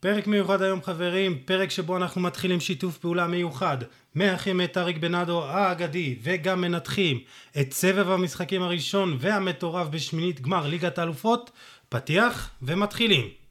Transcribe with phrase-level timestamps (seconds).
[0.00, 3.78] פרק מיוחד היום חברים, פרק שבו אנחנו מתחילים שיתוף פעולה מיוחד,
[4.14, 7.20] מאחים את אריק בנאדו האגדי וגם מנתחים
[7.60, 11.50] את סבב המשחקים הראשון והמטורף בשמינית גמר ליגת האלופות,
[11.88, 13.45] פתיח ומתחילים.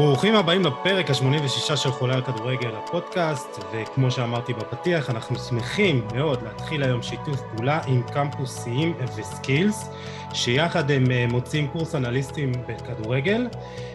[0.00, 6.42] ברוכים הבאים לפרק ה-86 של חולה על כדורגל הפודקאסט, וכמו שאמרתי בפתיח, אנחנו שמחים מאוד
[6.42, 9.90] להתחיל היום שיתוף פעולה עם קמפוס סיים וסקילס,
[10.32, 13.48] שיחד הם אה, מוצאים קורס אנליסטים בכדורגל,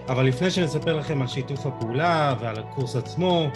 [0.08, 3.48] אבל לפני שנספר לכם על שיתוף הפעולה ועל הקורס עצמו,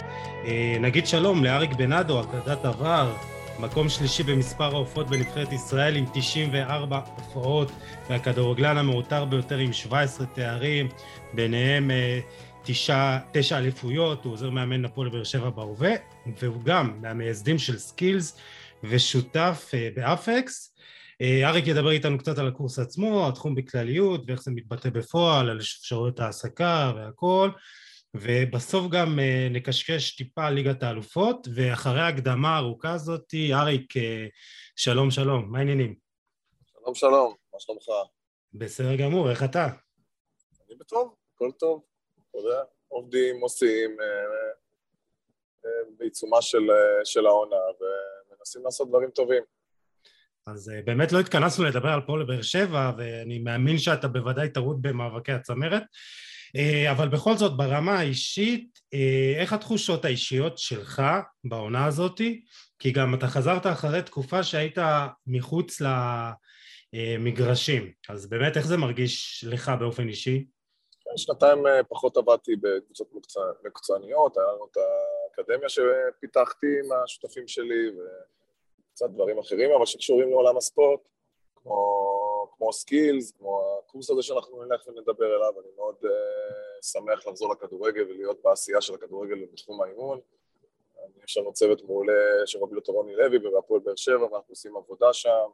[0.44, 3.12] אה, נגיד שלום לאריק בנאדו, אגדת עבר,
[3.60, 7.72] מקום שלישי במספר ההופעות בנבחרת ישראל עם 94 הופעות
[8.10, 10.88] והכדורגלן המעוטר ביותר עם 17 תארים
[11.32, 12.20] ביניהם אה,
[12.64, 15.90] תשע, תשע אליפויות, הוא עוזר מאמן הפועל באר שבע בהווה
[16.38, 18.38] והוא גם מהמייסדים של סקילס
[18.84, 20.76] ושותף אה, באפקס
[21.20, 25.58] אה, אריק ידבר איתנו קצת על הקורס עצמו, התחום בכלליות ואיך זה מתבטא בפועל, על
[25.58, 27.50] אפשרויות העסקה והכל
[28.14, 33.94] ובסוף גם אה, נקשקש טיפה על ליגת האלופות, ואחרי ההקדמה הארוכה הזאת, אריק,
[34.76, 35.94] שלום שלום, מה העניינים?
[36.72, 37.84] שלום שלום, מה שלומך?
[38.54, 39.66] בסדר גמור, איך אתה?
[40.68, 41.82] אני בטוב, הכל טוב,
[42.30, 46.66] אתה יודע, עובדים, עושים, אה, בעיצומה של,
[47.04, 49.42] של העונה, ומנסים לעשות דברים טובים.
[50.46, 55.32] אז באמת לא התכנסנו לדבר על פועל באר שבע, ואני מאמין שאתה בוודאי טרוד במאבקי
[55.32, 55.82] הצמרת.
[56.56, 61.02] אה, אבל בכל זאת ברמה האישית, אה, איך התחושות האישיות שלך
[61.44, 62.44] בעונה הזאתי?
[62.78, 64.78] כי גם אתה חזרת אחרי תקופה שהיית
[65.26, 65.82] מחוץ
[66.92, 70.44] למגרשים, אז באמת איך זה מרגיש לך באופן אישי?
[71.16, 73.08] שנתיים אה, פחות עבדתי בקבוצות
[73.64, 80.56] מקצועניות, היה לנו את האקדמיה שפיתחתי עם השותפים שלי וקצת דברים אחרים, אבל שקשורים לעולם
[80.56, 81.00] הספורט,
[81.56, 82.10] כמו
[82.60, 86.08] כמו סקילס, כמו הקורס הזה שאנחנו נלך ונדבר עליו, אני מאוד uh,
[86.82, 90.20] שמח לחזור לכדורגל ולהיות בעשייה של הכדורגל בתחום האימון.
[91.24, 95.46] יש לנו צוות מעולה שמוביל אותו רוני לוי ובהפועל באר שבע, ואנחנו עושים עבודה שם,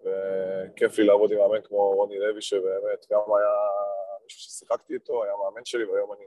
[0.00, 3.54] וכיף לי לעבוד עם מאמן כמו רוני לוי, שבאמת גם היה
[4.24, 6.24] מישהו ששיחקתי איתו, היה מאמן שלי, והיום אני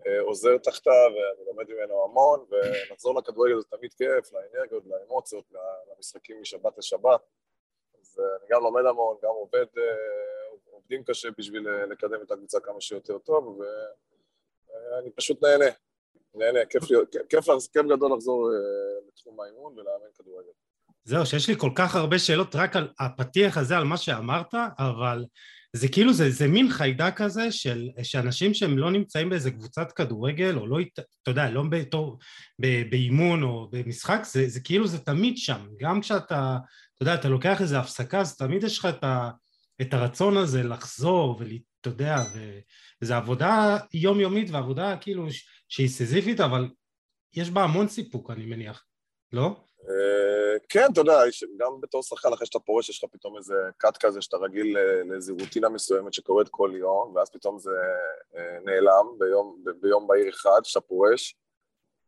[0.00, 5.44] uh, עוזר תחתיו, ואני לומד ממנו המון, ולחזור לכדורגל זה תמיד כיף, לאנרגיות, לאמוציות,
[5.96, 7.20] למשחקים משבת לשבת.
[8.02, 9.82] אז אה, אני גם לומד המון, גם עובד, אה,
[10.70, 15.64] עובדים קשה בשביל אה, לקדם את הקבוצה כמה שיותר טוב, ואני פשוט נהנה,
[16.34, 16.82] נהנה, כיף,
[17.28, 18.50] כיף, כיף גדול לחזור
[19.08, 20.50] לתחום האימון ולאמן כדורגל.
[21.04, 25.24] זהו, שיש לי כל כך הרבה שאלות רק על הפתיח הזה, על מה שאמרת, אבל
[25.76, 30.56] זה כאילו, זה, זה מין חיידק כזה של שאנשים שהם לא נמצאים באיזה קבוצת כדורגל,
[30.56, 30.78] או לא,
[31.22, 32.18] אתה יודע, לא בתור,
[32.90, 36.58] באימון או במשחק, זה, זה כאילו זה תמיד שם, גם כשאתה
[37.02, 39.30] אתה יודע, אתה לוקח איזה הפסקה, אז תמיד יש לך את, ה,
[39.80, 42.16] את הרצון הזה לחזור, ואתה יודע,
[43.02, 45.26] וזו עבודה יומיומית ועבודה כאילו
[45.68, 46.68] שהיא סיזיפית, אבל
[47.34, 48.84] יש בה המון סיפוק, אני מניח,
[49.32, 49.64] לא?
[50.52, 51.18] אה, כן, אתה יודע,
[51.56, 55.34] גם בתור שחקן, אחרי שאתה פורש, יש לך פתאום איזה קאט כזה שאתה רגיל לאיזו
[55.40, 57.70] רוטינה מסוימת שקורית כל יום, ואז פתאום זה
[58.36, 61.36] אה, נעלם ביום, ביום בהיר אחד, שאתה פורש.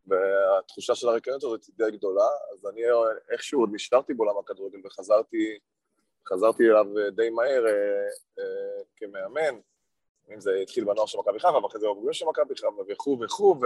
[0.07, 2.81] והתחושה של הריקנות הזאת היא די גדולה, אז אני
[3.31, 5.59] איכשהו עוד נשארתי בעולם הכדורגל וחזרתי
[6.29, 7.73] חזרתי אליו די מהר אה,
[8.39, 9.61] אה, כמאמן,
[10.35, 13.57] אם זה התחיל בנוער של מכבי חיפה ואחרי זה בבוגרים של מכבי חיפה וכו' וכו'.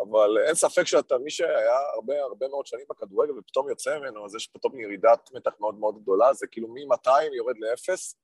[0.00, 4.34] אבל אין ספק שאתה, מי שהיה הרבה הרבה מאוד שנים בכדורגל ופתאום יוצא ממנו, אז
[4.34, 8.16] יש פתאום ירידת מתח מאוד מאוד גדולה, זה כאילו מ-200 יורד לאפס,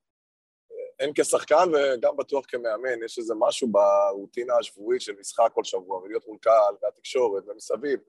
[1.00, 6.26] הן כשחקן וגם בטוח כמאמן, יש איזה משהו ברוטינה השבועית של משחק כל שבוע, ולהיות
[6.26, 8.00] מול קהל, והתקשורת, ומסביב,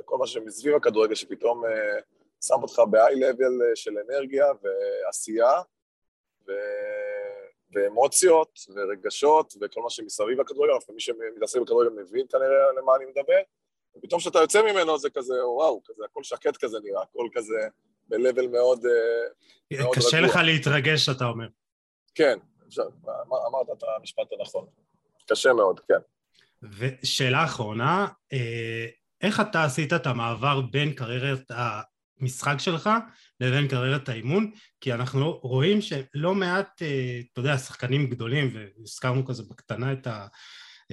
[0.00, 1.68] וכל מה שמסביב הכדורגל, שפתאום uh,
[2.46, 5.60] שם אותך ב-high level של אנרגיה ועשייה,
[6.48, 6.52] ו...
[7.74, 13.40] ואמוציות, ורגשות, וכל מה שמסביב הכדורגל, מי שמתעסק בכדורגל מבין כנראה למה אני מדבר,
[13.96, 17.68] ופתאום כשאתה יוצא ממנו זה כזה, וואו, כזה, הכל שקט כזה נראה, הכל כזה
[18.08, 18.84] ב-level מאוד...
[18.84, 20.28] Uh, מאוד קשה רגוע.
[20.28, 21.46] לך להתרגש, אתה אומר.
[22.14, 22.38] כן,
[23.48, 24.66] אמרת את המשפט הנכון.
[25.30, 25.98] קשה מאוד, כן.
[26.78, 28.86] ושאלה אחרונה, אה,
[29.20, 31.50] איך אתה עשית את המעבר בין קריירת
[32.22, 32.90] המשחק שלך
[33.40, 34.50] לבין קריירת האימון?
[34.80, 40.26] כי אנחנו רואים שלא מעט, אה, אתה יודע, שחקנים גדולים, והזכרנו כזה בקטנה את ה...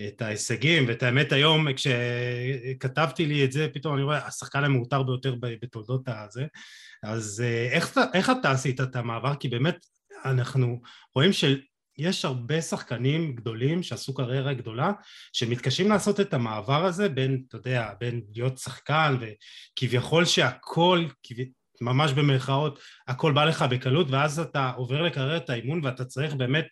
[0.07, 5.35] את ההישגים, ואת האמת היום כשכתבתי לי את זה, פתאום אני רואה, השחקן המעוטר ביותר
[5.41, 6.45] בתולדות הזה,
[7.03, 9.35] אז אה, איך, איך אתה עשית את המעבר?
[9.35, 9.85] כי באמת
[10.25, 10.81] אנחנו
[11.15, 11.31] רואים
[11.99, 14.91] יש הרבה שחקנים גדולים שעשו קריירה גדולה,
[15.33, 21.05] שמתקשים לעשות את המעבר הזה בין, אתה יודע, בין להיות שחקן וכביכול שהכל,
[21.81, 26.65] ממש במרכאות, הכל בא לך בקלות, ואז אתה עובר לקריירת האימון ואתה צריך באמת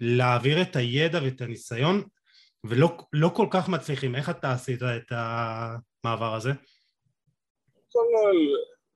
[0.00, 2.02] להעביר את הידע ואת הניסיון,
[2.64, 4.14] ולא לא כל כך מצליחים.
[4.14, 6.52] איך אתה עשית את המעבר הזה?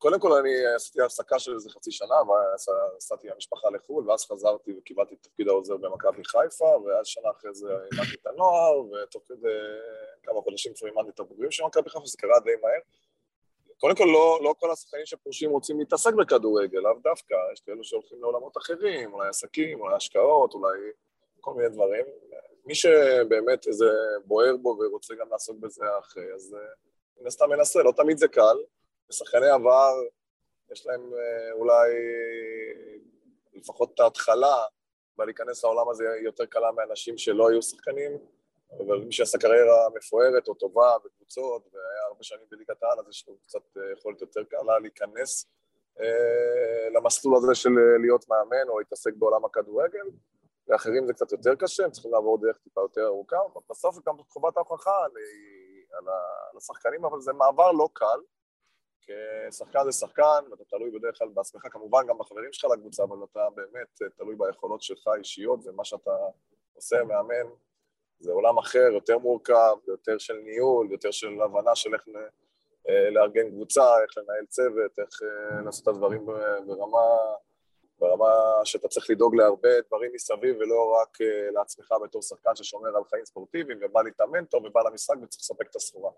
[0.02, 4.72] קודם כל אני עשיתי הפסקה של איזה חצי שנה, ונסעתי עם המשפחה לחו"ל, ואז חזרתי
[4.78, 9.48] וקיבלתי את תפקיד העוזר במכבי חיפה, ואז שנה אחרי זה אימנתי את הנוער, ותוך כדי
[10.22, 12.80] כמה חודשים כבר אימנתי את הבוגרים של מכבי חיפה, זה קרה די מהר.
[13.80, 18.20] קודם כל, לא, לא כל השחקנים שפורשים רוצים להתעסק בכדורגל, לאו דווקא, יש כאלו שהולכים
[18.20, 20.78] לעולמות אחרים, אולי עסקים, אולי השקעות, אולי
[21.40, 22.04] כל מיני דברים.
[22.64, 23.90] מי שבאמת איזה
[24.24, 26.60] בוער בו ורוצה גם לעסוק בזה אחרי, אז אה,
[27.20, 28.56] מן הסתם מנסה, לא תמיד זה קל.
[29.12, 29.94] ושחקני עבר,
[30.72, 31.90] יש להם אה, אולי
[33.54, 34.56] לפחות את ההתחלה,
[35.18, 38.12] ולהיכנס לעולם הזה יותר קלה מאנשים שלא היו שחקנים,
[38.78, 43.28] אבל מי שעשה קריירה מפוארת או טובה בקבוצות, והיה הרבה שנים בליגת העל, אז יש
[43.28, 45.46] לו קצת אה, יכולת יותר קלה להיכנס
[46.00, 47.70] אה, למסלול הזה של
[48.00, 50.06] להיות מאמן או להתעסק בעולם הכדורגל.
[50.68, 53.36] לאחרים זה קצת יותר קשה, הם צריכים לעבור דרך טיפה יותר ארוכה,
[53.70, 55.04] בסוף גם חובת ההוכחה
[55.92, 58.20] על השחקנים, אבל זה מעבר לא קל.
[59.02, 63.48] כשחקן זה שחקן, ואתה תלוי בדרך כלל בעצמך, כמובן גם בחברים שלך לקבוצה, אבל אתה
[63.54, 66.10] באמת תלוי ביכולות שלך האישיות, ומה שאתה
[66.74, 67.50] עושה, מאמן,
[68.18, 72.02] זה עולם אחר, יותר מורכב, יותר של ניהול, יותר של הבנה של איך
[72.88, 76.26] אה, לארגן קבוצה, איך לנהל צוות, איך אה, לעשות את הדברים
[76.66, 76.98] ברמה,
[77.98, 78.34] ברמה
[78.64, 83.24] שאתה צריך לדאוג להרבה דברים מסביב, ולא רק אה, לעצמך בתור שחקן ששומר על חיים
[83.24, 86.10] ספורטיביים, ובא להתאמן טוב ובא למשחק וצריך לספק את הסחורה.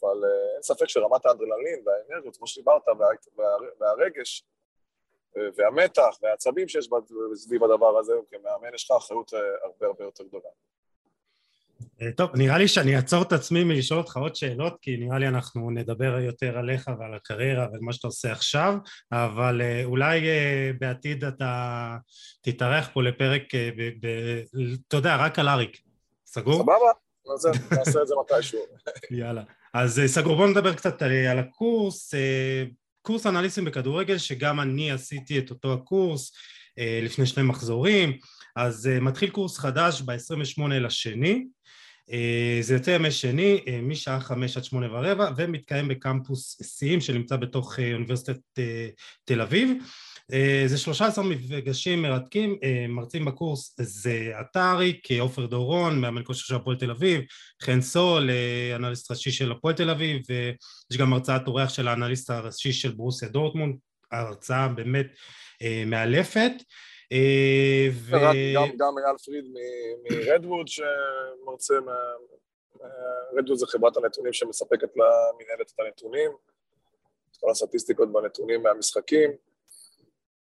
[0.00, 0.24] אבל
[0.54, 2.82] אין ספק שרמת האדרנלין והאנרגיות, כמו שדיברת,
[3.80, 4.44] והרגש
[5.56, 6.88] והמתח והעצבים שיש
[7.34, 10.48] סביב הדבר הזה, כמאמן יש לך אחריות הרבה הרבה יותר גדולה.
[12.02, 15.28] אה, טוב, נראה לי שאני אעצור את עצמי מלשאול אותך עוד שאלות, כי נראה לי
[15.28, 18.74] אנחנו נדבר יותר עליך ועל הקריירה ועל מה שאתה עושה עכשיו,
[19.12, 21.96] אבל אה, אולי אה, בעתיד אתה
[22.40, 23.42] תתארח פה לפרק,
[24.88, 25.80] אתה יודע, רק על אריק.
[26.26, 26.62] סגור?
[26.62, 26.90] סבבה,
[27.70, 28.60] נעשה את זה מתישהו.
[29.10, 29.42] יאללה.
[29.74, 32.14] אז סגור, בוא נדבר קצת על הקורס.
[33.02, 36.32] קורס אנליסטים בכדורגל, שגם אני עשיתי את אותו הקורס
[37.02, 38.12] לפני שני מחזורים.
[38.56, 41.44] אז מתחיל קורס חדש ב-28 לשני.
[42.12, 47.36] אה, זה יוצא ימי שני אה, משעה חמש עד שמונה ורבע ומתקיים בקמפוס סיים שנמצא
[47.36, 48.38] בתוך אה, אוניברסיטת
[49.24, 49.70] תל אביב
[50.66, 52.58] זה שלושה עשר מפגשים מרתקים,
[52.88, 57.20] מרצים בקורס זה עטרי, עופר דורון, מאמן כושר של הפועל תל אביב,
[57.62, 58.30] חן סול,
[58.74, 63.28] אנליסט ראשי של הפועל תל אביב, ויש גם הרצאת אורח של האנליסט הראשי של ברוסיה
[63.28, 63.76] דורטמונד,
[64.12, 65.06] הרצאה באמת
[65.86, 66.52] מאלפת.
[67.12, 68.10] אה, ו...
[68.78, 69.44] גם, אייל פריד
[70.02, 71.74] מרדווד שמרצה,
[73.38, 76.30] רדווד זה חברת הנתונים שמספקת למנהלת את הנתונים,
[77.40, 79.30] כל הסטטיסטיקות בנתונים מהמשחקים.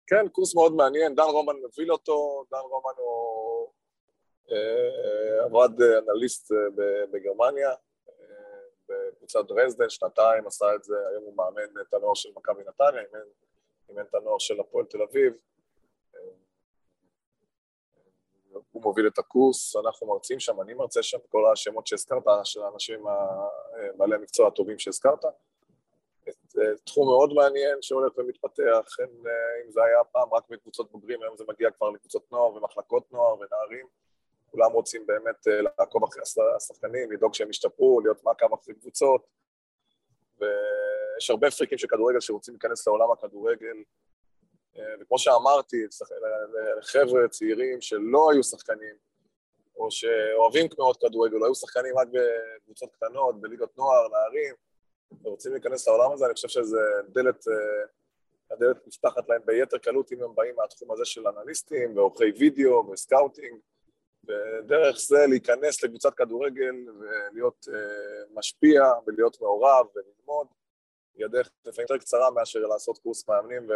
[0.06, 3.68] כן, קורס מאוד מעניין, דן רומן מוביל אותו, דן רומן הוא
[4.50, 6.56] אה, עבד אנליסט אה,
[7.10, 7.70] בגרמניה,
[8.88, 13.02] בקבוצת דרזדן, שנתיים עשה את זה, היום הוא מאמן את הנוער של מכבי נתניה,
[13.88, 15.32] אימן את הנוער של הפועל תל אביב.
[18.72, 23.04] הוא מוביל את הקורס, אנחנו מרצים שם, אני מרצה שם, כל השמות שהזכרת, של האנשים
[23.96, 25.24] בעלי המקצוע הטובים שהזכרת.
[26.84, 29.10] תחום מאוד מעניין שהולך ומתפתח, אין,
[29.64, 33.34] אם זה היה פעם רק בקבוצות בוגרים, היום זה מגיע כבר לקבוצות נוער ומחלקות נוער
[33.34, 33.86] ונערים.
[34.50, 36.22] כולם רוצים באמת אה, לעקוב אחרי
[36.56, 39.26] השחקנים, לדאוג שהם ישתפרו, להיות מעקב אחרי קבוצות.
[40.40, 43.76] ויש הרבה פריקים של כדורגל שרוצים להיכנס לעולם הכדורגל,
[45.00, 45.76] וכמו שאמרתי,
[46.82, 48.94] חבר'ה צעירים שלא היו שחקנים,
[49.76, 54.54] או שאוהבים מאוד כדורגל, לא היו שחקנים רק בקבוצות קטנות, בליגות נוער, נערים,
[55.22, 57.86] ורוצים להיכנס לעולם הזה, אני חושב שזה דלת, אה,
[58.50, 63.58] הדלת נפתחת להם ביתר קלות אם הם באים מהתחום הזה של אנליסטים, ועורכי וידאו, וסקאוטינג,
[64.24, 70.46] ודרך זה להיכנס לקבוצת כדורגל ולהיות אה, משפיע ולהיות מעורב וללמוד,
[71.14, 73.72] היא הדרך לפעמים יותר קצרה מאשר לעשות קורס מאמנים ו...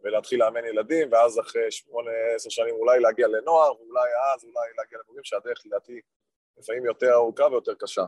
[0.00, 4.98] ולהתחיל לאמן ילדים, ואז אחרי שמונה, עשר שנים אולי להגיע לנוער, ואולי אז אולי להגיע
[4.98, 6.00] לבוגרים, שהדרך לדעתי
[6.58, 8.04] לפעמים יותר ארוכה ויותר קשה.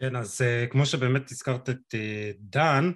[0.00, 2.90] כן, אז אה, כמו שבאמת הזכרת את אה, דן,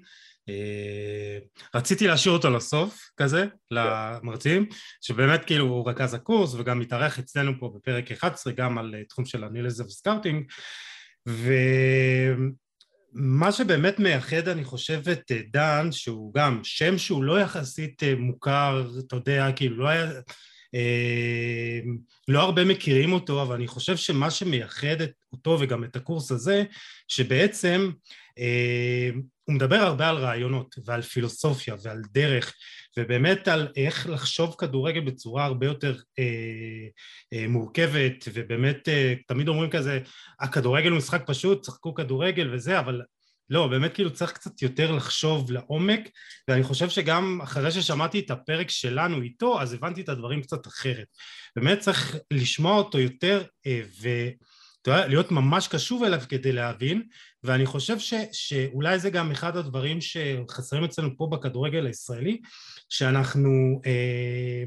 [0.51, 4.67] אה, רציתי להשאיר אותו לסוף, כזה, למרצים,
[5.01, 9.45] שבאמת כאילו הוא רכז הקורס וגם מתארח אצלנו פה בפרק 11 גם על תחום של
[9.45, 10.45] האנליזה וסקאוטינג,
[11.29, 11.53] ו...
[13.15, 18.15] מה שבאמת מייחד, אני חושב, את אה, דן, שהוא גם שם שהוא לא יחסית אה,
[18.15, 20.11] מוכר, אתה יודע, כאילו לא היה...
[22.29, 24.97] לא הרבה מכירים אותו, אבל אני חושב שמה שמייחד
[25.33, 26.65] אותו וגם את הקורס הזה,
[27.09, 27.91] שבעצם
[29.45, 32.55] הוא מדבר הרבה על רעיונות ועל פילוסופיה ועל דרך
[32.99, 36.25] ובאמת על איך לחשוב כדורגל בצורה הרבה יותר אה,
[37.33, 40.01] אה, מורכבת ובאמת אה, תמיד אומרים כזה
[40.41, 43.03] הכדורגל הוא משחק פשוט, צחקו כדורגל וזה אבל
[43.51, 46.01] לא, באמת כאילו צריך קצת יותר לחשוב לעומק
[46.49, 51.07] ואני חושב שגם אחרי ששמעתי את הפרק שלנו איתו אז הבנתי את הדברים קצת אחרת
[51.57, 54.09] באמת צריך לשמוע אותו יותר אה, ו...
[54.87, 57.03] להיות ממש קשוב אליו כדי להבין
[57.43, 62.41] ואני חושב ש, שאולי זה גם אחד הדברים שחסרים אצלנו פה בכדורגל הישראלי
[62.89, 64.65] שאנחנו אה,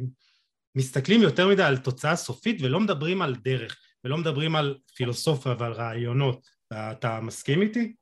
[0.75, 5.71] מסתכלים יותר מדי על תוצאה סופית ולא מדברים על דרך ולא מדברים על פילוסופיה ועל
[5.71, 7.93] רעיונות אתה מסכים איתי?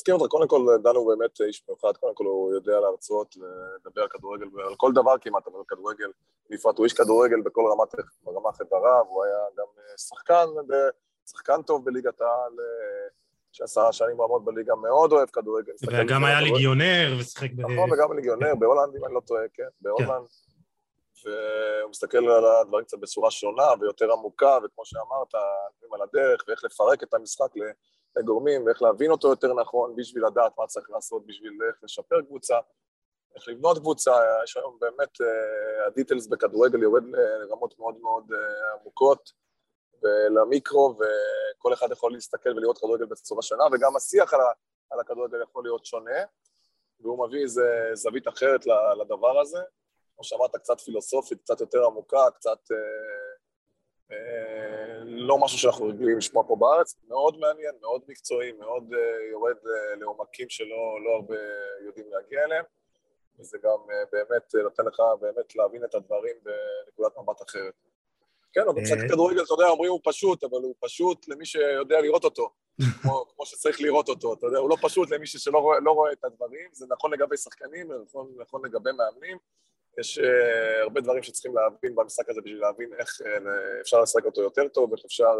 [0.00, 3.36] מסכים אותך, קודם כל דנו באמת איש מיוחד, קודם כל הוא יודע להרצות,
[3.84, 6.10] לדבר על כדורגל, על כל דבר כמעט, אבל כדורגל,
[6.50, 7.94] בפרט הוא איש כדורגל בכל רמת,
[8.28, 9.66] רמ"ח איבריו, הוא היה גם
[9.96, 10.46] שחקן
[11.30, 13.08] שחקן טוב בליגת העל, אה,
[13.52, 15.72] שעשה שנים רמות בליגה, מאוד אוהב כדורגל.
[15.82, 17.60] וגם היה ליגיונר ושיחק ב...
[17.60, 20.26] נכון, וגם ליגיונר, בהולנד, אם אני לא טועה, כן, בהולנד.
[21.24, 25.34] והוא מסתכל על הדברים קצת בצורה שונה ויותר עמוקה, וכמו שאמרת,
[25.92, 27.56] על הדרך, ואיך לפרק את המשחק
[28.16, 32.58] לגורמים, ואיך להבין אותו יותר נכון בשביל לדעת מה צריך לעשות, בשביל איך לשפר קבוצה,
[33.36, 34.12] איך לבנות קבוצה,
[34.44, 37.02] יש היום באמת, אה, הדיטלס בכדורגל יורד
[37.40, 39.40] לרמות מאוד מאוד אה, עמוקות.
[40.02, 44.40] ולמיקרו, וכל אחד יכול להסתכל ולראות כדורגל בצורה שונה, וגם השיח על,
[44.90, 46.20] על הכדורגל יכול להיות שונה,
[47.00, 48.60] והוא מביא איזה זווית אחרת
[49.00, 49.58] לדבר הזה.
[50.14, 52.58] כמו שאמרת, קצת פילוסופית, קצת יותר עמוקה, קצת...
[54.12, 59.56] אה, לא משהו שאנחנו רגילים לשמוע פה בארץ, מאוד מעניין, מאוד מקצועי, מאוד אה, יורד
[59.66, 61.36] אה, לעומקים שלא לא הרבה
[61.86, 62.64] יודעים להגיע אליהם,
[63.38, 63.78] וזה גם
[64.12, 67.74] באמת נותן לך באמת להבין את הדברים בנקודת מבט אחרת.
[68.52, 72.24] כן, אבל משחק כדורגל, אתה יודע, אומרים הוא פשוט, אבל הוא פשוט למי שיודע לראות
[72.24, 72.50] אותו,
[73.02, 76.12] כמו, כמו שצריך לראות אותו, אתה יודע, הוא לא פשוט למי שלא רואה, לא רואה
[76.12, 79.38] את הדברים, זה נכון לגבי שחקנים, זה נכון, נכון לגבי מאמנים,
[79.98, 80.22] יש uh,
[80.82, 83.24] הרבה דברים שצריכים להבין במשחק הזה בשביל להבין איך uh,
[83.80, 85.38] אפשר לשחק אותו יותר טוב, איך אפשר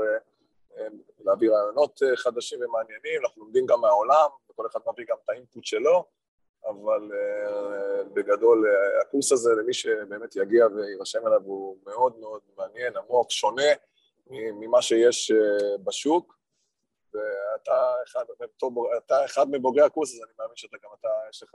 [0.77, 0.81] uh,
[1.25, 6.05] להביא רעיונות חדשים ומעניינים, אנחנו לומדים גם מהעולם, וכל אחד מביא גם את האינפוט שלו,
[6.67, 7.11] אבל
[8.15, 8.67] בגדול
[9.01, 13.73] הקורס הזה למי שבאמת יגיע ויירשם אליו הוא מאוד מאוד מעניין, עמוק, שונה
[14.31, 15.33] ממה שיש
[15.85, 16.40] בשוק
[17.15, 18.25] ואתה אחד,
[19.07, 21.51] אתה אחד מבוגרי הקורס הזה, אני מאמין שאתה גם אתה, יש לך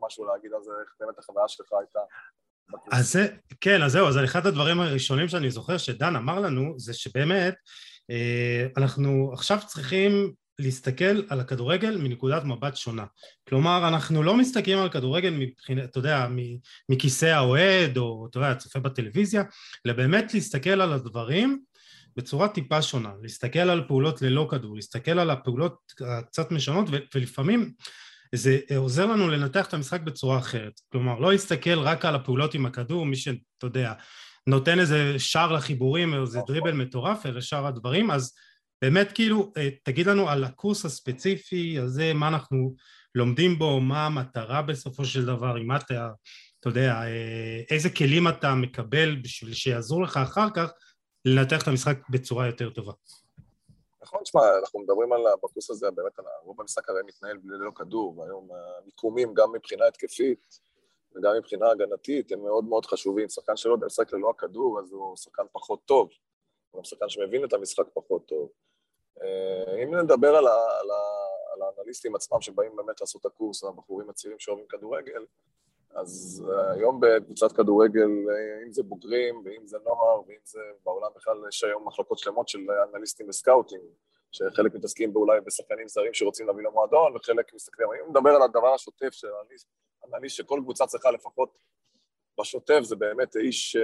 [0.00, 2.00] משהו להגיד על זה, איך באמת החוויה שלך הייתה.
[2.92, 3.28] אז זה,
[3.60, 7.54] כן, אז זהו, אז אחד הדברים הראשונים שאני זוכר שדן אמר לנו זה שבאמת
[8.76, 13.04] אנחנו עכשיו צריכים להסתכל על הכדורגל מנקודת מבט שונה.
[13.48, 16.26] כלומר, אנחנו לא מסתכלים על כדורגל מבחינת, אתה יודע,
[16.88, 19.42] מכיסא האוהד, או אתה יודע, צופה בטלוויזיה,
[19.86, 21.62] אלא באמת להסתכל על הדברים
[22.16, 25.76] בצורה טיפה שונה, להסתכל על פעולות ללא כדור, להסתכל על הפעולות
[26.26, 27.72] קצת משונות, ולפעמים
[28.34, 30.80] זה עוזר לנו לנתח את המשחק בצורה אחרת.
[30.92, 33.92] כלומר, לא להסתכל רק על הפעולות עם הכדור, מי שאתה יודע,
[34.46, 36.54] נותן איזה שער לחיבורים איזה נכון.
[36.54, 38.32] דריבל מטורף, אלה שאר הדברים, אז
[38.82, 42.74] באמת כאילו אה, תגיד לנו על הקורס הספציפי הזה, מה אנחנו
[43.14, 46.08] לומדים בו, מה המטרה בסופו של דבר, אם אתה,
[46.60, 50.70] אתה יודע, אה, איזה כלים אתה מקבל בשביל שיעזרו לך אחר כך
[51.24, 52.92] לנתח את המשחק בצורה יותר טובה.
[54.02, 58.18] נכון, תשמע, אנחנו מדברים על, בקורס הזה, באמת, על רוב המשחק הרי מתנהל ללא כדור,
[58.18, 60.60] והיום המיקומים, גם מבחינה התקפית
[61.16, 63.28] וגם מבחינה הגנתית, הם מאוד מאוד חשובים.
[63.28, 66.08] שחקן שלא יודע לשחק ללא הכדור, אז הוא שחקן פחות טוב.
[66.70, 68.48] הוא גם שחקן שמבין את המשחק פחות טוב.
[69.22, 71.00] אה, אם נדבר על, ה, על, ה,
[71.52, 75.24] על האנליסטים עצמם שבאים באמת לעשות את הקורס, הבחורים הצעירים שאוהבים כדורגל,
[75.94, 81.10] אז אה, היום בקבוצת כדורגל, אה, אם זה בוגרים ואם זה נוער ואם זה בעולם
[81.16, 82.60] בכלל, יש היום מחלקות שלמות של
[82.94, 83.80] אנליסטים וסקאוטים,
[84.32, 89.10] שחלק מתעסקים באולי בשחקנים זרים שרוצים להביא למועדון וחלק מסתכלים, אם נדבר על הדבר השוטף
[89.10, 89.68] של אנליסט,
[90.14, 91.58] אנליסט שכל קבוצה צריכה לפחות
[92.40, 93.76] בשוטף, זה באמת איש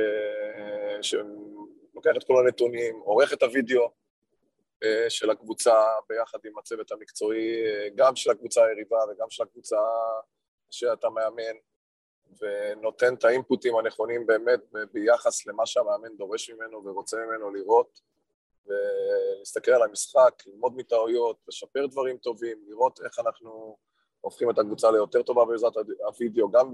[1.03, 3.91] שלוקח את כל הנתונים, עורך את הוידאו,
[4.83, 9.77] אה, של הקבוצה ביחד עם הצוות המקצועי, אה, גם של הקבוצה היריבה וגם של הקבוצה
[10.71, 11.57] שאתה מאמן,
[12.41, 14.61] ונותן את האינפוטים הנכונים באמת
[14.93, 18.01] ביחס למה שהמאמן דורש ממנו ורוצה ממנו לראות,
[18.67, 23.77] ולהסתכל על המשחק, ללמוד מטעויות, לשפר דברים טובים, לראות איך אנחנו
[24.21, 25.73] הופכים את הקבוצה ליותר טובה בעזרת
[26.07, 26.71] הווידאו, גם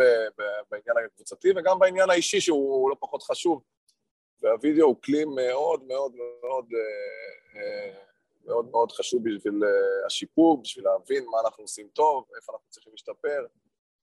[0.70, 3.62] בעניין הקבוצתי וגם בעניין האישי שהוא לא פחות חשוב,
[4.42, 7.98] והווידאו הוא כלי מאוד מאוד מאוד אה, אה,
[8.44, 12.92] מאוד מאוד חשוב בשביל אה, השיפור, בשביל להבין מה אנחנו עושים טוב, איפה אנחנו צריכים
[12.92, 13.46] להשתפר,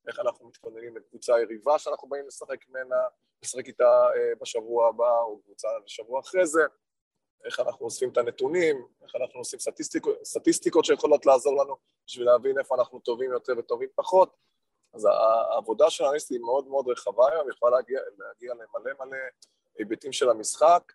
[0.08, 2.96] איך אנחנו מתכוננים לקבוצה יריבה שאנחנו באים לשחק ממנה,
[3.44, 6.62] לשחק איתה אה, בשבוע הבא או קבוצה בשבוע אחרי זה,
[7.46, 11.78] איך אנחנו אוספים את הנתונים, איך אנחנו עושים סטטיסטיקות, סטטיסטיקות שיכולות לעזור לנו
[12.08, 14.36] בשביל להבין איפה אנחנו טובים יותר וטובים פחות.
[14.94, 15.08] אז
[15.52, 19.18] העבודה של האנליסט היא מאוד מאוד רחבה היום, יכולה להגיע, להגיע למלא מלא
[19.78, 20.94] היבטים של המשחק.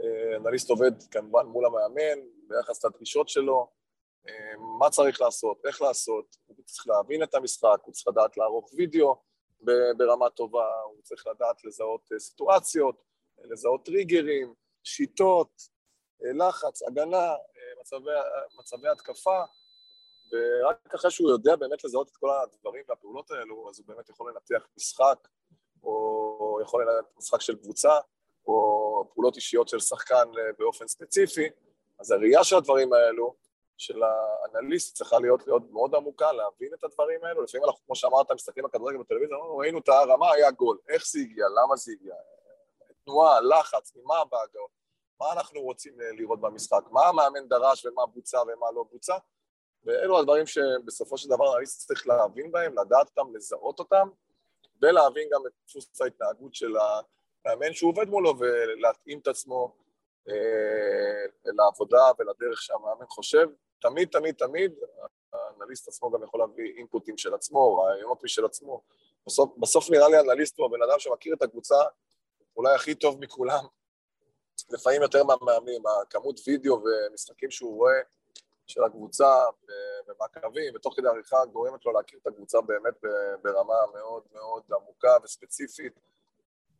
[0.00, 3.68] אה, אנליסט עובד כמובן מול המאמן, ביחס לדרישות שלו,
[4.78, 9.16] מה צריך לעשות, איך לעשות, הוא צריך להבין את המשחק, הוא צריך לדעת לערוך וידאו
[9.96, 13.02] ברמה טובה, הוא צריך לדעת לזהות אה, סיטואציות,
[13.44, 15.62] לזהות טריגרים, שיטות,
[16.20, 17.34] לחץ, הגנה,
[17.80, 18.10] מצבי,
[18.58, 19.42] מצבי התקפה,
[20.32, 24.30] ורק אחרי שהוא יודע באמת לזהות את כל הדברים והפעולות האלו, אז הוא באמת יכול
[24.30, 25.28] לנתח משחק,
[25.82, 27.98] או יכול לנתח משחק של קבוצה,
[28.46, 30.24] או פעולות אישיות של שחקן
[30.58, 31.48] באופן ספציפי,
[31.98, 33.34] אז הראייה של הדברים האלו,
[33.76, 37.42] של האנליסט צריכה להיות, להיות מאוד עמוקה, להבין את הדברים האלו.
[37.42, 41.18] לפעמים אנחנו, כמו שאמרת, מסתכלים על כדורגל בטלוויזיה, ראינו את הרמה, היה גול, איך זה
[41.20, 42.14] הגיע, למה זה הגיע,
[43.04, 44.68] תנועה, לחץ, ממה בא הגול,
[45.20, 49.16] מה אנחנו רוצים לראות במשחק, מה המאמן דרש ומה בוצע ומה לא בוצע,
[49.84, 54.08] ואלו הדברים שבסופו של דבר האנליסט צריך להבין בהם, לדעת אותם, לזהות אותם,
[54.82, 56.72] ולהבין גם את דפוס ההתנהגות של
[57.44, 59.81] המאמן שהוא עובד מולו ולהתאים את עצמו אה,
[61.44, 63.48] לעבודה ולדרך שהמאמן חושב.
[63.80, 64.72] תמיד, תמיד, תמיד,
[65.32, 68.82] האנליסט עצמו גם יכול להביא אינפוטים של עצמו, רעיונות משל עצמו.
[69.26, 71.76] בסוף, בסוף נראה לי אנליסט הוא הבן אדם שמכיר את הקבוצה
[72.56, 73.64] אולי הכי טוב מכולם,
[74.70, 78.00] לפעמים יותר מהמאמנים, הכמות וידאו ומשחקים שהוא רואה
[78.66, 79.44] של הקבוצה
[80.06, 82.94] ומעקבים, ותוך כדי עריכה גורמת לו להכיר את הקבוצה באמת
[83.42, 85.92] ברמה מאוד מאוד עמוקה וספציפית,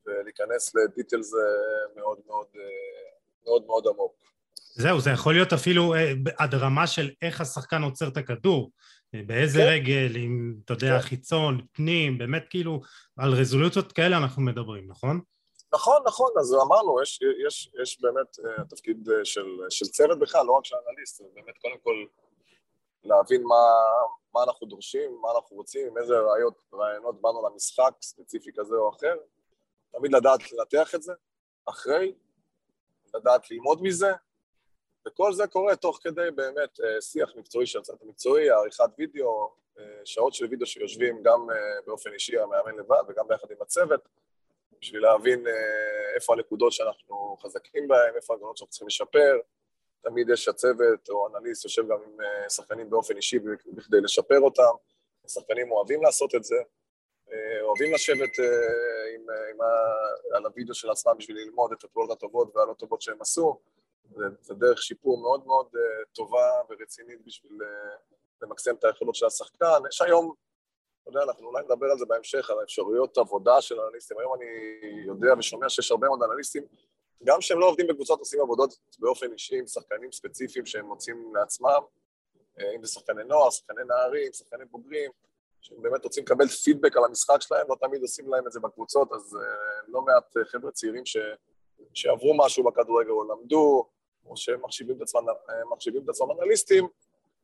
[0.06, 1.32] ולהיכנס לדיטלס
[1.96, 2.46] מאוד מאוד
[3.46, 4.14] מאוד מאוד עמוק.
[4.74, 8.70] זהו, זה יכול להיות אפילו אה, עד רמה של איך השחקן עוצר את הכדור,
[9.14, 9.66] אה, באיזה כן.
[9.68, 11.00] רגל, אם אתה יודע, כן.
[11.00, 12.80] חיצון, פנים, באמת כאילו,
[13.16, 15.20] על רזולוציות כאלה אנחנו מדברים, נכון?
[15.74, 20.46] נכון, נכון, אז אמרנו, יש, יש, יש באמת uh, תפקיד uh, של, של צוות בכלל,
[20.46, 22.04] לא רק של אנליסט, באמת קודם כל
[23.04, 23.64] להבין מה,
[24.34, 29.14] מה אנחנו דורשים, מה אנחנו רוצים, איזה רעיונות, רעיונות באנו למשחק ספציפי כזה או אחר,
[29.92, 31.12] תמיד לדעת לנתח את זה,
[31.66, 32.12] אחרי,
[33.14, 34.12] לדעת ללמוד מזה,
[35.08, 39.84] וכל זה קורה תוך כדי באמת אה, שיח מקצועי של הצד המקצועי, עריכת וידאו, אה,
[40.04, 44.08] שעות של וידאו שיושבים גם אה, באופן אישי המאמן לבד וגם ביחד עם הצוות,
[44.80, 45.44] בשביל להבין
[46.14, 49.38] איפה הנקודות שאנחנו חזקים בהן, איפה הנקודות שאנחנו צריכים לשפר.
[50.02, 52.16] תמיד יש הצוות או אנליסט יושב גם עם
[52.48, 53.38] שחקנים באופן אישי
[53.74, 54.72] בכדי לשפר אותם.
[55.24, 56.56] השחקנים אוהבים לעשות את זה,
[57.62, 58.38] אוהבים לשבת
[59.14, 59.66] עם, עם ה,
[60.36, 63.60] על הוידאו של עצמם בשביל ללמוד את הפעולות הטובות והלא טובות שהם עשו.
[64.40, 65.66] זה דרך שיפור מאוד מאוד
[66.12, 67.58] טובה ורצינית בשביל
[68.42, 69.80] למקסם את היכולות של השחקן.
[69.88, 70.34] יש היום,
[71.02, 74.18] אתה יודע, אנחנו אולי נדבר על זה בהמשך, על האפשרויות עבודה של אנליסטים.
[74.18, 74.46] היום אני
[75.06, 76.64] יודע ושומע שיש הרבה מאוד אנליסטים,
[77.24, 81.80] גם שהם לא עובדים בקבוצות, עושים עבודות באופן אישי עם שחקנים ספציפיים שהם מוצאים לעצמם,
[82.74, 85.10] אם זה שחקני נוער, שחקני נערים, שחקני בוגרים,
[85.62, 89.12] שהם באמת רוצים לקבל פידבק על המשחק שלהם, לא תמיד עושים להם את זה בקבוצות,
[89.12, 89.38] אז uh,
[89.88, 91.16] לא מעט חבר'ה צעירים ש...
[91.94, 93.88] שעברו משהו בכדורגל או למדו,
[94.26, 95.20] או שהם מחשיבים את עצמם,
[95.70, 96.88] מחשיבים את עצמם אנליסטים,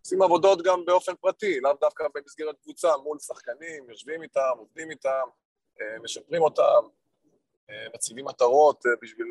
[0.01, 5.27] עושים עבודות גם באופן פרטי, לאו דווקא במסגרת קבוצה, מול שחקנים, יושבים איתם, עובדים איתם,
[5.81, 6.89] אה, משפרים אותם,
[7.71, 9.27] אה, מציבים מטרות אה, בשביל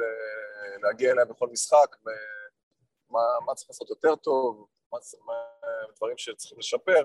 [0.84, 5.34] להגיע אליהם בכל משחק, ומה מה צריך לעשות יותר טוב, מה, מה
[5.98, 7.04] דברים שצריכים לשפר.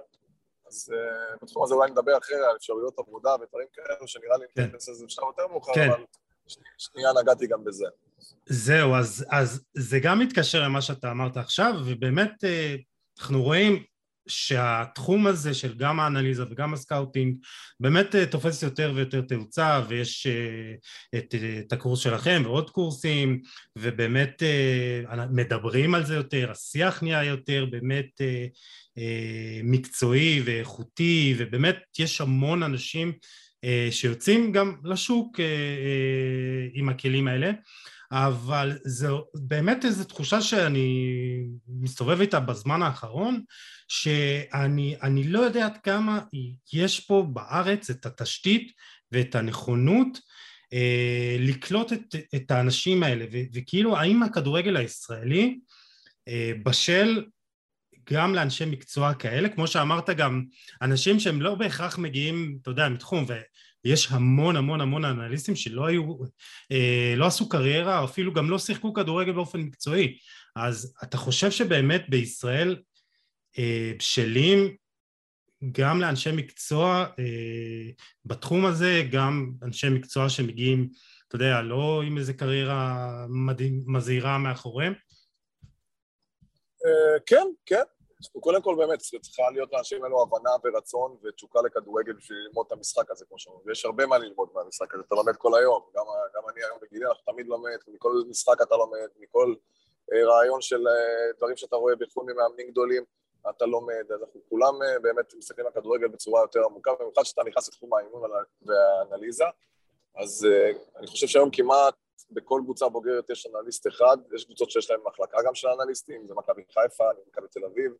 [0.73, 4.65] אז אה, בתחום הזה אולי נדבר אחרי על אפשרויות עבודה ודברים כאלו, שנראה לי כן.
[4.65, 5.91] נכנס לזה בשלב יותר מאוחר, כן.
[5.91, 6.05] אבל
[6.79, 7.87] שנייה נגעתי גם בזה.
[8.47, 12.77] זהו, אז, אז זה גם מתקשר למה שאתה אמרת עכשיו, ובאמת אה,
[13.19, 13.85] אנחנו רואים
[14.29, 17.37] שהתחום הזה של גם האנליזה וגם הסקאוטינג
[17.81, 20.75] באמת אה, תופס יותר ויותר תאוצה ויש אה,
[21.19, 23.41] את, את הקורס שלכם ועוד קורסים
[23.79, 24.43] ובאמת
[25.31, 28.21] מדברים על זה יותר, השיח נהיה יותר באמת
[29.65, 33.13] מקצועי ואיכותי ובאמת יש המון אנשים
[33.91, 35.41] שיוצאים גם לשוק
[36.75, 37.53] עם הכלים האלה.
[38.13, 41.09] אבל זו באמת איזו תחושה שאני
[41.69, 43.43] מסתובב איתה בזמן האחרון,
[43.93, 46.21] שאני לא יודע עד כמה
[46.73, 48.73] יש פה בארץ את התשתית
[49.13, 50.19] ואת הנכונות
[50.73, 55.59] אה, לקלוט את, את האנשים האלה, ו, וכאילו האם הכדורגל הישראלי
[56.29, 57.25] אה, בשל
[58.13, 60.45] גם לאנשי מקצוע כאלה, כמו שאמרת גם,
[60.83, 63.27] אנשים שהם לא בהכרח מגיעים, אתה יודע, מתחום,
[63.85, 66.17] יש המון המון המון אנליסטים שלא היו,
[66.73, 70.19] אה, לא עשו קריירה, אפילו גם לא שיחקו כדורגל באופן מקצועי.
[70.57, 72.77] אז אתה חושב שבאמת בישראל
[73.97, 74.77] בשלים
[75.73, 77.91] גם לאנשי מקצוע אה,
[78.25, 80.89] בתחום הזה, גם אנשי מקצוע שמגיעים,
[81.29, 83.27] אתה יודע, לא עם איזה קריירה
[83.87, 84.93] מזהירה מאחוריהם?
[86.85, 87.83] אה, כן, כן.
[88.41, 93.11] קודם כל באמת צריכה להיות לאנשים האלו הבנה ורצון ותשוקה לכדורגל בשביל ללמוד את המשחק
[93.11, 96.05] הזה, כמו שאומרים, ויש הרבה מה ללמוד מהמשחק הזה, אתה לומד כל היום, גם,
[96.37, 99.55] גם אני היום בגילי, אנחנו תמיד לומד, מכל משחק אתה לומד, מכל
[100.13, 103.05] אה, רעיון של אה, דברים שאתה רואה בחו"ל ממאמנים גדולים,
[103.51, 107.69] אתה לומד, אנחנו כולם אה, באמת מסתכלים על כדורגל בצורה יותר עמוקה, במיוחד כשאתה נכנס
[107.69, 108.31] לתחום האימון
[108.63, 109.45] והאנליזה,
[110.15, 110.47] אז
[110.97, 111.95] אני חושב שהיום כמעט
[112.31, 116.35] בכל קבוצה בוגרת יש אנליסט אחד, יש קבוצות שיש להן מחלקה גם של אנליסטים, זה
[116.35, 117.93] מכבי חיפה, מכבי תל אביב,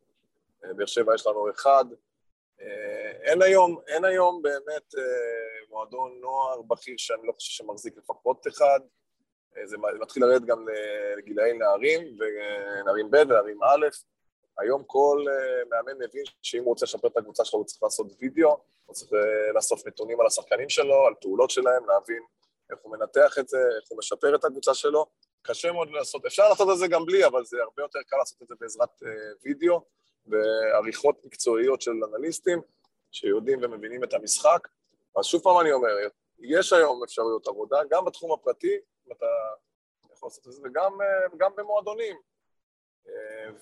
[0.61, 1.85] באר שבע יש לנו אחד.
[3.21, 4.93] אין היום, אין היום באמת
[5.69, 8.79] מועדון נוער בכיר שאני לא חושב שמחזיק לפחות אחד,
[9.63, 10.65] זה מתחיל לרדת גם
[11.17, 13.87] לגילאי נערים, ונערים ב' ונערים א'.
[14.59, 18.07] היום כל אה, מאמן מבין שאם הוא רוצה לשפר את הקבוצה שלו הוא צריך לעשות
[18.19, 22.23] וידאו, הוא צריך אה, לאסוף נתונים על השחקנים שלו, על פעולות שלהם, להבין
[22.71, 25.05] איך הוא מנתח את זה, איך הוא משפר את הקבוצה שלו.
[25.41, 28.41] קשה מאוד לעשות, אפשר לעשות את זה גם בלי, אבל זה הרבה יותר קל לעשות
[28.41, 29.09] את זה בעזרת אה,
[29.43, 29.81] וידאו
[30.25, 32.61] ועריכות מקצועיות של אנליסטים
[33.11, 34.67] שיודעים ומבינים את המשחק.
[35.17, 35.89] אז שוב פעם אני אומר,
[36.39, 39.25] יש היום אפשרויות עבודה, גם בתחום הפרטי, אם אתה
[40.13, 40.61] יכול לעשות את זה,
[41.33, 42.15] וגם במועדונים.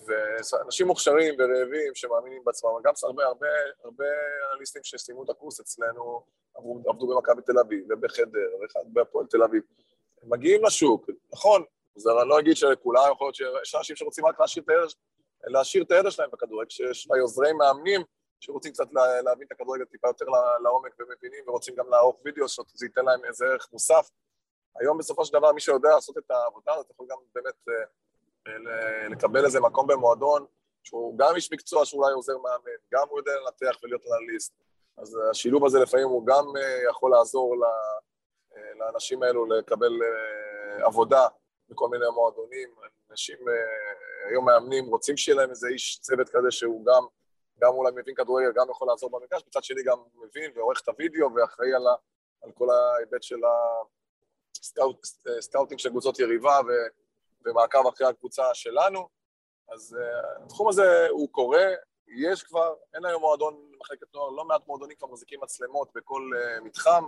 [0.06, 3.46] ואנשים מוכשרים ורעבים שמאמינים בעצמם, גם הרבה, הרבה,
[3.84, 4.04] הרבה
[4.52, 6.24] אנליסטים שסיימו את הקורס אצלנו
[6.54, 8.48] עבדו, עבדו במכבי תל אביב ובחדר
[8.84, 9.62] בהפועל תל אביב.
[10.22, 11.64] הם מגיעים לשוק, נכון,
[11.96, 14.86] אז אני לא אגיד שכולם, יכול להיות שיש אנשים שרוצים רק להשאיר את הידע,
[15.44, 18.00] להשאיר את הידע שלהם בכדורגל, שיש עוזרי מאמנים
[18.40, 18.88] שרוצים קצת
[19.24, 20.24] להבין את הכדורגל טיפה יותר
[20.62, 24.10] לעומק ומבינים ורוצים גם לערוך וידאו, שזה ייתן להם איזה ערך מוסף.
[24.80, 27.74] היום בסופו של דבר מי שיודע לעשות את העבודה הזאת יכול גם באמת אה,
[29.10, 30.46] לקבל איזה מקום במועדון
[30.84, 34.54] שהוא גם איש מקצוע שאולי עוזר מאמן, גם הוא יודע לנתח ולהיות אנליסט.
[34.96, 37.54] אז השילוב הזה לפעמים הוא גם אה, יכול לעזור
[38.56, 41.26] אה, לאנשים האלו לקבל אה, עבודה
[41.68, 42.68] בכל מיני מועדונים.
[43.10, 43.38] אנשים
[44.28, 47.02] היום מאמנים רוצים שיהיה להם איזה איש צוות כזה שהוא גם,
[47.60, 51.34] גם אולי מבין כדורגל, גם יכול לעזור במגרש, מצד שני גם מבין ועורך את הוידאו
[51.34, 51.86] ואחראי על,
[52.42, 53.40] על כל ההיבט של
[55.38, 56.70] הסקאוטינג של קבוצות יריבה ו...
[57.44, 59.08] ומעקב אחרי הקבוצה שלנו,
[59.68, 61.64] אז אה, התחום הזה הוא קורה,
[62.08, 66.60] יש כבר, אין היום מועדון במחלקת נוער, לא מעט מועדונים כבר מחזיקים מצלמות בכל אה,
[66.64, 67.04] מתחם,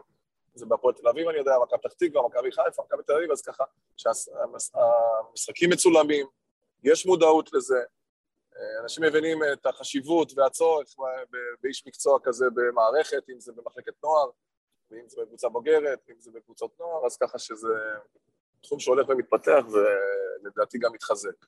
[0.55, 3.42] זה בהפועל תל אביב אני יודע, מכבי פתח תקווה, מכבי חיפה, מכבי תל אביב, אז
[3.42, 3.64] ככה
[3.97, 6.27] שהמשחקים מצולמים,
[6.85, 7.79] יש מודעות לזה,
[8.57, 10.97] אה, אנשים מבינים את החשיבות והצורך
[11.62, 14.31] באיש מקצוע כזה במערכת, אם זה במחלקת נוער,
[14.90, 17.75] ואם זה בקבוצה בוגרת, אם זה בקבוצות נוער, אז ככה שזה
[18.62, 19.61] תחום שהולך ומתפתח
[20.44, 21.47] ולדעתי גם מתחזק.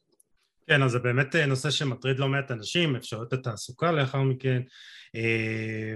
[0.67, 4.63] כן, אז זה באמת אה, נושא שמטריד לא מעט אנשים, אפשרויות התעסוקה לאחר מכן,
[5.15, 5.95] אה,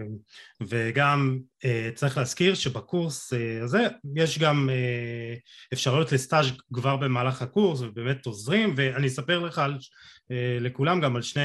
[0.61, 4.71] וגם אה, צריך להזכיר שבקורס הזה יש גם
[5.73, 9.79] אפשרויות לסטאז' כבר במהלך הקורס ובאמת עוזרים, ואני אספר לך על
[10.61, 11.43] לכולם, גם על שני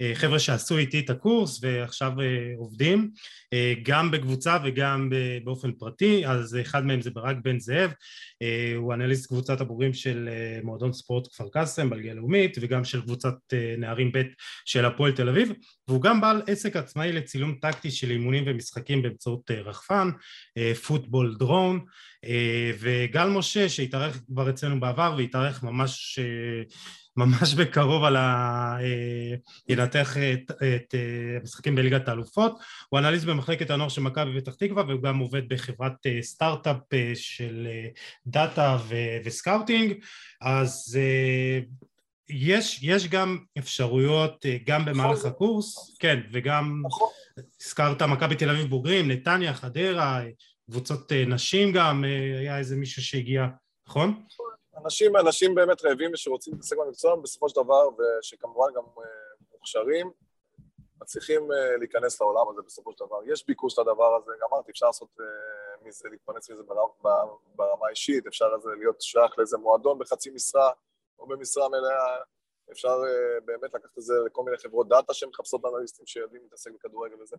[0.00, 3.10] אה, חבר'ה שעשו איתי את הקורס ועכשיו אה, עובדים,
[3.82, 5.10] גם בקבוצה וגם
[5.44, 7.92] באופן פרטי, אז אחד מהם זה ברק בן זאב,
[8.76, 10.28] הוא אנליסט קבוצת הבוגרים של
[10.62, 13.34] מועדון ספורט כפר קאסם בליגה הלאומית וגם של קבוצת
[13.78, 14.22] נערים ב'
[14.64, 15.52] של הפועל תל אביב,
[15.88, 20.10] והוא גם בעל עסק עצמאי לצילום טקטי של אימונים ומשחקים באמצעות רחפן,
[20.86, 21.84] Football Drone,
[22.78, 26.18] וגל משה שהתארח כבר אצלנו בעבר והתארח ממש
[27.16, 28.76] ממש בקרוב על ה...
[28.80, 29.36] אה,
[29.68, 32.58] ינתח את, את אה, המשחקים בליגת האלופות.
[32.88, 36.76] הוא אנליסט במחלקת הנוער של מכבי פתח תקווה והוא גם עובד בחברת אה, סטארט-אפ
[37.14, 37.68] של
[38.26, 39.94] דאטה ו- וסקאוטינג.
[40.40, 40.98] אז
[42.28, 45.30] יש, יש גם אפשרויות גם במהלך נכון.
[45.30, 47.08] הקורס, כן, וגם נכון.
[47.60, 50.20] הזכרת מכבי תל אביב בוגרים, נתניה, חדרה,
[50.70, 52.04] קבוצות נשים גם,
[52.40, 53.46] היה איזה מישהו שהגיע,
[53.88, 54.22] נכון?
[54.84, 59.04] אנשים, אנשים באמת רעבים ושרוצים להתעסק במקצוע בסופו של דבר, ושכמובן גם אה,
[59.52, 60.10] מוכשרים,
[61.00, 63.16] מצליחים אה, להיכנס לעולם הזה בסופו של דבר.
[63.26, 65.24] יש ביקוש לדבר הזה, גם אמרתי, אפשר לעשות אה,
[65.88, 66.62] מזה, להתפרנס מזה
[67.56, 68.46] ברמה האישית, אפשר
[68.78, 70.70] להיות שייך לאיזה מועדון בחצי משרה
[71.18, 72.16] או במשרה מלאה,
[72.72, 72.98] אפשר
[73.44, 77.36] באמת לקחת את זה לכל מיני חברות דאטה שמחפשות אנליסטים שיודעים להתעסק בכדורגל וזה.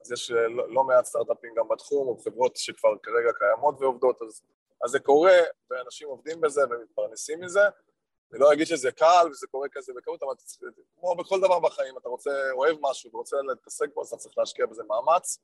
[0.00, 4.42] אז יש לא, לא מעט סטארט-אפים גם בתחום, או חברות שכבר כרגע קיימות ועובדות, אז
[4.84, 5.38] אז זה קורה,
[5.70, 7.60] ואנשים עובדים בזה ומתפרנסים מזה.
[8.32, 10.34] אני לא אגיד שזה קל וזה קורה כזה בקלות, אבל
[11.00, 14.66] כמו בכל דבר בחיים, אתה רוצה, אוהב משהו ורוצה להתעסק בו, אז אתה צריך להשקיע
[14.66, 15.38] בזה מאמץ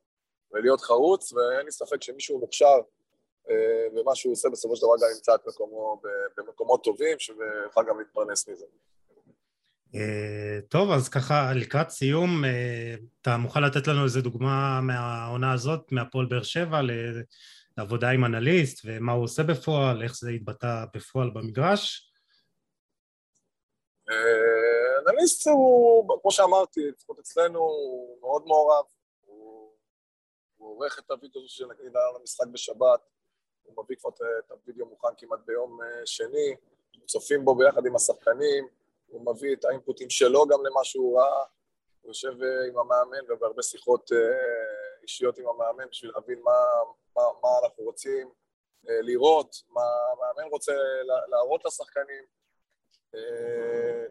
[0.50, 2.80] ולהיות חרוץ, ואין לי ספק שמישהו מוכשר אה,
[3.96, 6.00] ומה שהוא עושה בסופו של דבר גם ימצא את מקומו
[6.36, 8.66] במקומות טובים, ויוכל גם להתפרנס מזה.
[10.68, 12.42] טוב, אז ככה לקראת סיום,
[13.22, 16.80] אתה מוכן לתת לנו איזה דוגמה מהעונה הזאת, מהפועל באר שבע,
[17.78, 22.12] לעבודה עם אנליסט, ומה הוא עושה בפועל, איך זה התבטא בפועל במגרש?
[25.08, 28.84] אנליסט הוא, כמו שאמרתי, לפחות אצלנו, הוא מאוד מעורב,
[29.20, 29.72] הוא
[30.58, 33.00] עורך את הוידאו של נגיד על המשחק בשבת,
[33.64, 36.54] הוא מביא כבר את הוידאו מוכן כמעט ביום אה, שני,
[37.06, 38.68] צופים בו ביחד עם השחקנים,
[39.06, 41.44] הוא מביא את האינפוטים שלו גם למה שהוא ראה,
[42.00, 46.64] הוא יושב אה, עם המאמן ובהרבה שיחות אה, אישיות עם המאמן בשביל להבין מה,
[47.16, 48.30] מה, מה אנחנו רוצים
[48.86, 50.72] לראות, מה המאמן רוצה
[51.28, 52.24] להראות לשחקנים.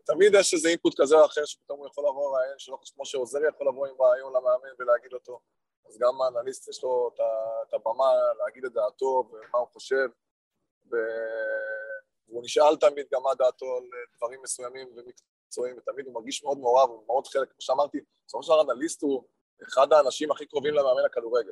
[0.06, 3.39] תמיד יש איזה אינפוט כזה או אחר שפתאום הוא יכול לבוא רעיון שלא כמו שעוזר
[3.50, 5.39] יכול לבוא עם רעיון למאמן ולהגיד אותו.
[5.86, 7.12] אז גם האנליסט יש לו
[7.67, 10.08] את הבמה להגיד את דעתו ומה הוא חושב,
[10.86, 13.84] והוא נשאל תמיד גם מה דעתו על
[14.17, 18.54] דברים מסוימים ומקצועיים, ותמיד הוא מרגיש מאוד מעורב, הוא מאוד חלק, כמו שאמרתי, בסופו של
[18.54, 19.24] דבר אנליסט הוא
[19.63, 21.52] אחד האנשים הכי קרובים למאמן הכדורגל.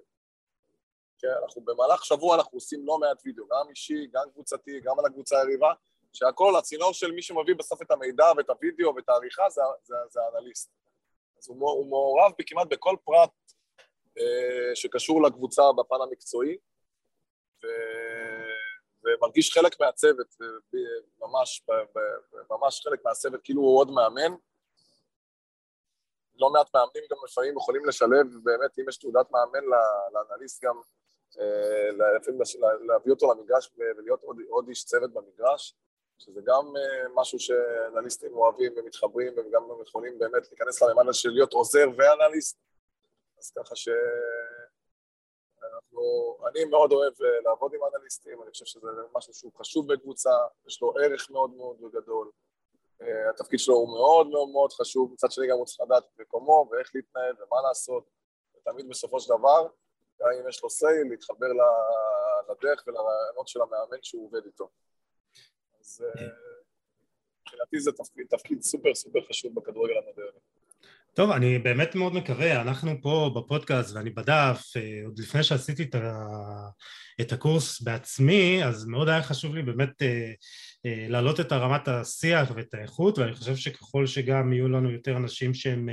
[1.20, 5.06] כן, אנחנו במהלך שבוע אנחנו עושים לא מעט וידאו, גם אישי, גם קבוצתי, גם על
[5.06, 5.74] הקבוצה היריבה,
[6.13, 10.20] שהכל, הצינור של מי שמביא בסוף את המידע ואת הוידאו ואת העריכה זה, זה, זה
[10.22, 10.72] האנליסט.
[11.38, 13.30] אז הוא, הוא מעורב כמעט בכל פרט
[14.76, 16.58] שקשור לקבוצה בפן המקצועי,
[17.63, 17.67] ו...
[19.04, 20.36] ומרגיש חלק מהצוות,
[21.19, 21.65] ממש,
[22.50, 24.36] ממש חלק מהצוות, כאילו הוא עוד מאמן.
[26.36, 29.65] לא מעט מאמנים גם לפעמים יכולים לשלב, באמת, אם יש תעודת מאמן
[30.13, 30.76] לאנליסט גם,
[31.39, 31.89] אה,
[32.88, 35.76] להביא אותו למגרש ולהיות עוד, עוד איש צוות במגרש,
[36.17, 41.88] שזה גם אה, משהו שאנליסטים אוהבים ומתחברים, וגם יכולים באמת להיכנס לממד של להיות עוזר
[41.97, 42.58] ואנליסט.
[43.42, 43.90] אז ככה ש...
[45.74, 46.02] אנחנו,
[46.48, 50.30] אני מאוד אוהב אה, לעבוד עם אנליסטים, אני חושב שזה משהו שהוא חשוב בקבוצה,
[50.68, 52.32] יש לו ערך מאוד מאוד גדול.
[53.02, 56.20] אה, התפקיד שלו הוא מאוד מאוד מאוד חשוב, מצד שני גם הוא צריך לדעת את
[56.20, 58.04] מקומו ואיך להתנהל ומה לעשות,
[58.56, 59.68] ותמיד בסופו של דבר,
[60.20, 61.48] גם אם יש לו סיי, להתחבר
[62.50, 64.70] לדרך ולרעיונות של המאמן שהוא עובד איתו.
[65.80, 66.28] אז אה,
[67.42, 70.40] מבחינתי זה תפקיד, תפקיד סופר סופר חשוב בכדורגל המודרני.
[71.13, 75.95] טוב, אני באמת מאוד מקווה, אנחנו פה בפודקאסט ואני בדף, אה, עוד לפני שעשיתי את,
[75.95, 76.26] ה...
[77.21, 80.32] את הקורס בעצמי, אז מאוד היה חשוב לי באמת אה,
[80.86, 85.54] אה, להעלות את הרמת השיח ואת האיכות, ואני חושב שככל שגם יהיו לנו יותר אנשים
[85.54, 85.89] שהם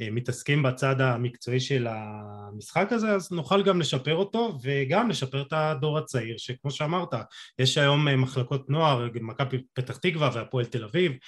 [0.00, 5.98] מתעסקים בצד המקצועי של המשחק הזה, אז נוכל גם לשפר אותו וגם לשפר את הדור
[5.98, 7.14] הצעיר, שכמו שאמרת,
[7.58, 11.18] יש היום מחלקות נוער, מכבי פתח תקווה והפועל תל אביב, אה,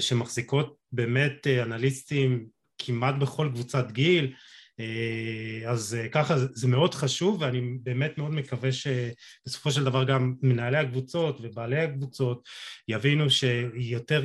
[0.00, 2.46] שמחזיקות באמת אה, אנליסטים
[2.78, 4.34] כמעט בכל קבוצת גיל
[4.80, 10.78] אה, אז ככה זה מאוד חשוב ואני באמת מאוד מקווה שבסופו של דבר גם מנהלי
[10.78, 12.48] הקבוצות ובעלי הקבוצות
[12.88, 14.24] יבינו שיותר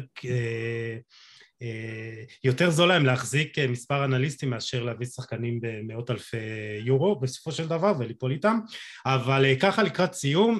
[2.44, 6.38] יותר זול להם להחזיק מספר אנליסטים מאשר להביא שחקנים במאות אלפי
[6.82, 8.60] יורו בסופו של דבר וליפול איתם
[9.06, 10.60] אבל ככה לקראת סיום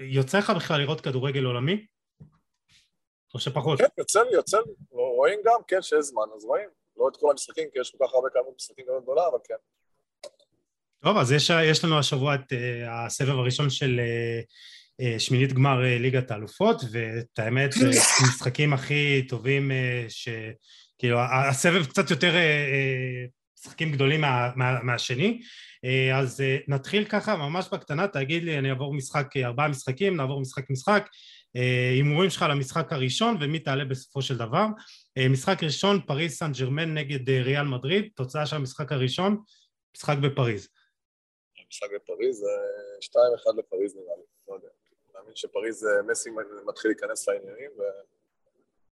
[0.00, 1.86] יוצא לך בכלל לראות כדורגל עולמי?
[3.34, 3.78] או שפחות.
[3.78, 4.72] כן, יוצא לי, יוצא לי.
[4.90, 6.68] רואים גם, כן, שיש זמן, אז רואים.
[6.98, 9.54] לא את כל המשחקים, כי יש כל כך הרבה כמות משחקים מאוד גדולה, אבל כן.
[11.02, 12.56] טוב, אז יש, יש לנו השבוע את uh,
[12.88, 14.44] הסבב הראשון של uh,
[15.02, 19.74] uh, שמינית גמר uh, ליגת האלופות, ואת האמת, זה המשחקים הכי טובים, uh,
[20.08, 25.40] שכאילו, הסבב קצת יותר uh, משחקים גדולים מה, מה, מהשני.
[25.86, 30.40] Uh, אז uh, נתחיל ככה, ממש בקטנה, תגיד לי, אני אעבור משחק, ארבעה משחקים, נעבור
[30.40, 31.02] משחק משחק.
[31.02, 31.08] אה,
[31.94, 34.66] הימורים שלך למשחק הראשון ומי תעלה בסופו של דבר.
[35.18, 39.42] אה, משחק ראשון, פריז סן ג'רמן נגד אה, ריאל מדריד, תוצאה של המשחק הראשון,
[39.96, 40.68] משחק בפריז.
[41.68, 42.44] משחק בפריז,
[43.00, 43.16] 2-1
[43.58, 44.68] לפריז נראה לי, לא יודע.
[44.68, 46.30] אני מאמין שפריז, מסי
[46.66, 47.70] מתחיל להיכנס לעניינים,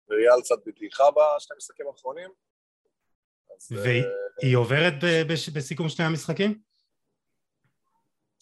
[0.09, 2.29] וריאל קצת בדעיכה בשני המשחקים האחרונים.
[3.71, 4.93] והיא עוברת
[5.53, 6.59] בסיכום שני המשחקים?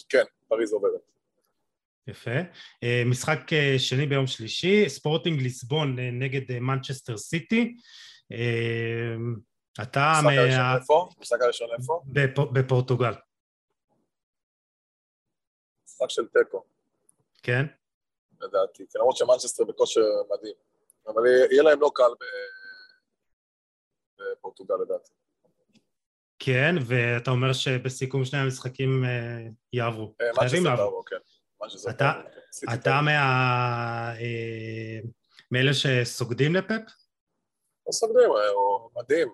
[0.10, 1.11] כן, פריז עוברת.
[2.08, 2.40] יפה.
[2.84, 7.76] אה, משחק אה, שני ביום שלישי, ספורטינג ליסבון אה, נגד מנצ'סטר סיטי.
[9.82, 10.14] אתה...
[10.24, 11.10] משחק הראשון איפה?
[11.20, 12.02] משחק הראשון איפה?
[12.54, 13.14] בפורטוגל.
[15.86, 16.64] משחק של תיקו.
[17.44, 17.66] כן?
[18.42, 20.56] לדעתי, כי למרות שמנצ'סטר בכושר מדהים.
[21.08, 22.12] אבל יהיה להם לא קל
[24.20, 25.12] בפורטוגל לדעתי.
[26.40, 29.04] כן, ואתה אומר שבסיכום שני המשחקים
[29.74, 30.14] יעברו.
[30.36, 31.04] חייבים לעבור.
[31.06, 31.18] כן.
[31.90, 32.12] אתה,
[32.74, 33.12] אתה מה...
[34.20, 35.00] אה,
[35.52, 36.82] מאלה שסוגדים לפפ?
[37.88, 39.28] לא סוגדים, הוא מדהים.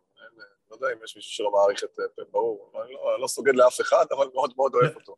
[0.72, 2.72] לא יודע אם יש מישהו שלא מעריך את פפ, ברור.
[2.84, 5.16] אני לא, לא סוגד לאף אחד, אבל מאוד מאוד אוהב אותו.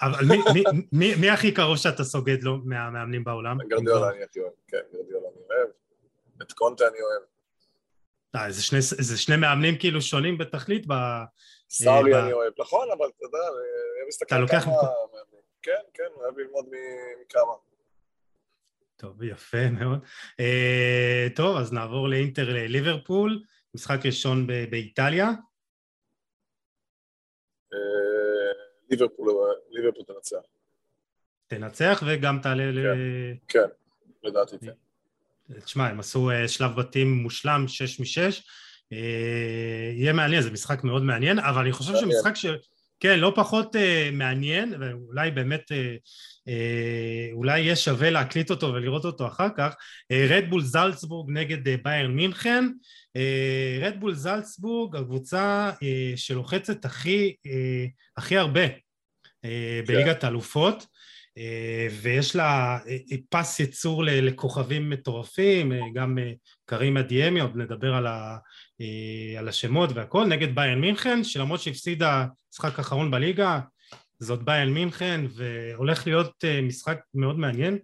[0.00, 3.58] אבל מי, מי, מי, מי הכי קרוב שאתה סוגד לו מהמאמנים בעולם?
[3.68, 5.68] גרדיולה אני הכי אוהב, כן, גרדיולה אני אוהב.
[6.42, 7.22] את קונטה אני אוהב.
[8.36, 10.92] אה, זה שני, זה שני מאמנים כאילו שונים בתכלית ב...
[11.70, 14.72] סארי אה, ב- אני אוהב, נכון, אבל אתה יודע, אני מסתכל כמה...
[15.66, 16.66] כן, כן, אוהב ללמוד
[17.20, 17.52] מכמה.
[18.96, 19.98] טוב, יפה מאוד.
[20.40, 23.42] אה, טוב, אז נעבור לאינטר לליברפול,
[23.74, 25.28] משחק ראשון ב- באיטליה.
[27.72, 27.78] אה,
[28.90, 29.28] ליברפול,
[29.70, 30.46] ליברפול תנצח,
[31.46, 32.86] תנצח וגם תעלה ל...
[33.48, 33.68] כן,
[34.22, 34.72] לדעתי כן.
[35.60, 38.42] תשמע, הם עשו אה, שלב בתים מושלם, שש משש.
[38.92, 41.92] אה, יהיה מעניין, זה משחק מאוד מעניין, אבל אני חושב.
[41.96, 42.46] שמשחק ש...
[43.00, 45.96] כן, לא פחות אה, מעניין, ואולי באמת, אה,
[46.48, 49.74] אה, אולי יהיה שווה להקליט אותו ולראות אותו אחר כך,
[50.12, 52.64] רדבול זלצבורג נגד אה, ביירן מינכן.
[53.80, 58.66] רדבול זלצבורג, הקבוצה אה, שלוחצת הכי, אה, הכי הרבה
[59.44, 60.86] אה, בליגת האלופות.
[61.38, 66.32] אה, ויש לה אה, אה, פס ייצור לכוכבים מטורפים, אה, גם אה,
[66.64, 68.36] קרים אדיאמי, עוד נדבר על, ה, אה,
[69.38, 73.60] על השמות והכל, נגד ביין מינכן, שלמרות שהפסידה משחק אחרון בליגה,
[74.18, 77.78] זאת ביין מינכן, והולך להיות אה, משחק מאוד מעניין,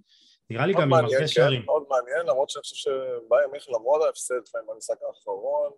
[0.50, 1.62] נראה לי גם עם מעניין, הרבה כן, שערים.
[1.64, 5.72] מאוד מעניין, למרות שאני חושב שבאיירן מינכן למרות ההפסד שלהם במשחק האחרון,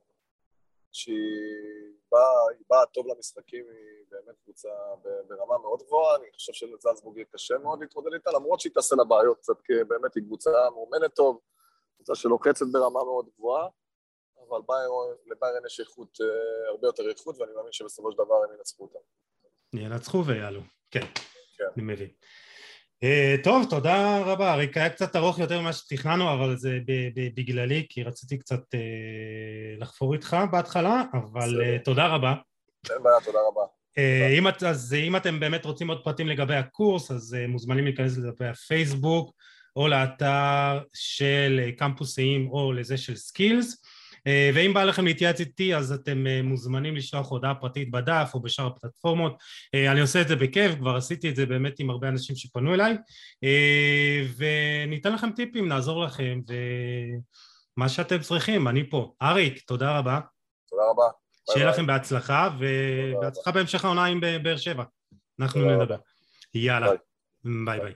[0.92, 1.16] שהיא
[2.12, 4.68] באה, באה טוב למשחקים, היא באמת קבוצה
[5.28, 9.04] ברמה מאוד גבוהה, אני חושב שלזלצבורג יהיה קשה מאוד להתמודד איתה, למרות שהיא תעשה לה
[9.04, 11.40] בעיות קצת, כי באמת היא קבוצה מאומנת טוב,
[11.96, 13.68] קבוצה שלוחצת ברמה מאוד גבוהה,
[14.50, 16.26] אבל ביירן- לביירן יש איכות, אה,
[16.70, 18.98] הרבה יותר איכות, ואני מאמין שבסופו של דבר הם ינצחו אותה.
[19.74, 21.06] ינצחו ויעלו, כן,
[21.58, 21.64] כן.
[21.76, 22.08] אני מבין.
[23.02, 26.78] אה, טוב, תודה רבה, אריק, היה קצת ארוך יותר ממה שתכננו, אבל זה
[27.34, 28.80] בגללי, כי רציתי קצת אה,
[29.78, 32.34] לחפור איתך בהתחלה, אבל תודה רבה.
[32.90, 33.62] אין בעיה, תודה רבה.
[34.38, 38.44] אם, את, אז אם אתם באמת רוצים עוד פרטים לגבי הקורס, אז מוזמנים להיכנס לדפי
[38.44, 39.34] הפייסבוק,
[39.76, 43.82] או לאתר של קמפוסים, או לזה של סקילס.
[44.26, 48.40] אה, ואם בא לכם להתייעץ איתי, אז אתם אה, מוזמנים לשלוח הודעה פרטית בדף או
[48.40, 49.42] בשאר הפלטפורמות.
[49.74, 52.74] אה, אני עושה את זה בכיף, כבר עשיתי את זה באמת עם הרבה אנשים שפנו
[52.74, 52.96] אליי,
[54.36, 56.40] וניתן לכם טיפים, נעזור לכם,
[57.76, 59.14] ומה שאתם צריכים, אני פה.
[59.22, 60.20] אריק, תודה רבה.
[60.70, 61.02] תודה רבה.
[61.02, 61.74] ביי שיהיה ביי.
[61.74, 64.84] לכם בהצלחה, ובהצלחה בהמשך העונה עם באר שבע.
[65.40, 65.96] אנחנו נדבר.
[66.54, 66.90] יאללה,
[67.44, 67.94] ביי ביי.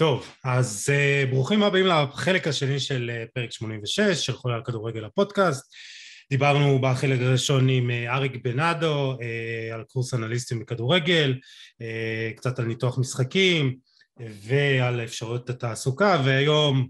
[0.00, 5.04] טוב, אז אה, ברוכים הבאים לחלק השני של אה, פרק 86 של חולה על כדורגל
[5.04, 5.74] הפודקאסט.
[6.30, 12.64] דיברנו בחלק הראשון עם אה, אריק בנאדו אה, על קורס אנליסטים בכדורגל, אה, קצת על
[12.64, 13.76] ניתוח משחקים
[14.20, 16.88] ועל אפשרויות התעסוקה, והיום,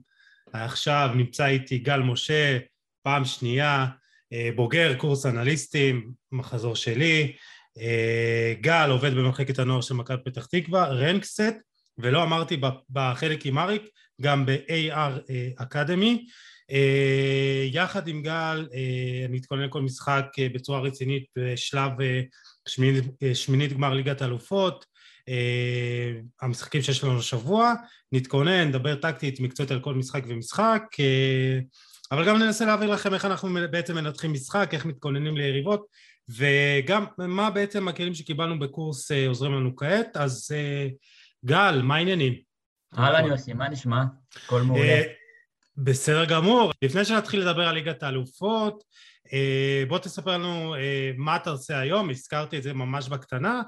[0.53, 2.59] עכשיו, נמצא איתי גל משה,
[3.03, 3.87] פעם שנייה,
[4.33, 7.33] אה, בוגר קורס אנליסטים, מחזור שלי,
[7.81, 11.41] אה, גל עובד במחלקת הנוער של מכבי פתח תקווה, רנקסט,
[12.03, 12.61] ולא אמרתי
[12.91, 13.83] בחלק עם אריק,
[14.21, 16.27] גם ב-AR אקדמי.
[16.71, 22.21] אה, יחד עם גל אה, אני אתכונן לכל משחק אה, בצורה רצינית בשלב אה,
[22.69, 24.85] שמינית, אה, שמינית גמר ליגת האלופות,
[25.29, 27.75] אה, המשחקים שיש לנו השבוע,
[28.13, 31.59] נתכונן, נדבר טקטית, מקצועית על כל משחק ומשחק, אה,
[32.13, 35.87] אבל גם ננסה להעביר לכם איך אנחנו בעצם מנתחים משחק, איך מתכוננים ליריבות,
[36.29, 40.17] וגם מה בעצם הכלים שקיבלנו בקורס אה, עוזרים לנו כעת.
[40.17, 40.89] אז אה,
[41.45, 42.35] גל, מה העניינים?
[42.99, 44.05] אהלן יוסי, מה נשמע?
[44.45, 44.83] הכל מעולה.
[44.83, 45.03] אה,
[45.77, 46.73] בסדר גמור.
[46.83, 48.85] לפני שנתחיל לדבר על ליגת האלופות,
[49.33, 53.63] אה, בוא תספר לנו אה, מה אתה עושה היום, הזכרתי את זה ממש בקטנה,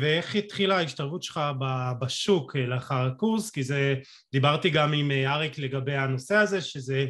[0.00, 3.94] ואיך התחילה ההשתלבות שלך ב- בשוק לאחר הקורס, כי זה,
[4.32, 7.06] דיברתי גם עם אריק לגבי הנושא הזה, שזה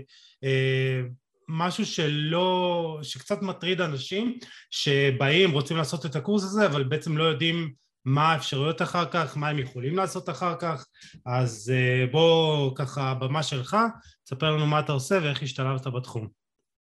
[1.49, 4.39] משהו שלא, שקצת מטריד אנשים
[4.71, 7.73] שבאים, רוצים לעשות את הקורס הזה, אבל בעצם לא יודעים
[8.05, 10.87] מה האפשרויות אחר כך, מה הם יכולים לעשות אחר כך,
[11.27, 13.77] אז אה, בוא ככה, במה שלך,
[14.25, 16.29] תספר לנו מה אתה עושה ואיך השתלבת בתחום.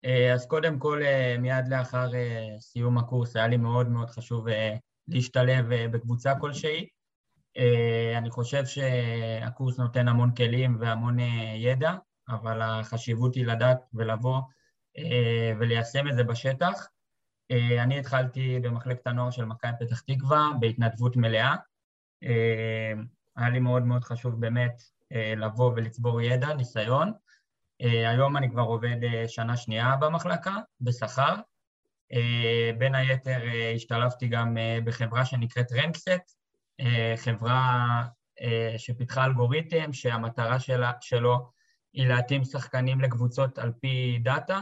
[0.06, 2.12] אה, אז קודם כל, אה, מיד לאחר
[2.60, 4.46] סיום הקורס, היה לי מאוד מאוד חשוב
[5.08, 6.88] להשתלב בקבוצה כלשהי.
[8.18, 11.18] אני חושב שהקורס נותן המון כלים והמון
[11.56, 11.94] ידע,
[12.30, 14.42] אבל החשיבות היא לדעת ולבוא
[15.60, 16.88] וליישם את זה בשטח.
[17.52, 21.56] אה, אני התחלתי במחלקת הנוער של מכבי פתח תקווה בהתנדבות מלאה.
[22.24, 22.94] אה,
[23.36, 24.82] היה לי מאוד מאוד חשוב באמת
[25.14, 27.14] אה, לבוא ולצבור ידע, ניסיון.
[27.80, 31.36] היום אני כבר עובד שנה שנייה במחלקה, בשכר.
[32.78, 33.40] בין היתר
[33.76, 36.38] השתלבתי גם בחברה שנקראת רנקסט,
[37.16, 38.04] חברה
[38.78, 41.52] שפיתחה אלגוריתם שהמטרה שלה, שלו
[41.94, 44.62] היא להתאים שחקנים לקבוצות על פי דאטה,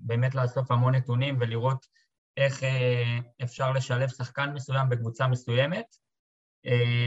[0.00, 1.86] באמת לאסוף המון נתונים ולראות
[2.36, 5.86] איך אה, אפשר לשלב שחקן מסוים בקבוצה מסוימת.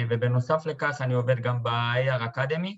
[0.10, 2.76] ובנוסף לכך אני עובד גם ב-AR Academy,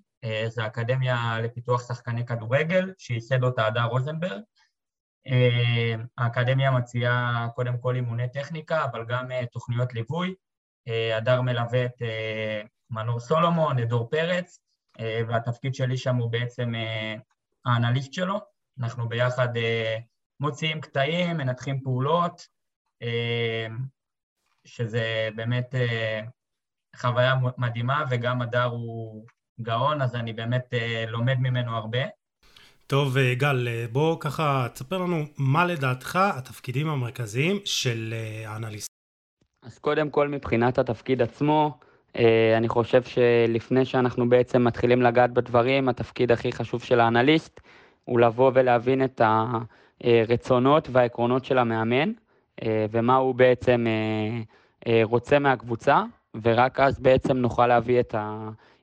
[0.48, 4.42] זו אקדמיה לפיתוח שחקני כדורגל, שייסד אותה הדר רוזנברג.
[6.18, 10.36] האקדמיה מציעה קודם כל אימוני טכניקה, אבל גם תוכניות ליווי.
[11.18, 12.02] הדר מלווה את
[12.90, 14.60] מנור סולומון, את דור פרץ,
[15.00, 16.74] והתפקיד שלי שם הוא בעצם
[17.66, 18.40] האנליסט שלו.
[18.80, 19.48] אנחנו ביחד
[20.40, 22.48] מוציאים קטעים, מנתחים פעולות,
[24.66, 25.76] שזה באמת
[26.96, 29.26] חוויה מדהימה, וגם הדר הוא
[29.62, 30.74] גאון, אז אני באמת
[31.08, 32.00] לומד ממנו הרבה.
[32.88, 38.14] טוב, גל, בוא ככה תספר לנו מה לדעתך התפקידים המרכזיים של
[38.46, 38.88] האנליסט.
[39.64, 41.80] אז קודם כל מבחינת התפקיד עצמו,
[42.58, 47.60] אני חושב שלפני שאנחנו בעצם מתחילים לגעת בדברים, התפקיד הכי חשוב של האנליסט
[48.08, 49.22] הוא לבוא ולהבין את
[50.02, 52.12] הרצונות והעקרונות של המאמן,
[52.66, 53.86] ומה הוא בעצם
[55.04, 56.04] רוצה מהקבוצה,
[56.44, 58.16] ורק אז בעצם נוכל להביא את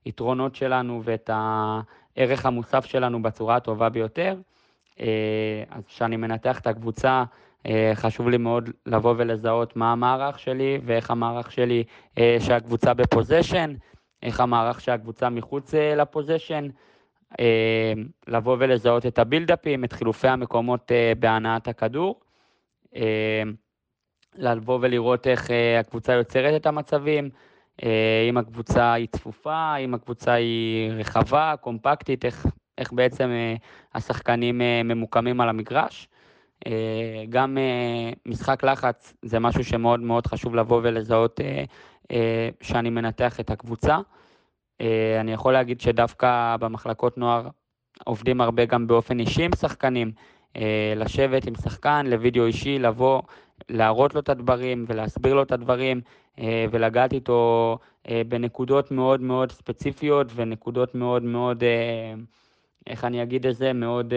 [0.05, 4.37] היתרונות שלנו ואת הערך המוסף שלנו בצורה הטובה ביותר.
[5.71, 7.25] אז כשאני מנתח את הקבוצה,
[7.95, 11.85] חשוב לי מאוד לבוא ולזהות מה המערך שלי ואיך המערך שלי
[12.39, 13.75] שהקבוצה בפוזיישן,
[14.23, 16.69] איך המערך שהקבוצה מחוץ לפוזיישן,
[18.29, 22.21] לבוא ולזהות את הבילדאפים, את חילופי המקומות בהנעת הכדור,
[24.37, 27.31] לבוא ולראות איך הקבוצה יוצרת את המצבים,
[28.29, 32.47] אם הקבוצה היא צפופה, אם הקבוצה היא רחבה, קומפקטית, איך,
[32.79, 33.31] איך בעצם
[33.95, 36.09] השחקנים ממוקמים על המגרש.
[37.29, 37.59] גם
[38.27, 41.41] משחק לחץ זה משהו שמאוד מאוד חשוב לבוא ולזהות
[42.61, 43.99] שאני מנתח את הקבוצה.
[45.21, 47.49] אני יכול להגיד שדווקא במחלקות נוער
[48.05, 50.13] עובדים הרבה גם באופן אישי עם שחקנים,
[50.97, 53.23] לשבת עם שחקן לוידאו אישי, לבוא,
[53.69, 56.01] להראות לו את הדברים ולהסביר לו את הדברים
[56.71, 57.79] ולגעת איתו
[58.29, 61.65] בנקודות מאוד מאוד ספציפיות ונקודות מאוד מאוד,
[62.87, 64.15] איך אני אגיד את זה, מאוד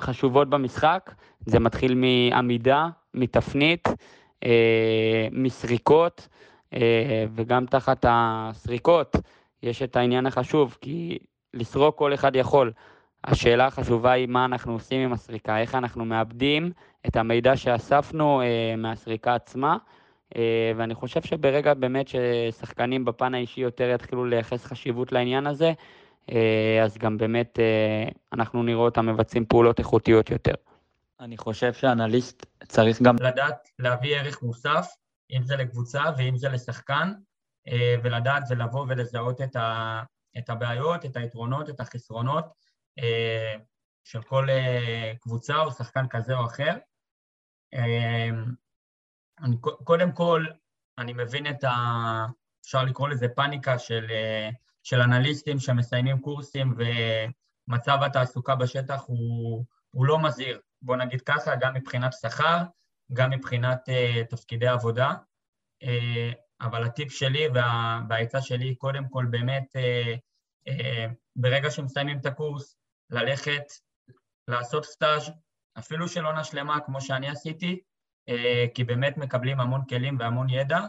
[0.00, 1.14] חשובות במשחק.
[1.46, 3.88] זה מתחיל מעמידה, מתפנית,
[5.32, 6.28] מסריקות,
[7.34, 9.16] וגם תחת הסריקות
[9.62, 11.18] יש את העניין החשוב, כי
[11.54, 12.72] לסרוק כל אחד יכול.
[13.24, 16.72] השאלה החשובה היא מה אנחנו עושים עם הסריקה, איך אנחנו מאבדים
[17.06, 18.42] את המידע שאספנו
[18.78, 19.76] מהסריקה עצמה,
[20.76, 25.72] ואני חושב שברגע באמת ששחקנים בפן האישי יותר יתחילו לייחס חשיבות לעניין הזה,
[26.84, 27.58] אז גם באמת
[28.32, 30.54] אנחנו נראה אותם מבצעים פעולות איכותיות יותר.
[31.20, 34.86] אני חושב שאנליסט צריך גם לדעת להביא ערך מוסף,
[35.30, 37.12] אם זה לקבוצה ואם זה לשחקן,
[38.02, 40.02] ולדעת ולבוא ולזהות את, ה,
[40.38, 42.44] את הבעיות, את היתרונות, את החסרונות
[44.04, 44.48] של כל
[45.20, 46.76] קבוצה או שחקן כזה או אחר.
[49.42, 50.46] אני, קודם כל,
[50.98, 51.74] אני מבין את ה...
[52.64, 54.06] אפשר לקרוא לזה פאניקה של,
[54.82, 56.74] של אנליסטים שמסיימים קורסים
[57.68, 62.62] ומצב התעסוקה בשטח הוא, הוא לא מזהיר, בוא נגיד ככה, גם מבחינת שכר,
[63.12, 65.14] גם מבחינת uh, תפקידי עבודה,
[65.84, 65.86] uh,
[66.60, 67.48] אבל הטיפ שלי
[68.08, 70.72] והעצה שלי, קודם כל באמת, uh,
[71.36, 72.76] ברגע שמסיימים את הקורס,
[73.10, 73.62] ללכת,
[74.48, 75.30] לעשות סטאז',
[75.78, 77.80] אפילו של עונה שלמה, כמו שאני עשיתי,
[78.74, 80.80] כי באמת מקבלים המון כלים והמון ידע,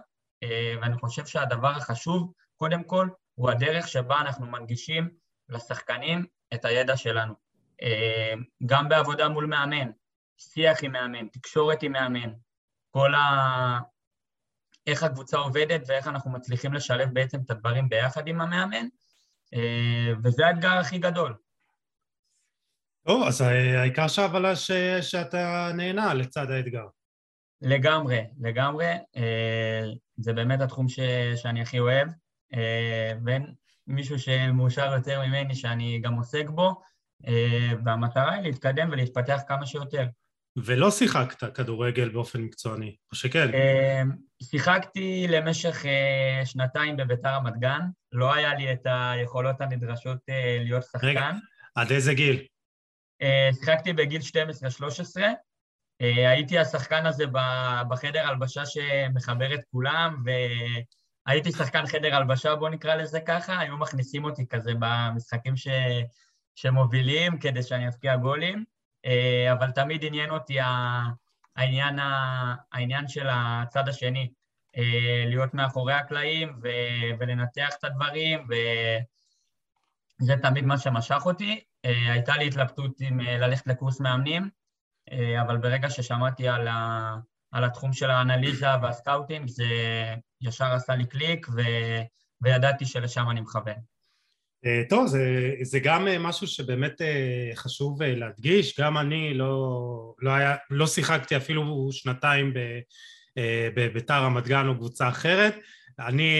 [0.81, 5.09] ואני חושב שהדבר החשוב, קודם כל, הוא הדרך שבה אנחנו מנגישים
[5.49, 7.33] לשחקנים את הידע שלנו.
[8.65, 9.91] גם בעבודה מול מאמן,
[10.37, 12.33] שיח עם מאמן, תקשורת עם מאמן,
[12.91, 13.79] כל ה...
[14.87, 18.87] איך הקבוצה עובדת ואיך אנחנו מצליחים לשלב בעצם את הדברים ביחד עם המאמן,
[20.23, 21.35] וזה האתגר הכי גדול.
[23.07, 24.71] טוב, אז העיקר שהבלה ש...
[25.01, 26.87] שאתה נהנה לצד האתגר.
[27.61, 28.93] לגמרי, לגמרי.
[30.17, 30.99] זה באמת התחום ש...
[31.35, 32.07] שאני הכי אוהב.
[33.25, 33.53] ואין
[33.87, 36.81] מישהו שמאושר יותר ממני שאני גם עוסק בו,
[37.85, 40.05] והמטרה היא להתקדם ולהתפתח כמה שיותר.
[40.65, 43.47] ולא שיחקת כדורגל באופן מקצועני, או שכן?
[44.43, 45.85] שיחקתי למשך
[46.45, 47.81] שנתיים בביתר רמת גן,
[48.11, 50.17] לא היה לי את היכולות הנדרשות
[50.59, 51.07] להיות שחקן.
[51.07, 51.31] רגע,
[51.75, 52.45] עד איזה גיל?
[53.53, 55.19] שיחקתי בגיל 12-13,
[56.01, 57.23] הייתי השחקן הזה
[57.89, 60.23] בחדר הלבשה שמחבר את כולם,
[61.27, 65.67] והייתי שחקן חדר הלבשה, בוא נקרא לזה ככה, היו מכניסים אותי כזה במשחקים ש...
[66.55, 68.63] שמובילים כדי שאני אבקיע גולים.
[69.51, 70.57] אבל תמיד עניין אותי
[71.55, 71.99] העניין,
[72.71, 74.31] העניין של הצד השני,
[75.25, 76.59] להיות מאחורי הקלעים
[77.19, 78.47] ולנתח את הדברים,
[80.21, 81.63] וזה תמיד מה שמשך אותי.
[81.83, 84.49] הייתה לי התלבטות עם ללכת לקורס מאמנים,
[85.41, 87.15] אבל ברגע ששמעתי על, ה...
[87.51, 89.65] על התחום של האנליזה והסקאוטינג, זה
[90.41, 91.61] ישר עשה לי קליק ו...
[92.41, 93.96] וידעתי שלשם אני מכוון.
[94.67, 100.31] אה, טוב, זה, זה גם אה, משהו שבאמת אה, חשוב להדגיש, גם אני לא, לא,
[100.31, 102.53] היה, לא שיחקתי אפילו שנתיים
[103.75, 105.55] בביתר רמת גן או קבוצה אחרת,
[105.99, 106.31] אני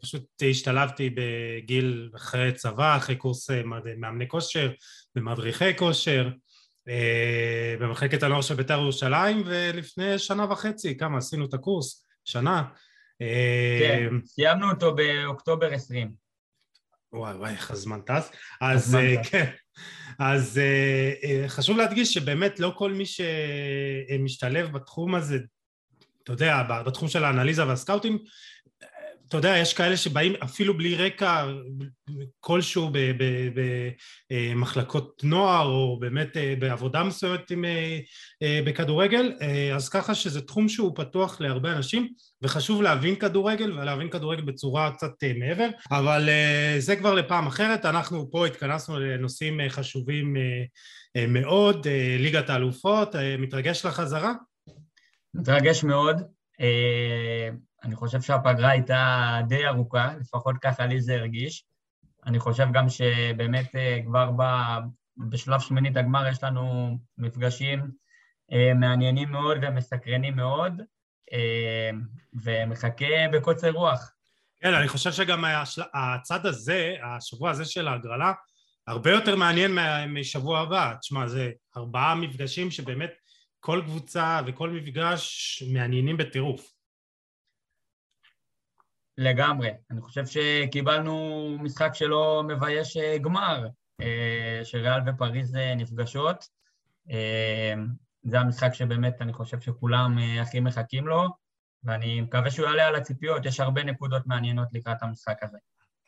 [0.00, 3.50] פשוט השתלבתי בגיל אחרי צבא, אחרי קורס
[3.96, 4.72] מאמני כושר,
[5.14, 6.30] במדריכי כושר,
[7.80, 12.06] במחלקת הנוער של בית"ר ירושלים, ולפני שנה וחצי, כמה עשינו את הקורס?
[12.24, 12.62] שנה.
[13.80, 16.23] כן, סיימנו אותו באוקטובר 20.
[17.14, 18.30] וואי וואי, איך הזמן טס.
[18.60, 19.50] אז uh, כן,
[20.18, 25.38] אז uh, uh, חשוב להדגיש שבאמת לא כל מי שמשתלב בתחום הזה,
[26.22, 28.18] אתה יודע, בתחום של האנליזה והסקאוטים,
[29.28, 31.46] אתה יודע, יש כאלה שבאים אפילו בלי רקע
[32.40, 32.90] כלשהו
[34.30, 37.98] במחלקות נוער, או באמת אה, בעבודה מסוימת עם, אה,
[38.42, 39.32] אה, בכדורגל,
[39.74, 42.08] אז ככה שזה תחום שהוא פתוח להרבה אנשים,
[42.42, 46.28] וחשוב להבין כדורגל, ולהבין כדורגל בצורה קצת מעבר, אבל
[46.78, 50.36] זה כבר לפעם אחרת, אנחנו פה התכנסנו לנושאים חשובים
[51.28, 51.86] מאוד,
[52.18, 54.32] ליגת האלופות, מתרגש לחזרה?
[55.34, 56.22] מתרגש מאוד.
[57.84, 61.64] אני חושב שהפגרה הייתה די ארוכה, לפחות ככה לי זה הרגיש.
[62.26, 64.42] אני חושב גם שבאמת אה, כבר ב,
[65.16, 67.90] בשלב שמינית הגמר יש לנו מפגשים
[68.52, 70.72] אה, מעניינים מאוד ומסקרנים מאוד,
[71.32, 71.90] אה,
[72.42, 74.10] ומחכה בקוצר רוח.
[74.60, 75.44] כן, אני חושב שגם
[75.94, 78.32] הצד הזה, השבוע הזה של ההגרלה,
[78.86, 79.78] הרבה יותר מעניין
[80.08, 80.94] משבוע הבא.
[81.00, 83.10] תשמע, זה ארבעה מפגשים שבאמת
[83.60, 86.73] כל קבוצה וכל מפגש מעניינים בטירוף.
[89.18, 89.70] לגמרי.
[89.90, 93.66] אני חושב שקיבלנו משחק שלא מבייש אה, גמר,
[94.00, 96.44] אה, שריאל ופריז אה, נפגשות.
[98.22, 101.28] זה המשחק שבאמת אני חושב שכולם הכי מחכים לו,
[101.84, 105.58] ואני מקווה שהוא יעלה על הציפיות, יש הרבה נקודות מעניינות לקראת המשחק הזה.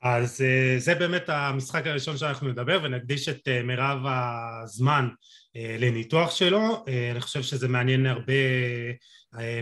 [0.03, 0.45] אז
[0.79, 5.09] זה באמת המשחק הראשון שאנחנו נדבר ונקדיש את מירב הזמן
[5.55, 8.33] לניתוח שלו, אני חושב שזה מעניין הרבה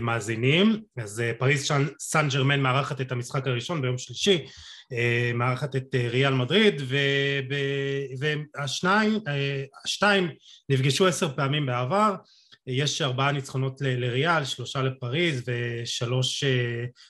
[0.01, 4.45] מאזינים, אז אה, פריז סן ג'רמן מארחת את המשחק הראשון ביום שלישי,
[4.91, 6.81] אה, מארחת את אה, ריאל מדריד
[8.19, 9.19] והשתיים
[10.69, 12.15] נפגשו עשר פעמים בעבר,
[12.67, 16.43] יש ארבעה ניצחונות לריאל, שלושה לפריז ושלוש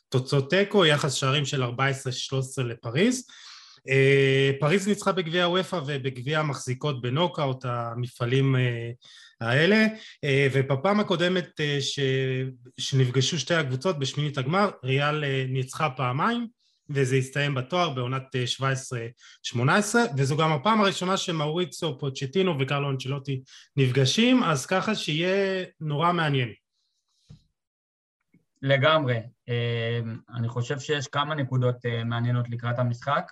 [0.10, 1.68] תוצאות תיקו, יחס שערים של 14-13
[2.64, 3.28] לפריז.
[4.60, 8.56] פריז ניצחה בגביע הוופא ובגביע המחזיקות בנוקאוט, המפעלים
[9.42, 9.86] האלה,
[10.24, 12.00] אה, ובפעם הקודמת אה, ש...
[12.80, 16.48] שנפגשו שתי הקבוצות בשמינית הגמר, ריאל אה, ניצחה פעמיים,
[16.90, 18.24] וזה הסתיים בתואר בעונת
[19.56, 19.60] 17-18,
[20.18, 23.42] וזו גם הפעם הראשונה שמאוריצו פוצ'טינו וקרלו אנצ'לוטי
[23.78, 26.54] נפגשים, אז ככה שיהיה נורא מעניין.
[28.62, 29.20] לגמרי.
[30.36, 31.76] אני חושב שיש כמה נקודות
[32.06, 33.32] מעניינות לקראת המשחק.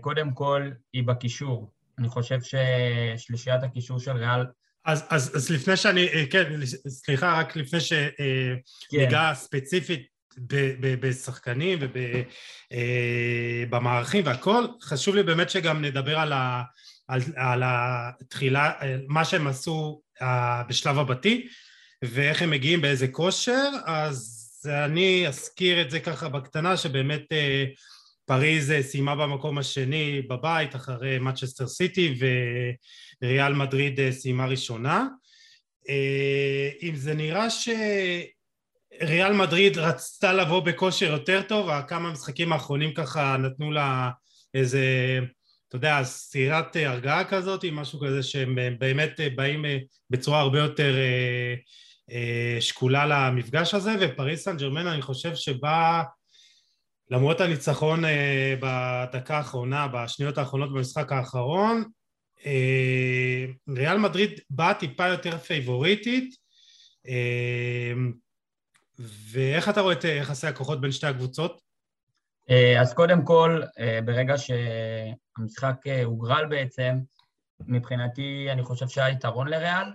[0.00, 1.72] קודם כל, היא בקישור.
[1.98, 4.44] אני חושב ששלישיית הקישור של ריאל
[4.84, 9.34] אז, אז, אז לפני שאני, אה, כן, סליחה, רק לפני שניגע כן.
[9.34, 10.06] ספציפית
[10.38, 11.78] ב, ב, בשחקנים
[13.66, 16.62] ובמערכים אה, והכל, חשוב לי באמת שגם נדבר על, ה,
[17.08, 18.72] על, על התחילה,
[19.08, 21.48] מה שהם עשו אה, בשלב הבתי
[22.02, 24.40] ואיך הם מגיעים באיזה כושר, אז
[24.84, 27.22] אני אזכיר את זה ככה בקטנה, שבאמת
[28.26, 32.18] פריז סיימה במקום השני בבית אחרי מצ'סטר סיטי
[33.22, 35.06] וריאל מדריד סיימה ראשונה.
[35.88, 43.36] אה, אם זה נראה שריאל מדריד רצתה לבוא בכושר יותר טוב, כמה משחקים האחרונים ככה
[43.36, 44.10] נתנו לה
[44.54, 45.18] איזה,
[45.68, 49.64] אתה יודע, סירת הרגעה כזאת, משהו כזה שהם באמת באים
[50.10, 51.54] בצורה הרבה יותר אה,
[52.10, 56.02] אה, שקולה למפגש הזה, ופריס סן ג'רמן אני חושב שבא
[57.10, 61.84] למרות הניצחון אה, בדקה האחרונה, בשניות האחרונות במשחק האחרון,
[62.46, 63.44] אה,
[63.76, 66.34] ריאל מדריד באה טיפה יותר פייבוריטית,
[67.08, 67.92] אה,
[69.30, 71.64] ואיך אתה רואה את יחסי הכוחות בין שתי הקבוצות?
[72.80, 73.62] אז קודם כל,
[74.04, 76.98] ברגע שהמשחק הוגרל בעצם,
[77.60, 79.86] מבחינתי אני חושב שהיה יתרון לריאל,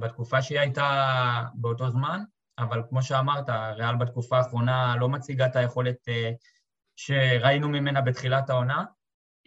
[0.00, 2.20] בתקופה שהיא הייתה באותו זמן,
[2.58, 6.30] אבל כמו שאמרת, ריאל בתקופה האחרונה לא מציגה את היכולת אה,
[6.96, 8.84] שראינו ממנה בתחילת העונה,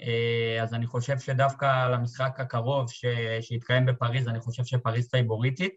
[0.01, 2.91] אה, אז אני חושב שדווקא למשחק הקרוב
[3.41, 5.75] שיתקיים בפריז, אני חושב שפריז פייבוריטית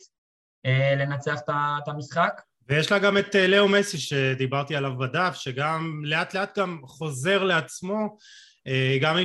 [0.66, 2.41] אה, לנצח את המשחק.
[2.68, 8.16] ויש לה גם את לאו מסי שדיברתי עליו בדף, שגם לאט לאט גם חוזר לעצמו,
[9.01, 9.16] גם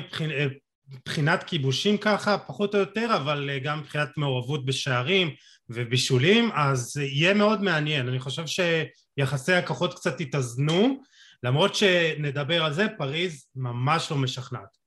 [0.90, 5.36] מבחינת כיבושים ככה, פחות או יותר, אבל גם מבחינת מעורבות בשערים,
[5.70, 8.08] ובישולים, אז יהיה מאוד מעניין.
[8.08, 11.02] אני חושב שיחסי הכוחות קצת יתאזנו,
[11.44, 14.78] למרות שנדבר על זה, פריז ממש לא משכנעת.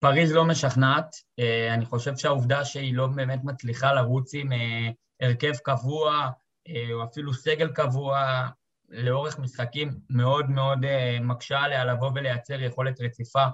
[0.00, 4.88] פריז לא משכנעת, אה, אני חושב שהעובדה שהיא לא באמת מצליחה לרוץ עם אה,
[5.20, 6.28] הרכב קבוע,
[6.68, 8.46] אה, או אפילו סגל קבוע,
[8.88, 10.78] לאורך משחקים מאוד מאוד
[11.20, 13.44] מקשה עליה לבוא ולייצר יכולת רציפה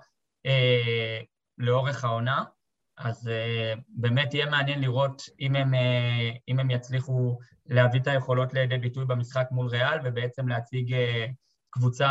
[1.59, 2.45] לאורך העונה.
[2.97, 3.31] אז
[3.89, 5.75] באמת יהיה מעניין לראות אם הם,
[6.49, 10.97] אם הם יצליחו להביא את היכולות לידי ביטוי במשחק מול ריאל, ובעצם להציג
[11.71, 12.09] קבוצה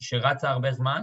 [0.00, 1.02] שרצה הרבה זמן.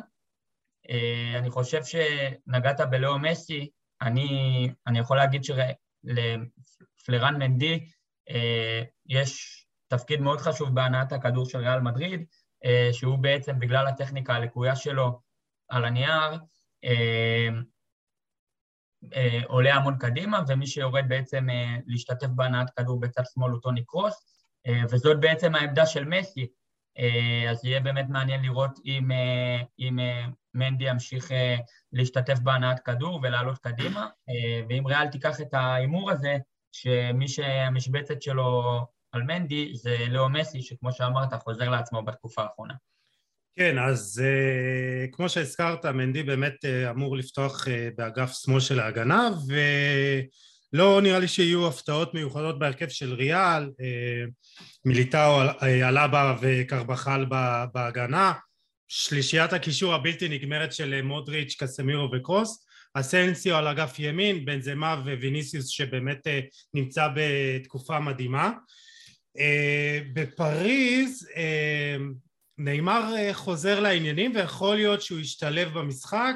[0.90, 3.70] אה, אני חושב שנגעת בלאו מסי,
[4.02, 7.88] אני, אני יכול להגיד שלפלרן מנדי
[8.30, 12.26] אה, יש תפקיד מאוד חשוב בהנעת הכדור של ריאל מדריד,
[12.66, 15.22] אה, שהוא בעצם בגלל הטכניקה הלקויה שלו
[15.70, 16.40] על הנייר,
[19.46, 21.48] עולה המון קדימה, ומי שיורד בעצם
[21.88, 24.26] להשתתף בהנעת כדור בצד שמאל הוא טוני קרוס,
[24.90, 26.48] וזאת בעצם העמדה של מסי,
[27.50, 29.12] אז יהיה באמת מעניין לראות אם,
[29.80, 30.00] אם
[30.58, 31.58] מנדי ימשיך אה,
[31.92, 36.38] להשתתף בהנעת כדור ולעלות קדימה, אה, ואם ריאל תיקח את ההימור הזה,
[36.72, 38.80] שמי שהמשבצת שלו
[39.12, 42.74] על מנדי זה לאו מסי, שכמו שאמרת, חוזר לעצמו בתקופה האחרונה.
[43.58, 49.30] כן, אז uh, כמו שהזכרת, מנדי באמת uh, אמור לפתוח uh, באגף שמאל של ההגנה,
[50.74, 53.70] ולא נראה לי שיהיו הפתעות מיוחדות בהרכב של ריאל,
[54.86, 57.26] מיליטאו, אלבה וקרבחל
[57.74, 58.34] בהגנה,
[58.88, 66.28] שלישיית הקישור הבלתי נגמרת של מודריץ', קסמירו וקרוס, אסנסיו על אגף ימין, בנזמה וויניסיוס שבאמת
[66.28, 66.40] אה,
[66.74, 68.52] נמצא בתקופה מדהימה.
[69.40, 71.98] אה, בפריז אה,
[72.58, 76.36] נאמר חוזר לעניינים ויכול להיות שהוא ישתלב במשחק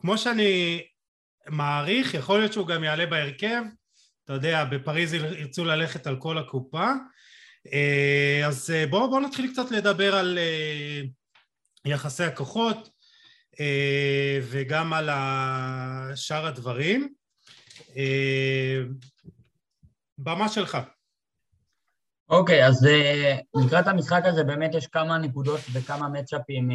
[0.00, 0.82] כמו שאני
[1.46, 3.62] מעריך, יכול להיות שהוא גם יעלה בהרכב,
[4.24, 6.92] אתה יודע, בפריז ירצו ללכת על כל הקופה,
[7.72, 11.00] אה, אז אה, בואו בוא נתחיל קצת לדבר על אה,
[11.84, 12.88] יחסי הכוחות
[14.42, 15.08] וגם על
[16.14, 17.14] שאר הדברים.
[20.18, 20.78] במה שלך.
[22.28, 22.88] אוקיי, okay, אז
[23.54, 26.68] לקראת המשחק הזה באמת יש כמה נקודות וכמה מצ'אפים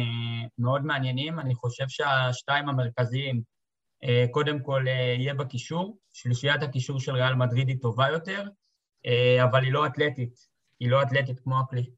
[0.58, 1.40] מאוד מעניינים.
[1.40, 3.42] אני חושב שהשתיים המרכזיים,
[4.30, 4.84] קודם כל
[5.18, 5.98] יהיה בקישור.
[6.12, 8.48] שלישיית הקישור של ריאל מדריד היא טובה יותר,
[9.42, 10.54] אבל היא לא אתלטית.
[10.80, 11.56] היא לא אתלטית כמו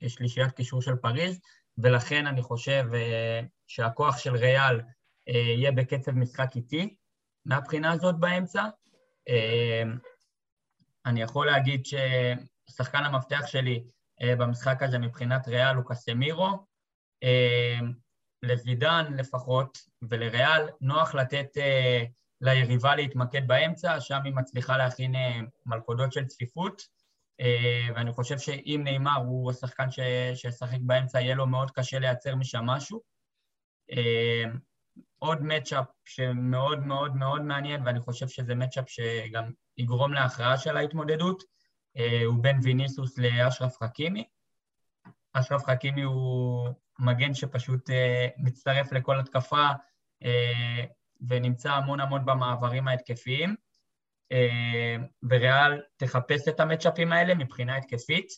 [0.09, 1.41] שלישיית קישור של פריז,
[1.79, 4.81] ולכן אני חושב אה, שהכוח של ריאל
[5.29, 6.97] אה, יהיה בקצב משחק איטי
[7.45, 8.65] מהבחינה הזאת באמצע.
[9.29, 9.83] אה,
[11.07, 11.83] אני יכול להגיד
[12.71, 13.85] ששחקן המפתח שלי
[14.23, 16.67] במשחק הזה מבחינת ריאל הוא קסמירו.
[18.43, 19.79] לזידן לפחות
[20.11, 21.47] ולריאל נוח לתת
[22.41, 25.15] ליריבה להתמקד באמצע, שם היא מצליחה להכין
[25.67, 26.83] מלכודות של צפיפות.
[27.41, 29.91] אה, ואני חושב שאם נאמר הוא השחקן
[30.35, 33.01] שישחק באמצע, יהיה לו מאוד קשה לייצר משם משהו.
[33.91, 34.45] אה,
[35.19, 41.43] עוד מצ'אפ שמאוד מאוד מאוד מעניין, ואני חושב שזה מצ'אפ שגם יגרום להכרעה של ההתמודדות,
[41.43, 41.47] אה,
[42.25, 44.25] הוא בין ויניסוס לאשרף חכימי.
[45.33, 46.69] אשרף חכימי הוא
[46.99, 47.91] מגן שפשוט
[48.39, 49.67] מצטרף לכל התקפה
[51.29, 53.55] ונמצא המון המון במעברים ההתקפיים.
[54.33, 54.97] אה,
[55.31, 58.29] וריאל תחפש את המצ'אפים האלה מבחינה התקפית.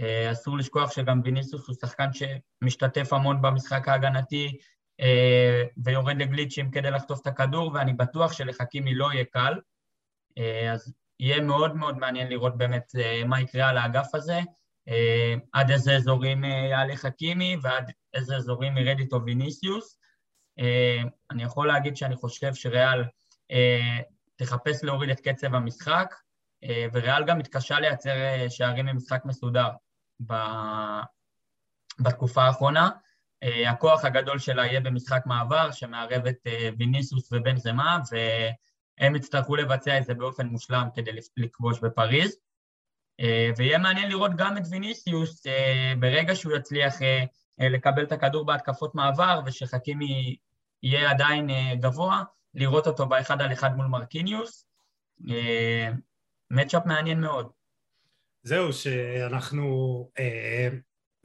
[0.00, 4.58] אה, אסור לשכוח שגם ויניסוס הוא שחקן שמשתתף המון במשחק ההגנתי
[5.00, 9.54] אה, ויורד לגליצ'ים כדי לחטוף את הכדור, ואני בטוח שלחכימי לא יהיה קל.
[10.72, 12.92] אז יהיה מאוד מאוד מעניין לראות באמת
[13.26, 14.40] מה יקרה על האגף הזה,
[15.52, 19.98] עד איזה אזורים יעלה חכימי ועד איזה אזורים ירד איתו ויניסיוס.
[21.30, 23.04] אני יכול להגיד שאני חושב שריאל
[24.36, 26.14] תחפש להוריד את קצב המשחק,
[26.64, 29.68] אה, וריאל גם מתקשה לייצר אה, שערים למשחק מסודר
[32.00, 32.90] בתקופה האחרונה.
[33.42, 36.46] אה, הכוח הגדול שלה יהיה במשחק מעבר, שמערב את
[36.78, 37.98] ויניסוס ובן זמה,
[39.00, 42.36] והם יצטרכו לבצע את זה באופן מושלם כדי לכבוש בפריז.
[43.56, 45.46] ויהיה מעניין לראות גם את ויניסיוס
[45.98, 46.94] ברגע שהוא יצליח
[47.58, 50.36] לקבל את הכדור בהתקפות מעבר, ושחכימי
[50.82, 52.22] יהיה עדיין גבוה,
[52.54, 54.66] לראות אותו באחד על אחד מול מרקיניוס.
[56.50, 57.50] מצ'אפ מעניין מאוד.
[58.42, 59.64] זהו, שאנחנו
[60.18, 60.68] אה,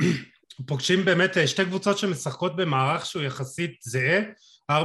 [0.67, 4.21] פוגשים באמת אה, שתי קבוצות שמשחקות במערך שהוא יחסית זהה,
[4.72, 4.76] 4-3-3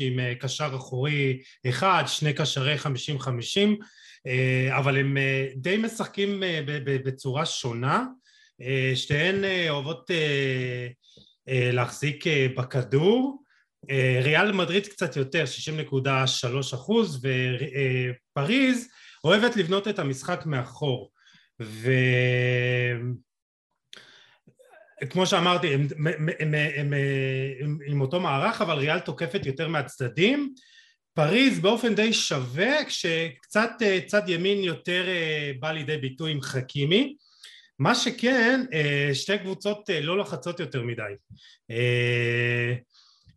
[0.00, 2.86] עם אה, קשר אחורי אחד, שני קשרי 50-50,
[4.26, 6.42] אה, אבל הם אה, די משחקים
[6.84, 8.04] בצורה שונה,
[8.94, 10.10] שתיהן אוהבות
[11.46, 12.24] להחזיק
[12.56, 13.42] בכדור,
[14.22, 15.44] ריאל מדריד קצת יותר,
[15.94, 17.26] 60.3 אחוז,
[18.36, 18.88] ופריז
[19.24, 21.10] אוהבת לבנות את המשחק מאחור.
[21.62, 21.90] ו...
[25.10, 26.92] כמו שאמרתי, הם, הם, הם, הם,
[27.60, 30.54] הם עם אותו מערך, אבל ריאל תוקפת יותר מהצדדים.
[31.14, 33.70] פריז באופן די שווה, כשקצת
[34.06, 35.04] צד ימין יותר
[35.60, 37.16] בא לידי ביטוי עם חכימי.
[37.78, 38.60] מה שכן,
[39.12, 41.02] שתי קבוצות לא לחצות יותר מדי.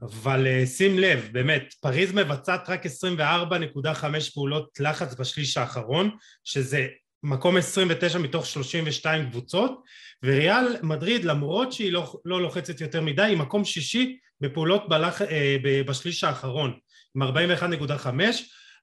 [0.01, 6.09] אבל שים לב, באמת, פריז מבצעת רק 24.5 פעולות לחץ בשליש האחרון,
[6.43, 6.87] שזה
[7.23, 9.81] מקום 29 מתוך 32 קבוצות,
[10.23, 15.57] וריאל מדריד למרות שהיא לא, לא לוחצת יותר מדי היא מקום שישי בפעולות בלח, אה,
[15.87, 16.73] בשליש האחרון
[17.15, 18.07] עם 41.5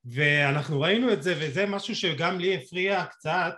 [0.05, 3.55] ואנחנו ראינו את זה וזה משהו שגם לי הפריע קצת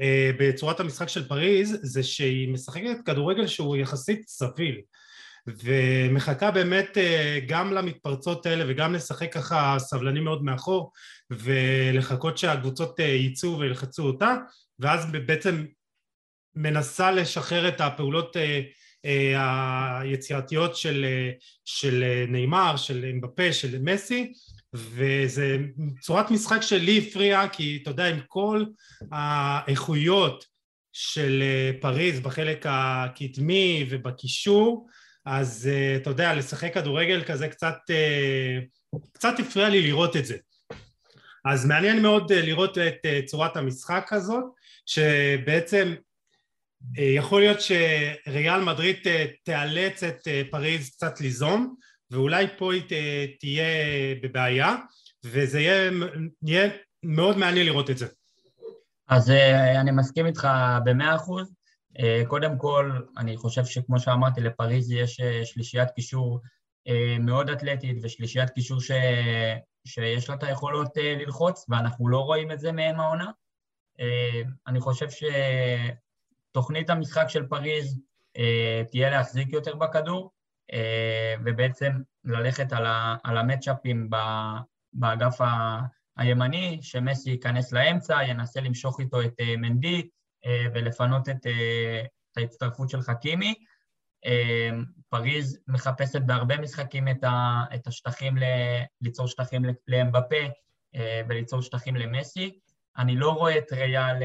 [0.00, 4.80] אה, בצורת המשחק של פריז זה שהיא משחקת כדורגל שהוא יחסית סביל
[5.46, 10.92] ומחכה באמת אה, גם למתפרצות האלה וגם לשחק ככה סבלני מאוד מאחור
[11.30, 14.36] ולחכות שהקבוצות ייצאו וילחצו אותה
[14.78, 15.64] ואז בעצם
[16.58, 18.60] מנסה לשחרר את הפעולות אה,
[19.04, 21.30] אה, היצירתיות של, אה,
[21.64, 24.32] של נאמר, של אמבפה, של מסי
[24.74, 25.58] וזה
[26.00, 28.64] צורת משחק שלי הפריעה כי אתה יודע עם כל
[29.12, 30.44] האיכויות
[30.92, 31.42] של
[31.80, 34.88] פריז בחלק הקדמי ובקישור
[35.26, 37.76] אז אתה יודע לשחק כדורגל כזה קצת
[39.12, 40.36] קצת הפריע לי לראות את זה.
[41.44, 44.44] אז מעניין מאוד לראות את צורת המשחק הזאת
[44.86, 45.94] שבעצם
[46.96, 48.96] יכול להיות שריאל מדריד
[49.44, 51.74] תיאלץ את אה, פריז קצת ליזום
[52.10, 52.82] ואולי פה היא
[53.40, 53.64] תהיה
[54.22, 54.76] בבעיה
[55.24, 55.90] וזה יהיה,
[56.46, 56.70] יהיה
[57.02, 58.06] מאוד מעניין לראות את זה.
[59.08, 60.48] אז אה, אני מסכים איתך
[60.84, 61.54] במאה אחוז.
[62.28, 66.40] קודם כל, אני חושב שכמו שאמרתי, לפריז יש שלישיית קישור
[67.20, 68.90] מאוד אתלטית ושלישיית קישור ש...
[69.86, 73.30] שיש לה את היכולות ללחוץ, ואנחנו לא רואים את זה מהם העונה.
[74.66, 75.24] אני חושב ש...
[76.58, 78.00] תוכנית המשחק של פריז
[78.36, 80.30] אה, תהיה להחזיק יותר בכדור,
[80.72, 81.92] אה, ובעצם
[82.24, 84.10] ללכת על, ה, על המצ'אפים
[84.92, 85.78] באגף ה,
[86.16, 90.08] הימני, שמסי ייכנס לאמצע, ינסה למשוך איתו את אה, מנדי
[90.46, 92.02] אה, ולפנות את, אה,
[92.32, 93.54] את ההצטרפות של חכימי.
[95.08, 98.42] פריז מחפשת בהרבה משחקים את, ה, את השטחים, ל,
[99.00, 100.36] ליצור שטחים לאמבפה
[101.28, 102.58] וליצור שטחים למסי.
[102.98, 104.22] אני לא רואה את ריאל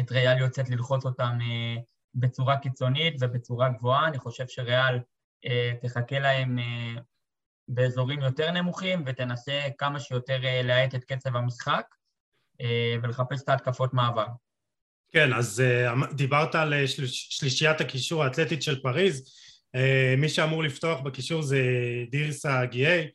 [0.00, 1.82] את ריאל יוצאת ללחוץ אותם אה,
[2.14, 4.98] בצורה קיצונית ובצורה גבוהה, אני חושב שריאל
[5.46, 7.00] אה, תחכה להם אה,
[7.68, 11.84] באזורים יותר נמוכים ותנסה כמה שיותר להאט את קצב המשחק
[13.02, 14.26] ולחפש את ההתקפות מעבר.
[15.12, 15.62] כן, אז
[16.12, 16.74] דיברת על
[17.06, 19.34] שלישיית הקישור האתלטית של פריז,
[20.18, 21.60] מי שאמור לפתוח בקישור זה
[22.10, 23.10] דירסה גיי,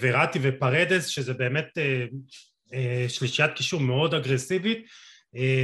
[0.00, 1.78] וראטי ופרדס, שזה באמת
[3.08, 4.86] שלישיית קישור מאוד אגרסיבית,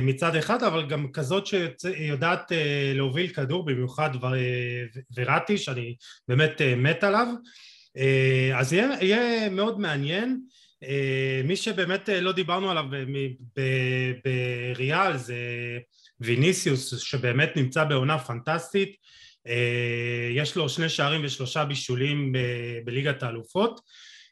[0.02, 4.10] מצד אחד, אבל גם כזאת שיודעת אה, להוביל כדור, במיוחד
[5.16, 5.96] וראטי, שאני
[6.28, 7.26] באמת אה, מת עליו.
[8.54, 10.40] אז יהיה, יהיה מאוד מעניין.
[11.44, 12.84] מי שבאמת לא דיברנו עליו
[14.74, 15.36] בריאל זה
[16.20, 18.96] ויניסיוס, שבאמת נמצא בעונה פנטסטית.
[20.30, 22.32] יש לו שני שערים ושלושה בישולים
[22.84, 23.80] בליגת האלופות.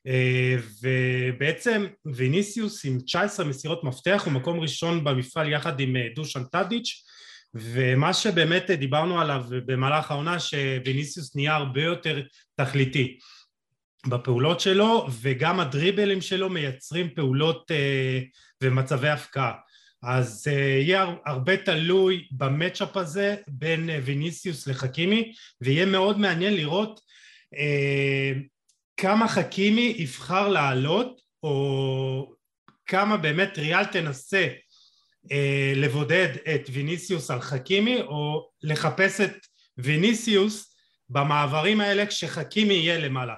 [0.07, 6.44] אה, ובעצם ויניסיוס עם 19 מסירות מפתח הוא מקום ראשון במפעל יחד עם אה, דושן
[6.44, 7.05] טאדיץ'
[7.55, 12.22] ומה שבאמת דיברנו עליו במהלך העונה שוויניסיוס נהיה הרבה יותר
[12.57, 13.18] תכליתי
[14.07, 18.20] בפעולות שלו וגם הדריבלים שלו מייצרים פעולות אה,
[18.62, 19.53] ומצבי הפקעה.
[20.03, 27.00] אז יהיה הרבה תלוי במצ'אפ הזה בין ויניסיוס לחכימי ויהיה מאוד מעניין לראות
[28.97, 32.34] כמה חכימי יבחר לעלות, או
[32.86, 34.49] כמה באמת ריאל תנסה
[35.32, 39.36] אה, לבודד את ויניסיוס על חכימי, או לחפש את
[39.78, 40.76] ויניסיוס
[41.09, 43.34] במעברים האלה כשחכימי יהיה למעלה.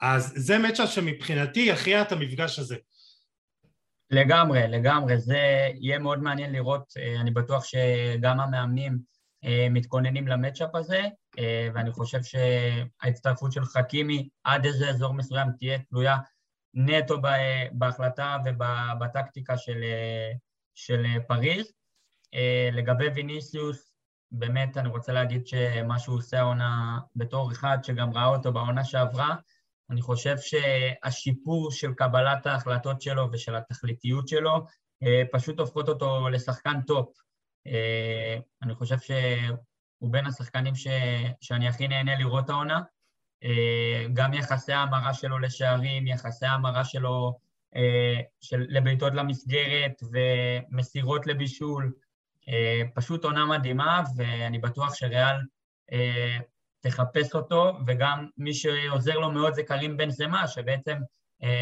[0.00, 2.76] אז זה מצ'ה שמבחינתי יכריע את המפגש הזה.
[4.10, 5.18] לגמרי, לגמרי.
[5.18, 5.38] זה
[5.80, 8.98] יהיה מאוד מעניין לראות, אה, אני בטוח שגם המאמנים
[9.70, 11.02] מתכוננים למצ'אפ הזה,
[11.38, 16.16] אה, ואני חושב שההצטרפות של חכימי עד איזה אזור מסוים תהיה תלויה
[16.74, 17.18] נטו
[17.72, 20.32] בהחלטה ובטקטיקה של, אה,
[20.74, 21.72] של פריז.
[22.72, 23.90] לגבי ויניסיוס,
[24.30, 29.36] באמת אני רוצה להגיד שמה שהוא עושה העונה בתור אחד שגם ראה אותו בעונה שעברה,
[29.90, 34.64] אני חושב שהשיפור של קבלת ההחלטות שלו ושל התכליתיות שלו
[35.32, 37.27] פשוט הופכות אותו לשחקן טופ.
[37.72, 40.86] אה, אני חושב שהוא בין השחקנים ש...
[41.40, 42.80] שאני הכי נהנה לראות העונה.
[43.44, 47.38] אה, גם יחסי ההמרה שלו לשערים, יחסי ההמרה שלו
[48.40, 51.92] של לבעיטות למסגרת ומסירות לבישול.
[52.94, 55.36] פשוט עונה מדהימה, ואני בטוח שריאל
[56.80, 60.98] תחפש אותו, וגם מי שעוזר לו מאוד זה קרים בן זמה, שבעצם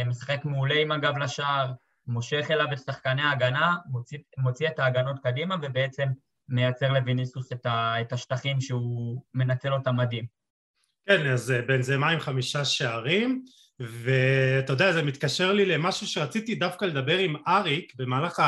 [0.07, 1.73] משחק מעולה עם הגב לשער,
[2.07, 6.09] מושך אליו את שחקני ההגנה, מוציא, מוציא את ההגנות קדימה, ובעצם
[6.49, 10.25] מייצר לוויניסוס את, ה, את השטחים שהוא מנצל אותם מדהים.
[11.09, 13.45] כן, אז אה, בן זמה עם חמישה שערים,
[13.81, 18.43] ואתה יודע, זה מתקשר לי למשהו שרציתי דווקא לדבר עם אריק במהלך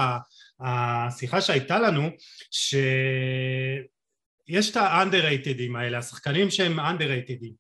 [0.60, 2.10] השיחה שהייתה לנו,
[2.50, 7.52] שיש את ה-underratedים האלה, השחקנים שהם underratedים,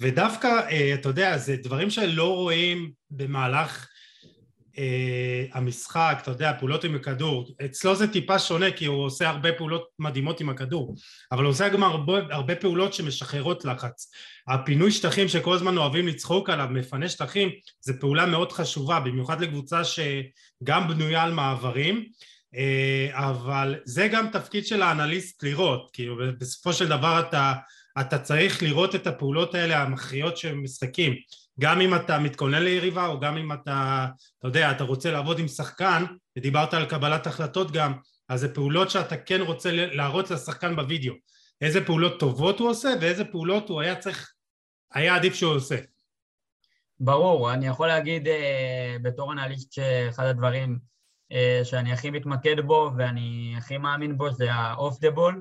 [0.00, 3.89] ודווקא, אה, אתה יודע, זה דברים שלא רואים במהלך
[5.52, 9.88] המשחק, אתה יודע, פעולות עם הכדור, אצלו זה טיפה שונה כי הוא עושה הרבה פעולות
[9.98, 10.94] מדהימות עם הכדור,
[11.32, 14.10] אבל הוא עושה גם הרבה, הרבה פעולות שמשחררות לחץ.
[14.48, 17.48] הפינוי שטחים שכל הזמן אוהבים לצחוק עליו, מפנה שטחים,
[17.80, 22.06] זה פעולה מאוד חשובה, במיוחד לקבוצה שגם בנויה על מעברים,
[22.56, 27.52] אה, אבל זה גם תפקיד של האנליסט לראות, כאילו בסופו של דבר אתה,
[28.00, 31.14] אתה צריך לראות את הפעולות האלה המכריעות של משחקים
[31.60, 34.06] גם אם אתה מתכונן ליריבה או גם אם אתה,
[34.38, 36.04] אתה יודע, אתה רוצה לעבוד עם שחקן,
[36.36, 37.92] ודיברת על קבלת החלטות גם,
[38.28, 41.14] אז זה פעולות שאתה כן רוצה להראות לשחקן בווידאו.
[41.60, 44.32] איזה פעולות טובות הוא עושה ואיזה פעולות הוא היה צריך,
[44.92, 45.76] היה עדיף שהוא עושה.
[47.00, 50.78] ברור, אני יכול להגיד אה, בתור אנליסט שאחד הדברים
[51.32, 55.34] אה, שאני הכי מתמקד בו ואני הכי מאמין בו זה the ball.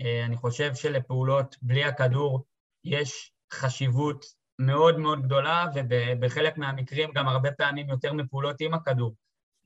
[0.00, 2.44] אה, אני חושב שלפעולות בלי הכדור
[2.84, 9.14] יש חשיבות מאוד מאוד גדולה, ובחלק מהמקרים גם הרבה פעמים יותר מפעולות עם הכדור.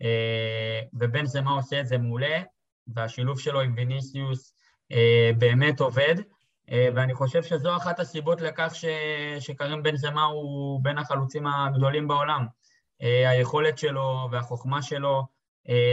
[0.03, 2.43] אה, ובן זמה עושה את זה מעולה,
[2.87, 4.55] והשילוב שלו עם ויניסיוס
[4.93, 6.15] אה, באמת עובד,
[6.71, 8.85] אה, ואני חושב שזו אחת הסיבות לכך ש...
[9.39, 12.47] שקרים בן זמה הוא בין החלוצים הגדולים בעולם.
[13.01, 15.27] היכולת שלו והחוכמה שלו,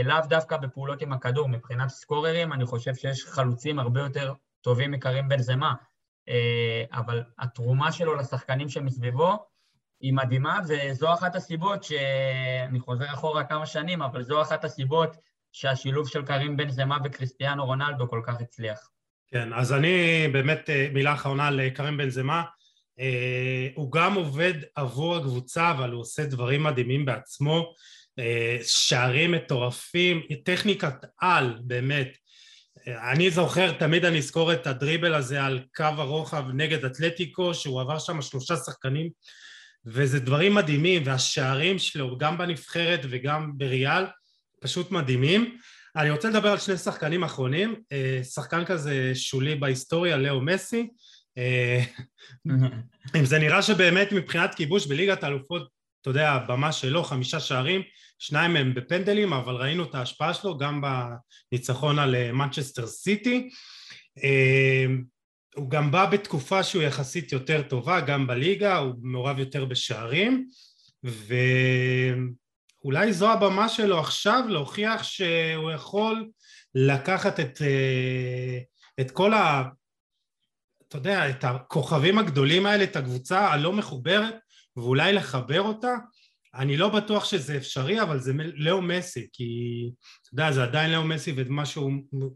[0.04, 5.28] לאו דווקא בפעולות עם הכדור, מבחינת סקוררים, אני חושב שיש חלוצים הרבה יותר טובים מקרים
[5.28, 5.74] בן זמה.
[6.28, 9.38] אה, אבל התרומה שלו לשחקנים שמסביבו
[10.00, 15.16] היא מדהימה, וזו אחת הסיבות שאני חוזר אחורה כמה שנים, אבל זו אחת הסיבות
[15.52, 18.90] שהשילוב של קרים בן זמה וקריסטיאנו רונלדו כל כך הצליח.
[19.28, 22.42] כן, אז אני באמת אה, מילה אחרונה לקרים בן זמה.
[23.00, 27.72] אה, הוא גם עובד עבור הקבוצה, אבל הוא עושה דברים מדהימים בעצמו.
[28.62, 32.18] שערים מטורפים, טכניקת על, באמת.
[32.86, 37.98] אני זוכר, תמיד אני אזכור את הדריבל הזה על קו הרוחב נגד אתלטיקו, שהוא עבר
[37.98, 39.10] שם שלושה שחקנים,
[39.86, 44.04] וזה דברים מדהימים, והשערים שלו, גם בנבחרת וגם בריאל,
[44.60, 45.58] פשוט מדהימים.
[45.96, 50.88] אני רוצה לדבר על שני שחקנים אחרונים, אה, שחקן כזה שולי בהיסטוריה, לאו מסי.
[51.38, 51.82] אה,
[53.18, 55.68] אם זה נראה שבאמת מבחינת כיבוש בליגת האלופות,
[56.04, 57.82] אתה יודע, הבמה שלו, חמישה שערים,
[58.18, 60.82] שניים מהם בפנדלים, אבל ראינו את ההשפעה שלו גם
[61.52, 63.50] בניצחון על מנצ'סטר אה, סיטי.
[64.24, 64.86] אה,
[65.54, 70.48] הוא גם בא בתקופה שהוא יחסית יותר טובה, גם בליגה, הוא מעורב יותר בשערים,
[72.84, 76.28] ואולי זו הבמה שלו עכשיו להוכיח שהוא יכול
[76.74, 78.58] לקחת את, אה,
[79.00, 79.64] את כל ה...
[80.88, 84.34] אתה יודע, את הכוכבים הגדולים האלה, את הקבוצה הלא מחוברת,
[84.76, 85.94] ואולי לחבר אותה
[86.54, 89.44] אני לא בטוח שזה אפשרי, אבל זה לאו מסי, כי
[90.22, 92.30] אתה יודע, זה עדיין לאו מסי ומה שהוא הוא,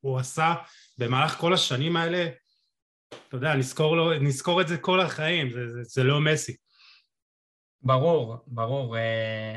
[0.00, 0.54] הוא עשה
[0.98, 2.28] במהלך כל השנים האלה,
[3.28, 6.56] אתה יודע, נזכור, לו, נזכור את זה כל החיים, זה, זה, זה לאו מסי.
[7.82, 8.96] ברור, ברור.
[8.96, 9.56] אה,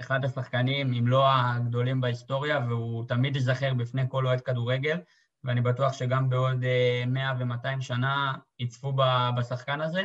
[0.00, 4.98] אחד השחקנים, אם לא הגדולים בהיסטוריה, והוא תמיד ייזכר בפני כל אוהד כדורגל,
[5.44, 6.64] ואני בטוח שגם בעוד
[7.06, 8.92] 100 אה, ו-200 שנה יצפו
[9.38, 10.04] בשחקן הזה.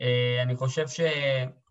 [0.00, 1.00] אה, אני חושב ש...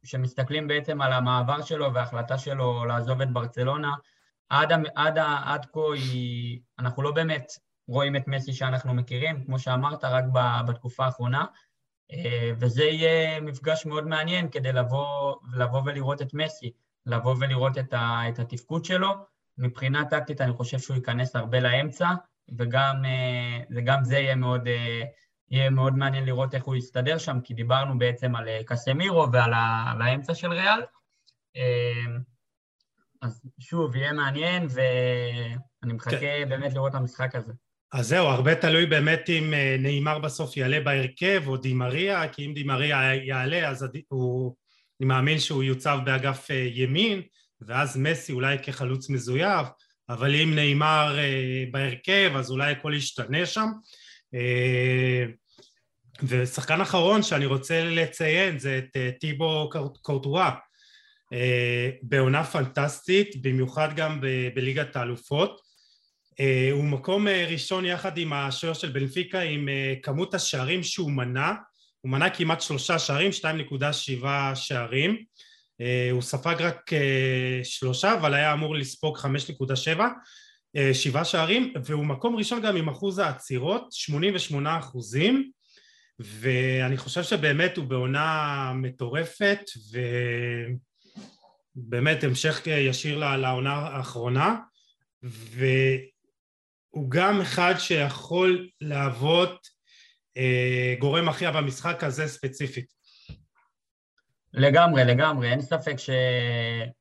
[0.03, 3.93] שמסתכלים בעצם על המעבר שלו וההחלטה שלו לעזוב את ברצלונה,
[4.49, 7.51] עד, עד, עד כה היא, אנחנו לא באמת
[7.87, 10.23] רואים את מסי שאנחנו מכירים, כמו שאמרת, רק
[10.67, 11.45] בתקופה האחרונה,
[12.11, 16.71] אה, וזה יהיה מפגש מאוד מעניין כדי לבוא, לבוא ולראות את מסי,
[17.05, 19.09] לבוא ולראות את, ה, את התפקוד שלו.
[19.57, 22.09] מבחינה טקטית אני חושב שהוא ייכנס הרבה לאמצע,
[22.57, 24.67] וגם אה, זה יהיה מאוד
[25.53, 29.53] יהיה מאוד מעניין לראות איך הוא יסתדר שם, כי דיברנו בעצם על אה, קסמירו ועל
[30.01, 30.81] האמצע של ריאל.
[31.55, 32.15] אה,
[33.21, 36.49] אז שוב, יהיה מעניין, ואני מחכה כן.
[36.49, 37.53] באמת לראות את המשחק הזה.
[37.91, 42.53] אז זהו, הרבה תלוי באמת אם אה, נאמר בסוף יעלה בהרכב, או דימריה, כי אם
[42.53, 44.55] דימריה יעלה, אז הוא,
[44.99, 47.21] אני מאמין שהוא יוצב באגף ימין,
[47.61, 49.67] ואז מסי אולי כחלוץ מזויף,
[50.09, 51.17] אבל אם נאמר
[51.71, 53.67] בהרכב, אז אולי הכל ישתנה שם.
[56.27, 59.69] ושחקן אחרון שאני רוצה לציין זה את אה, טיבו
[60.01, 60.51] קורטואה
[62.01, 64.21] בעונה פנטסטית, במיוחד גם
[64.55, 65.61] בליגת האלופות.
[66.71, 69.69] הוא מקום ראשון יחד עם השוער של בנפיקה עם
[70.03, 71.53] כמות השערים שהוא מנה,
[72.01, 73.31] הוא מנה כמעט שלושה שערים,
[74.21, 75.23] 2.7 שערים,
[76.11, 76.91] הוא ספג רק
[77.63, 80.01] שלושה אבל היה אמור לספוג 5.7
[80.93, 81.73] שבעה שערים.
[81.85, 85.51] והוא מקום ראשון גם עם אחוז העצירות, 88 אחוזים
[86.19, 89.59] ואני חושב שבאמת הוא בעונה מטורפת
[91.75, 94.55] ובאמת המשך ישיר לעונה האחרונה.
[95.23, 99.67] והוא גם אחד שיכול להוות
[100.37, 102.85] אה, גורם מכריע במשחק הזה ספציפית.
[104.53, 106.09] לגמרי, לגמרי, אין ספק ש...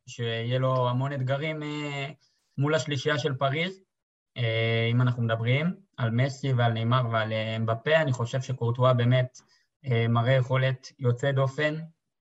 [0.07, 2.11] שיהיה לו המון אתגרים אה,
[2.59, 3.83] מול השלישייה של פריז,
[4.37, 9.41] אה, אם אנחנו מדברים על מסי ועל נאמר ועל אמבפה, אני חושב שקורטואה באמת
[10.09, 11.75] מראה יכולת יוצא דופן,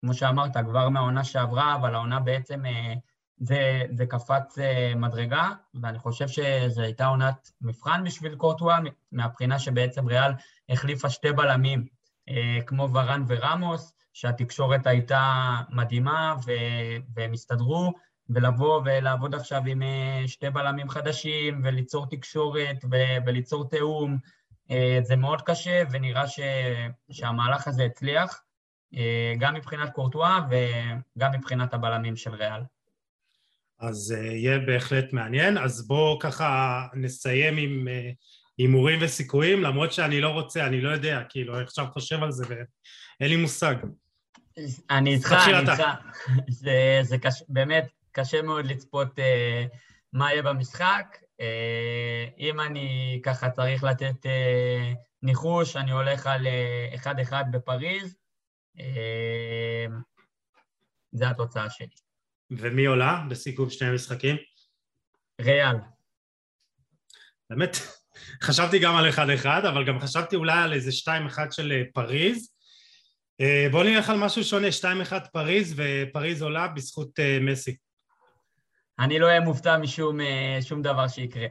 [0.02, 2.64] כמו שאמרת, כבר מהעונה שעברה, אבל העונה בעצם
[3.38, 4.58] זה, זה קפץ
[4.96, 5.50] מדרגה,
[5.82, 8.78] ואני חושב שזו הייתה עונת מבחן בשביל קורטואה,
[9.12, 10.32] מהבחינה שבעצם ריאל
[10.70, 11.86] החליפה שתי בלמים,
[12.66, 16.36] כמו ורן ורמוס, שהתקשורת הייתה מדהימה
[17.16, 17.94] והם הסתדרו,
[18.36, 19.82] ולבוא ולעבוד עכשיו עם
[20.28, 22.86] שתי בלמים חדשים וליצור תקשורת
[23.26, 24.18] וליצור תיאום,
[25.04, 26.40] זה מאוד קשה ונראה ש...
[27.12, 28.44] שהמהלך הזה הצליח,
[29.40, 32.62] גם מבחינת קורטואה וגם מבחינת הבלמים של ריאל.
[33.80, 35.58] אז יהיה בהחלט מעניין.
[35.58, 37.88] אז בואו ככה נסיים עם
[38.58, 42.46] הימורים וסיכויים, למרות שאני לא רוצה, אני לא יודע, כאילו, אני עכשיו חושב על זה
[42.50, 43.76] ואין לי מושג.
[44.90, 45.84] אני איתך, אני איתך.
[46.62, 47.44] זה, זה קש...
[47.50, 49.22] באמת קשה מאוד לצפות uh,
[50.14, 51.18] מה יהיה במשחק.
[51.22, 51.44] Uh,
[52.38, 56.48] אם אני ככה צריך לתת uh, ניחוש, אני הולך על
[57.04, 58.16] 1-1 uh, בפריז.
[58.78, 58.82] Uh,
[61.12, 61.88] זה התוצאה שלי.
[62.52, 64.36] ומי עולה בסיכום שני המשחקים?
[65.42, 65.76] ריאל.
[67.50, 67.78] באמת,
[68.44, 72.52] חשבתי גם על 1-1, אבל גם חשבתי אולי על איזה 2-1 של פריז.
[73.42, 74.68] אה, בואו נלך על משהו שונה,
[75.12, 77.78] 2-1 פריז, ופריז עולה בזכות אה, מסי.
[79.02, 81.48] אני לא אהיה מופתע משום אה, שום דבר שיקרה.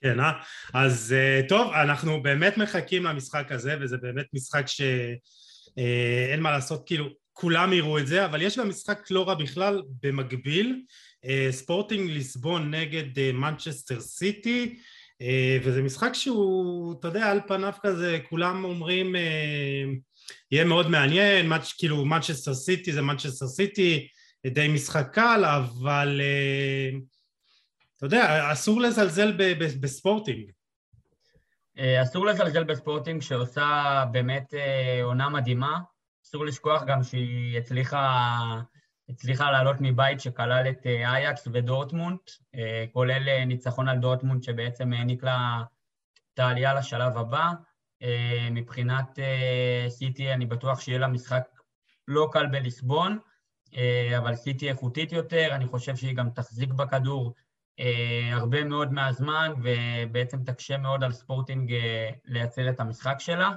[0.00, 0.32] כן, אה?
[0.74, 1.14] אז
[1.48, 7.98] טוב, אנחנו באמת מחכים למשחק הזה, וזה באמת משחק שאין מה לעשות, כאילו, כולם יראו
[7.98, 10.82] את זה, אבל יש גם משחק לא רע בכלל במקביל,
[11.50, 14.78] ספורטינג ליסבון נגד מנצ'סטר סיטי,
[15.62, 19.16] וזה משחק שהוא, אתה יודע, על פניו כזה, כולם אומרים...
[20.50, 24.08] יהיה מאוד מעניין, כאילו מנצ'סטר סיטי זה מנצ'סטר סיטי,
[24.46, 27.00] די משחק קל, אבל uh,
[27.96, 29.32] אתה יודע, אסור לזלזל
[29.80, 30.50] בספורטינג.
[31.78, 35.80] אה, אסור לזלזל בספורטינג שעושה באמת uh, עונה מדהימה,
[36.24, 38.38] אסור לשכוח גם שהיא הצליחה,
[39.08, 42.58] הצליחה לעלות מבית שכלל את אייקס ודורטמונד, uh,
[42.92, 45.62] כולל ניצחון על דורטמונד שבעצם העניק לה
[46.34, 47.50] את העלייה לשלב הבא.
[48.04, 51.42] אה, מבחינת אה, סיטי אני בטוח שיהיה לה משחק
[52.08, 53.18] לא קל בליסבון,
[53.76, 57.34] אה, אבל סיטי איכותית יותר, אני חושב שהיא גם תחזיק בכדור
[58.32, 61.74] הרבה מאוד מהזמן, ובעצם תקשה מאוד על ספורטינג
[62.24, 63.50] לייצר את המשחק שלה.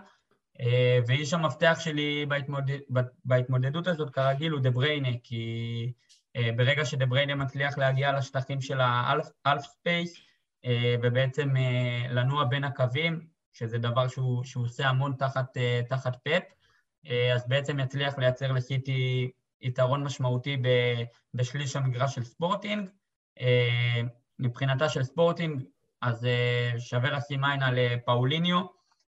[1.08, 2.80] ואיש המפתח שלי בהתמודד...
[3.26, 4.70] בהתמודדות הזאת כרגיל הוא דה
[5.24, 5.94] כי
[6.56, 7.06] ברגע שדה
[7.36, 10.16] מצליח להגיע לשטחים של ה half space,
[11.02, 11.54] ובעצם
[12.10, 16.44] לנוע בין הקווים, שזה דבר שהוא, שהוא עושה המון תחת, אה, תחת פפ,
[17.08, 19.32] אה, אז בעצם יצליח לייצר לסיטי
[19.62, 20.58] יתרון משמעותי
[21.34, 22.90] בשליש המגרש של ספורטינג.
[23.40, 24.02] אה,
[24.40, 25.64] מבחינתה של ספורטינג,
[26.02, 26.28] אז
[26.78, 28.62] שווה לשים עין על פאוליניו,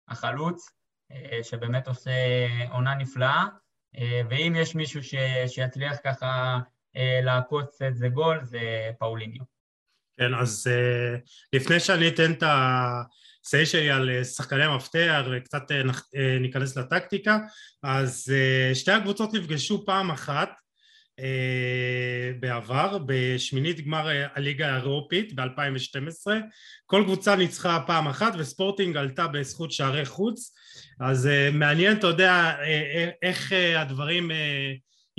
[0.08, 0.70] החלוץ,
[1.42, 2.10] שבאמת עושה
[2.70, 3.44] עונה נפלאה,
[4.30, 5.14] ואם יש מישהו ש,
[5.46, 6.58] שיצליח ככה
[7.22, 9.42] לעקוץ את זה גול, זה פאוליניו.
[10.16, 10.66] כן, אז
[11.52, 13.02] לפני שאני אתן את ה...
[13.50, 15.80] say שלי על אה, שחקני המפתח וקצת אה,
[16.16, 17.38] אה, ניכנס לטקטיקה.
[17.82, 18.32] אז
[18.74, 20.50] שתי הקבוצות נפגשו פעם אחת
[22.40, 26.26] בעבר בשמינית גמר הליגה האירופית ב-2012
[26.86, 30.54] כל קבוצה ניצחה פעם אחת וספורטינג עלתה בזכות שערי חוץ.
[31.00, 32.54] אז מעניין אתה יודע
[33.22, 34.30] איך הדברים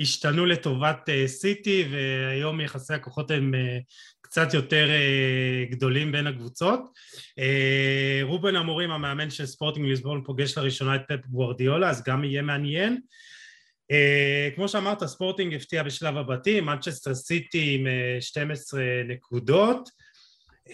[0.00, 3.52] השתנו לטובת סיטי והיום יחסי הכוחות הם
[4.30, 6.80] קצת יותר uh, גדולים בין הקבוצות.
[7.40, 12.42] Uh, רובן אמורים, המאמן של ספורטינג ליסבון, פוגש לראשונה את פפ גוורדיולה, אז גם יהיה
[12.42, 13.00] מעניין.
[13.92, 19.88] Uh, כמו שאמרת, ספורטינג הפתיע בשלב הבתים, מנצ'סטר סיטי עם uh, 12 נקודות.
[20.68, 20.72] Uh,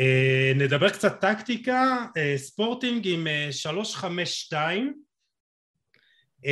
[0.55, 4.55] נדבר קצת טקטיקה, uh, ספורטינג עם uh, 3-5-2,
[6.45, 6.49] uh,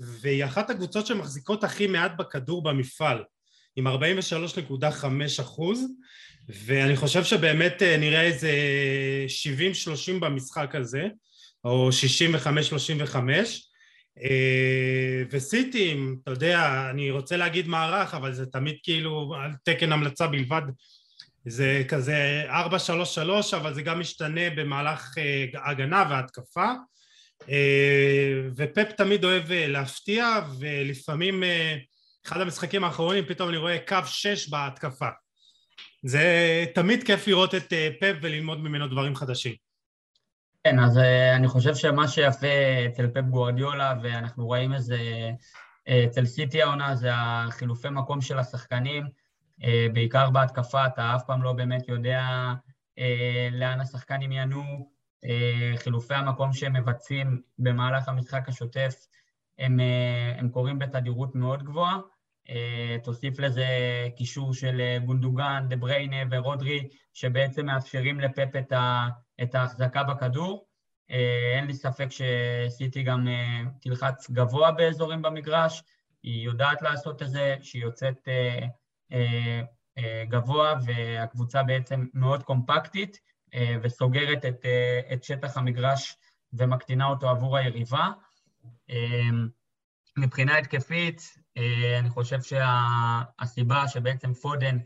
[0.00, 3.24] והיא אחת הקבוצות שמחזיקות הכי מעט בכדור במפעל,
[3.76, 3.92] עם 43.5
[5.40, 5.86] אחוז,
[6.48, 8.52] ואני חושב שבאמת נראה איזה
[10.16, 11.06] 70-30 במשחק הזה,
[11.64, 11.90] או
[13.06, 13.16] 65-35,
[15.30, 20.62] וסיטים, אתה יודע, אני רוצה להגיד מערך, אבל זה תמיד כאילו על תקן המלצה בלבד,
[21.44, 22.52] זה כזה 4-3-3,
[23.56, 25.14] אבל זה גם משתנה במהלך
[25.64, 26.70] הגנה והתקפה,
[28.56, 31.42] ופפ תמיד אוהב להפתיע, ולפעמים
[32.26, 35.08] אחד המשחקים האחרונים פתאום אני רואה קו 6 בהתקפה.
[36.02, 39.54] זה תמיד כיף לראות את פפ וללמוד ממנו דברים חדשים.
[40.64, 41.00] כן, אז uh,
[41.36, 42.46] אני חושב שמה שיפה
[42.86, 44.98] אצל פפ גוורדיולה, ואנחנו רואים את זה
[45.88, 49.04] uh, אצל סיטי העונה, זה החילופי מקום של השחקנים,
[49.92, 52.52] בעיקר בהתקפה, אתה אף פעם לא באמת יודע
[53.52, 55.26] לאן השחקנים uh,
[55.76, 58.94] חילופי המקום שהם מבצעים במהלך המשחק השוטף,
[59.58, 59.80] הם,
[60.38, 61.98] הם קורים בתדירות מאוד גבוהה.
[62.48, 63.66] Uh, תוסיף לזה
[64.16, 68.72] קישור של גונדוגן, דה בריינה ורודרי, שבעצם מאפשרים לפפ את.
[69.42, 70.66] את ההחזקה בכדור.
[71.10, 75.82] אה, אין לי ספק שסיטי גם אה, תלחץ גבוה באזורים במגרש,
[76.22, 78.28] היא יודעת לעשות את זה, שהיא יוצאת
[79.12, 79.62] אה,
[80.28, 83.20] גבוה והקבוצה בעצם מאוד קומפקטית
[83.82, 84.66] וסוגרת את,
[85.12, 86.16] את שטח המגרש
[86.52, 88.08] ומקטינה אותו עבור היריבה.
[90.18, 91.22] מבחינה התקפית,
[91.98, 94.78] אני חושב שהסיבה שבעצם פודן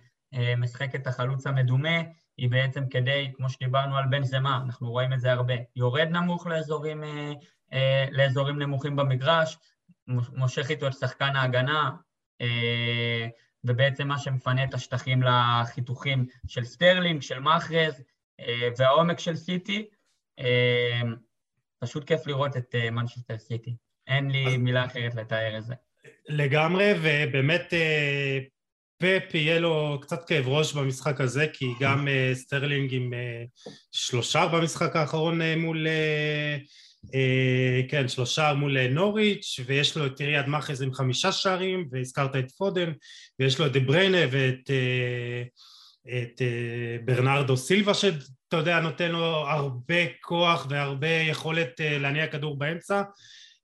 [0.57, 1.99] משחק את החלוץ המדומה
[2.39, 6.47] היא בעצם כדי, כמו שדיברנו על בן זמה, אנחנו רואים את זה הרבה, יורד נמוך
[6.47, 7.33] לאזורים, אה,
[7.73, 9.59] אה, לאזורים נמוכים במגרש,
[10.37, 11.91] מושך איתו את שחקן ההגנה,
[12.41, 13.27] אה,
[13.65, 18.03] ובעצם מה שמפנה את השטחים לחיתוכים של סטרלינג, של מאחרז,
[18.41, 19.89] אה, והעומק של סיטי.
[20.39, 21.01] אה,
[21.79, 23.77] פשוט כיף לראות את אה, מנצ'סטר סיטי.
[24.07, 25.75] אין לי מילה אחרת לתאר את זה.
[26.29, 28.39] לגמרי, ובאמת אה,
[28.99, 34.47] פפ יהיה לו קצת כאב ראש במשחק הזה, כי גם uh, סטרלינג עם uh, שלושה
[34.47, 35.87] במשחק האחרון מול,
[37.89, 42.93] כן, שלושה מול נוריץ', ויש לו את ריאד מאחז עם חמישה שערים, והזכרת את פודן,
[43.39, 44.71] ויש לו את דה בריינה ואת
[46.09, 46.43] את,
[47.05, 53.03] ברנרדו סילבה, שאתה יודע, נותן לו הרבה כוח והרבה יכולת להניע כדור באמצע.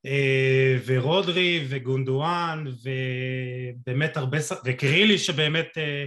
[0.05, 6.05] אה, ורודרי וגונדואן ובאמת הרבה, וקרילי שבאמת אה,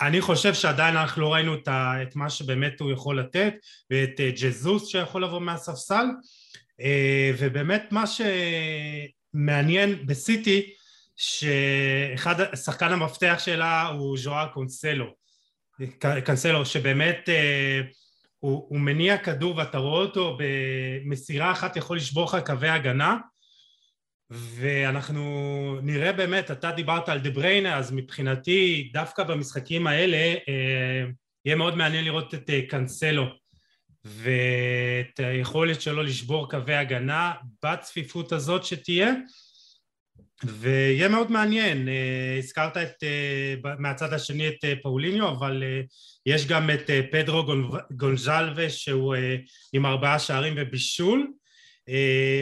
[0.00, 1.54] אני חושב שעדיין אנחנו לא ראינו
[2.02, 3.54] את מה שבאמת הוא יכול לתת
[3.90, 6.06] ואת אה, ג'זוס שיכול לבוא מהספסל.
[7.38, 8.04] ובאמת מה
[9.34, 10.70] שמעניין בסיטי
[11.16, 15.14] שאחד, שחקן המפתח שלה הוא ז'ואר קונסלו
[16.26, 17.28] קונסלו שבאמת
[18.38, 23.16] הוא, הוא מניע כדור ואתה רואה אותו במסירה אחת יכול לשבור לך קווי הגנה.
[24.30, 31.04] ואנחנו נראה באמת, אתה דיברת על דה בריינה אז מבחינתי דווקא במשחקים האלה אה,
[31.44, 33.24] יהיה מאוד מעניין לראות את אה, קאנסלו
[34.04, 37.32] ואת היכולת שלו לשבור קווי הגנה
[37.64, 39.12] בצפיפות הזאת שתהיה
[40.44, 45.62] ויהיה מאוד מעניין, אה, הזכרת את, אה, מהצד השני את אה, פאוליניו, אבל
[46.26, 47.44] יש גם את פדרו
[47.90, 49.14] גונזלווה שהוא
[49.72, 51.32] עם ארבעה שערים ובישול,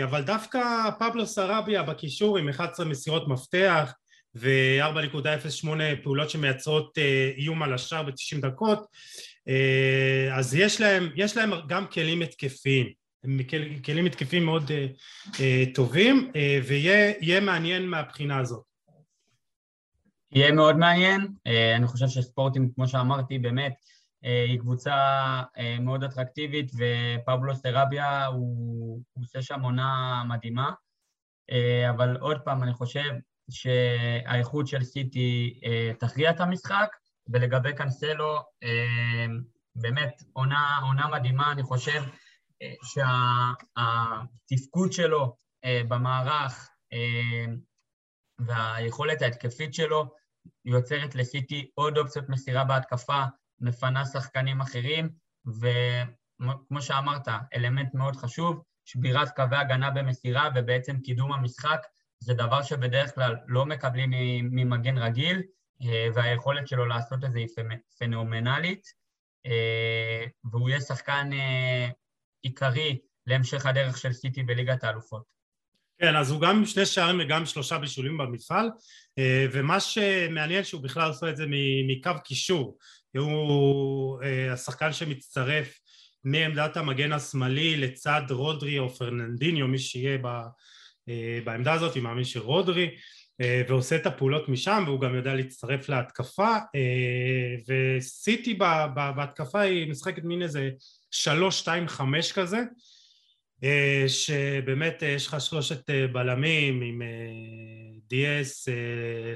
[0.05, 0.61] אבל דווקא
[0.99, 3.92] פבלו סרביה בקישור עם 11 מסירות מפתח
[4.34, 5.68] ו-4.08
[6.03, 6.99] פעולות שמייצרות
[7.36, 8.86] איום על השער ב-90 דקות,
[10.32, 13.03] אז יש להם, יש להם גם כלים התקפיים.
[13.25, 13.41] הם
[13.85, 14.72] כלים התקפים מאוד uh,
[15.27, 16.37] uh, טובים, uh,
[16.68, 18.64] ויהיה מעניין מהבחינה הזאת.
[20.33, 21.29] יהיה מאוד מעניין,
[21.77, 23.75] אני חושב שספורטים, כמו שאמרתי, באמת,
[24.22, 24.97] היא קבוצה
[25.81, 30.70] מאוד אטרקטיבית, ופבלו סטרביה הוא, הוא עושה שם עונה מדהימה,
[31.90, 33.11] אבל עוד פעם, אני חושב
[33.51, 35.61] שהאיכות של סיטי
[35.98, 36.89] תכריע את המשחק,
[37.28, 38.39] ולגבי קאנסלו,
[39.77, 42.03] באמת עונה, עונה מדהימה, אני חושב,
[43.72, 47.44] שהתפקוד שלו אה, במערך אה,
[48.39, 50.14] והיכולת ההתקפית שלו
[50.64, 53.22] יוצרת לסיטי עוד אופציות מסירה בהתקפה,
[53.60, 55.09] מפנה שחקנים אחרים,
[55.47, 61.86] וכמו שאמרת, אלמנט מאוד חשוב, שבירת קווי הגנה במסירה ובעצם קידום המשחק,
[62.20, 64.10] זה דבר שבדרך כלל לא מקבלים
[64.51, 65.43] ממגן רגיל,
[65.82, 67.48] אה, והיכולת שלו לעשות את זה היא
[67.98, 69.05] פנומנלית,
[70.44, 71.31] והוא יהיה שחקן
[72.45, 75.23] עיקרי להמשך הדרך של סיטי בליגת האלופות.
[75.99, 78.71] כן, אז הוא גם שני שערים וגם שלושה בישולים במפעל,
[79.19, 81.45] אה, ומה שמעניין שהוא בכלל עושה את זה
[81.87, 82.79] מקו קישור,
[83.16, 85.79] הוא אה, השחקן שמצטרף
[86.25, 90.19] מעמדת המגן השמאלי לצד רודרי או פרננדיניו, מי שיהיה
[91.45, 92.97] בעמדה הזאת, אני מאמין שרודרי,
[93.69, 96.57] ועושה את הפעולות משם, והוא גם יודע להצטרף להתקפה,
[97.69, 98.55] וסיטי
[98.95, 100.71] בהתקפה היא משחקת מין איזה
[101.16, 102.59] שלוש, שתיים, חמש כזה,
[104.09, 107.03] שבאמת יש לך שלושת בלמים עם
[108.09, 108.69] דיאס,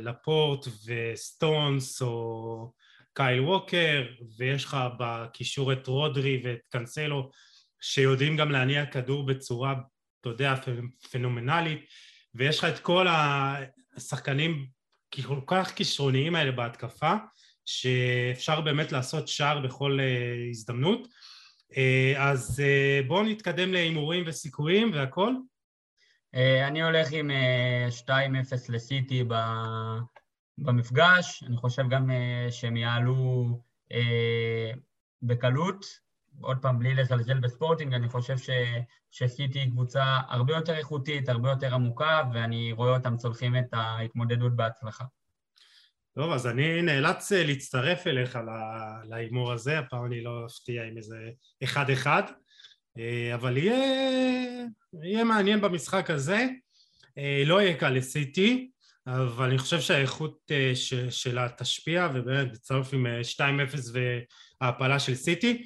[0.01, 2.73] לפורט וסטונס או
[3.15, 4.07] קייל ווקר,
[4.39, 7.31] ויש לך בקישור את רודרי ואת קנסלו,
[7.81, 9.75] שיודעים גם להניע כדור בצורה,
[10.21, 10.55] אתה יודע,
[11.11, 11.81] פנומנלית,
[12.35, 13.07] ויש לך את כל
[13.97, 14.67] השחקנים
[15.27, 17.15] כל כך כישרוניים האלה בהתקפה,
[17.65, 19.99] שאפשר באמת לעשות שער בכל
[20.51, 21.09] הזדמנות.
[22.19, 22.62] אז
[23.07, 25.32] בואו נתקדם להימורים וסיכויים והכל.
[26.69, 27.31] אני הולך עם
[28.07, 28.11] 2-0
[28.69, 29.24] לסיטי
[30.59, 32.11] במפגש, אני חושב גם
[32.51, 33.47] שהם יעלו
[35.23, 35.85] בקלות,
[36.40, 38.51] עוד פעם בלי לזלזל בספורטינג, אני חושב ש,
[39.11, 44.57] שסיטי היא קבוצה הרבה יותר איכותית, הרבה יותר עמוקה, ואני רואה אותם צולחים את ההתמודדות
[44.57, 45.05] בהצלחה.
[46.15, 48.39] טוב, אז אני נאלץ להצטרף אליך
[49.09, 51.17] להימור הזה, הפעם אני לא אפתיע עם איזה
[51.65, 52.23] אחד-אחד,
[53.35, 54.65] אבל יהיה,
[55.03, 56.47] יהיה מעניין במשחק הזה,
[57.47, 58.71] לא יהיה קל לסיטי,
[59.07, 60.51] אבל אני חושב שהאיכות
[61.11, 63.41] שלה תשפיע, ובאמת בצרוף עם 2-0
[64.61, 65.63] וההפלה של סיטי.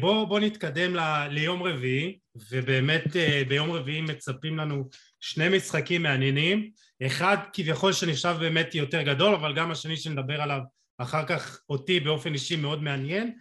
[0.00, 2.18] בואו בוא נתקדם ל, ליום רביעי,
[2.50, 3.04] ובאמת
[3.48, 4.88] ביום רביעי מצפים לנו
[5.20, 6.70] שני משחקים מעניינים,
[7.02, 10.60] אחד כביכול שנחשב באמת יותר גדול, אבל גם השני שנדבר עליו
[10.98, 13.36] אחר כך אותי באופן אישי מאוד מעניין.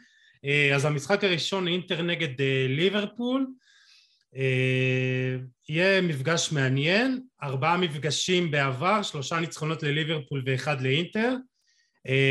[0.75, 3.47] אז המשחק הראשון אינטר נגד ליברפול,
[5.69, 11.35] יהיה מפגש מעניין, ארבעה מפגשים בעבר, שלושה ניצחונות לליברפול ואחד לאינטר.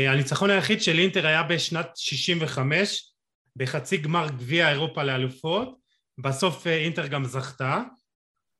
[0.07, 3.13] הניצחון היחיד של אינטר היה בשנת 65,
[3.55, 5.75] בחצי גמר גביע אירופה לאלופות,
[6.17, 7.81] בסוף אינטר גם זכתה,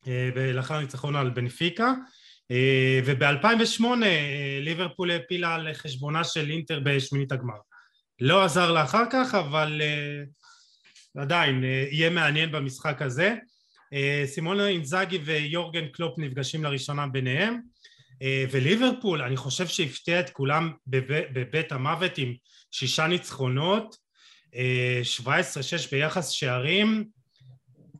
[0.07, 1.93] ולאחר ניצחון על בנפיקה,
[3.05, 3.83] וב-2008
[4.61, 7.57] ליברפול העפילה על חשבונה של אינטר בשמינית הגמר.
[8.21, 9.81] לא עזר לה אחר כך, אבל
[11.17, 13.35] עדיין יהיה מעניין במשחק הזה.
[14.25, 17.59] סימונה אינזאגי ויורגן קלופ נפגשים לראשונה ביניהם,
[18.51, 20.71] וליברפול, אני חושב שהפתיע את כולם
[21.33, 22.33] בבית המוות עם
[22.71, 23.95] שישה ניצחונות,
[24.53, 24.55] 17-6
[25.91, 27.05] ביחס שערים,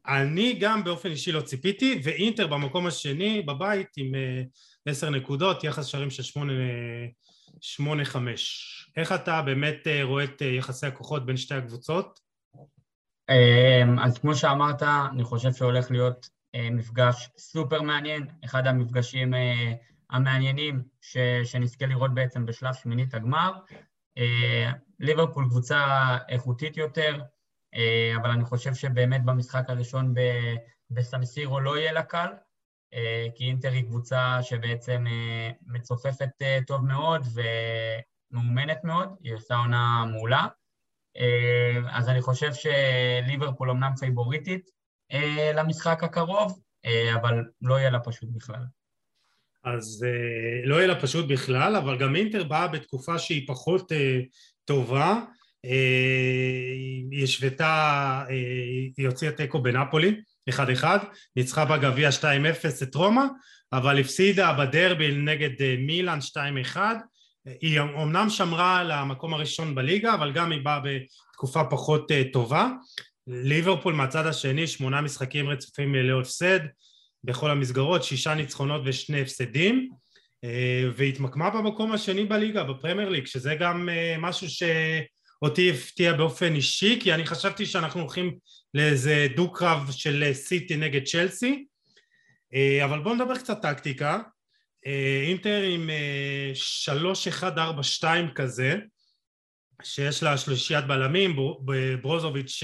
[0.08, 4.12] אני גם באופן אישי לא ציפיתי, ואינטר במקום השני בבית עם
[4.86, 6.24] עשר נקודות, יחס שערים של
[7.62, 8.70] שמונה חמש.
[8.98, 12.20] איך אתה באמת רואה את יחסי הכוחות בין שתי הקבוצות?
[14.04, 16.30] אז כמו שאמרת, אני חושב שהולך להיות
[16.72, 19.34] מפגש סופר מעניין, אחד המפגשים
[20.10, 23.52] המעניינים ש, שנזכה לראות בעצם בשלב שמינית הגמר.
[25.00, 27.22] ליברפול קבוצה איכותית יותר,
[28.16, 30.14] אבל אני חושב שבאמת במשחק הראשון
[30.90, 32.28] בסמסירו לא יהיה לה קל,
[33.36, 35.06] כי אינטר היא קבוצה שבעצם
[35.68, 36.30] מצופפת
[36.68, 37.28] טוב מאוד
[38.32, 40.48] ומאומנת מאוד, היא עושה עונה מעולה.
[41.90, 44.70] אז אני חושב שליברפול אמנם פייבוריטית
[45.54, 46.62] למשחק הקרוב,
[47.16, 48.64] אבל לא יהיה לה פשוט בכלל.
[49.64, 50.06] אז
[50.64, 53.92] לא יהיה לה פשוט בכלל, אבל גם אינטר באה בתקופה שהיא פחות
[54.66, 55.22] טובה,
[57.12, 58.24] היא השוותה,
[58.98, 60.16] היא הוציאה תיקו בנפולי,
[60.50, 60.84] 1-1,
[61.36, 62.24] ניצחה בגביע 2-0
[62.84, 63.24] את רומא,
[63.74, 66.20] אבל הפסידה בדרבי נגד מילאן
[66.74, 66.78] 2-1,
[67.62, 72.70] היא אומנם שמרה על המקום הראשון בליגה, אבל גם היא באה בתקופה פחות טובה.
[73.28, 76.60] ליברפול מהצד השני, שמונה משחקים רצופים ללא הפסד,
[77.24, 79.90] בכל המסגרות, שישה ניצחונות ושני הפסדים,
[80.96, 84.48] והתמקמה במקום השני בליגה, בפרמייר ליג, שזה גם משהו
[85.44, 88.36] שאותי הפתיע באופן אישי, כי אני חשבתי שאנחנו הולכים
[88.74, 91.66] לאיזה דו-קרב של סיטי נגד צ'לסי,
[92.86, 94.20] אבל בואו נדבר קצת טקטיקה.
[95.28, 95.90] אינטר עם
[98.02, 98.06] 3-1-4-2
[98.36, 98.76] כזה,
[99.84, 101.36] שיש לה שלישיית בלמים,
[102.02, 102.64] ברוזוביץ'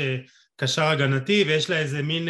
[0.55, 2.27] קשר הגנתי, ויש לה איזה מין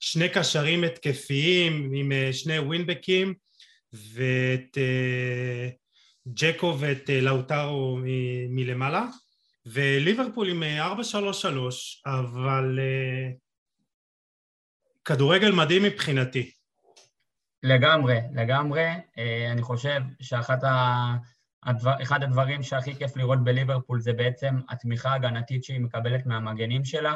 [0.00, 3.34] שני קשרים התקפיים עם שני ווינבקים,
[3.92, 4.78] ואת
[6.28, 7.98] ג'קו ואת לאוטרו
[8.48, 9.06] מלמעלה,
[9.66, 10.66] וליברפול עם 4-3-3,
[12.06, 12.78] אבל
[15.04, 16.50] כדורגל מדהים מבחינתי.
[17.62, 18.88] לגמרי, לגמרי.
[19.52, 20.58] אני חושב שאחד
[21.64, 27.14] הדבר, הדברים שהכי כיף לראות בליברפול זה בעצם התמיכה ההגנתית שהיא מקבלת מהמגנים שלה,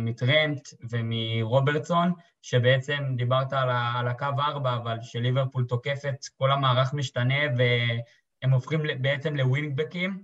[0.00, 2.12] מטרנט ומרוברטסון,
[2.42, 7.48] שבעצם דיברת על הקו 4, אבל שליברפול תוקפת, כל המערך משתנה
[8.44, 10.22] והם הופכים בעצם לווינגבקים.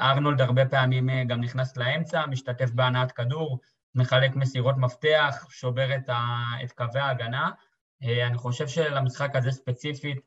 [0.00, 3.60] ארנולד הרבה פעמים גם נכנס לאמצע, משתתף בהנעת כדור,
[3.94, 7.50] מחלק מסירות מפתח, שובר את, ה, את קווי ההגנה,
[8.02, 10.18] אני חושב שלמשחק הזה ספציפית,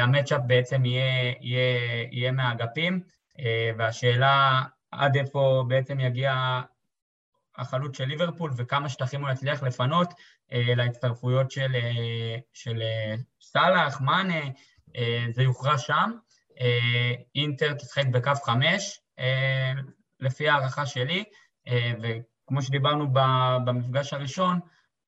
[0.00, 3.00] המצ'אפ בעצם יהיה, יהיה, יהיה מהאגפים,
[3.78, 6.60] והשאלה עד איפה בעצם יגיע
[7.56, 10.14] החלוץ של ליברפול וכמה שטחים הוא יצליח לפנות
[10.52, 11.72] להצטרפויות של,
[12.52, 12.82] של
[13.40, 14.40] סאלח, מאנה,
[15.30, 16.10] זה יוכרע שם.
[17.34, 19.00] אינטר תשחק בקו חמש,
[20.20, 21.24] לפי הערכה שלי,
[22.02, 23.12] וכמו שדיברנו
[23.64, 24.60] במפגש הראשון,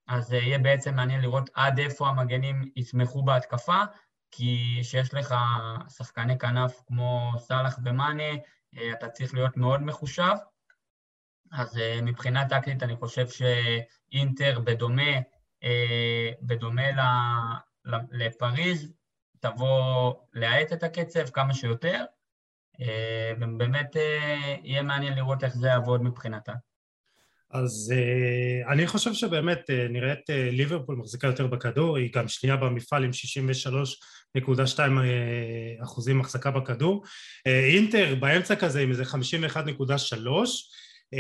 [0.09, 3.82] אז יהיה בעצם מעניין לראות עד איפה המגנים יתמכו בהתקפה,
[4.31, 5.35] כי כשיש לך
[5.89, 8.32] שחקני כנף כמו סאלח ומאנה,
[8.93, 10.35] אתה צריך להיות מאוד מחושב.
[11.52, 15.12] אז מבחינה טקטית אני חושב שאינטר בדומה,
[16.43, 16.82] בדומה
[18.10, 18.93] לפריז,
[19.40, 22.04] תבוא להאט את הקצב כמה שיותר,
[23.40, 23.96] ובאמת
[24.62, 26.52] יהיה מעניין לראות איך זה יעבוד מבחינתה.
[27.50, 33.10] אז uh, אני חושב שבאמת נראית ליברפול מחזיקה יותר בכדור, היא גם שנייה במפעל עם
[34.38, 34.80] 63.2
[35.82, 37.04] אחוזים החזקה בכדור.
[37.46, 39.08] אינטר באמצע כזה עם איזה 51.3,
[41.14, 41.18] uh,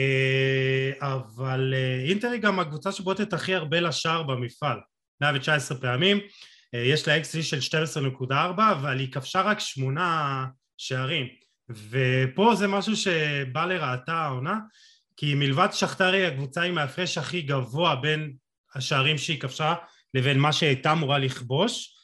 [1.00, 1.74] אבל
[2.08, 4.78] אינטר היא גם הקבוצה שבועטת הכי הרבה לשער במפעל,
[5.20, 6.20] 119 פעמים,
[6.84, 7.78] יש לה XG של
[8.28, 8.32] 12.4,
[8.72, 10.46] אבל היא כבשה רק שמונה
[10.76, 11.26] שערים,
[11.90, 14.58] ופה זה משהו שבא לרעתה העונה.
[15.16, 18.32] כי מלבד שכתרי הקבוצה עם ההפרש הכי גבוה בין
[18.74, 19.74] השערים שהיא כבשה
[20.14, 21.96] לבין מה שהייתה אמורה לכבוש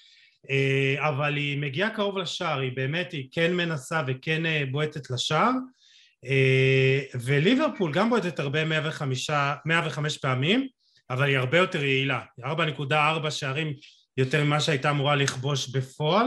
[0.51, 5.51] אה, אבל היא מגיעה קרוב לשער, היא באמת, היא כן מנסה וכן אה, בועטת לשער
[6.25, 9.31] אה, וליברפול גם בועטת הרבה 105,
[9.65, 10.69] 105 פעמים
[11.11, 13.75] אבל היא הרבה יותר יעילה, 4.4 שערים
[14.17, 16.27] יותר ממה שהייתה אמורה לכבוש בפועל.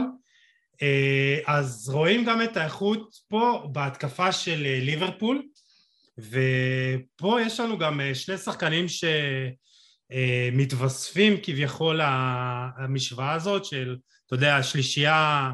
[1.46, 5.42] אז רואים גם את האיכות פה בהתקפה של ליברפול.
[6.18, 8.86] ופה יש לנו גם אה, שני שחקנים
[10.12, 12.00] שמתווספים אה, כביכול
[12.78, 13.96] למשוואה הזאת של,
[14.26, 15.52] אתה יודע, השלישייה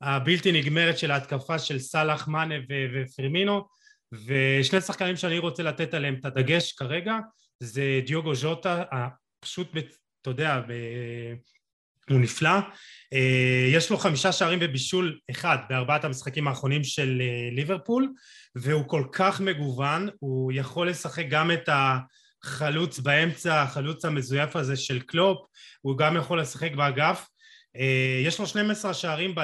[0.00, 2.54] הבלתי נגמרת של ההתקפה של סאלח, מאנה
[2.94, 3.64] ופרמינו
[4.12, 7.18] ושני שחקנים שאני רוצה לתת עליהם את הדגש כרגע
[7.60, 8.82] זה דיוגו ז'וטה,
[9.40, 9.68] פשוט,
[10.22, 10.60] אתה יודע,
[12.10, 12.58] הוא נפלא.
[13.12, 18.12] אה, יש לו חמישה שערים ובישול אחד בארבעת המשחקים האחרונים של אה, ליברפול,
[18.56, 25.00] והוא כל כך מגוון, הוא יכול לשחק גם את החלוץ באמצע, החלוץ המזויף הזה של
[25.00, 25.38] קלופ,
[25.80, 27.26] הוא גם יכול לשחק באגף.
[27.76, 29.34] אה, יש לו 12 שערים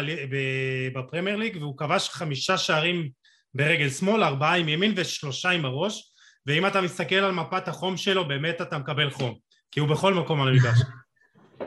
[0.94, 3.10] בפרמייר ליג, והוא כבש חמישה שערים
[3.54, 6.12] ברגל שמאל, ארבעה עם ימין ושלושה עם הראש,
[6.46, 9.34] ואם אתה מסתכל על מפת החום שלו, באמת אתה מקבל חום,
[9.70, 10.78] כי הוא בכל מקום על המגרש.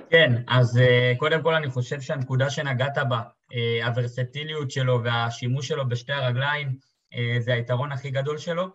[0.09, 5.89] כן, אז uh, קודם כל אני חושב שהנקודה שנגעת בה, uh, הוורסטיליות שלו והשימוש שלו
[5.89, 6.77] בשתי הרגליים,
[7.13, 8.67] uh, זה היתרון הכי גדול שלו,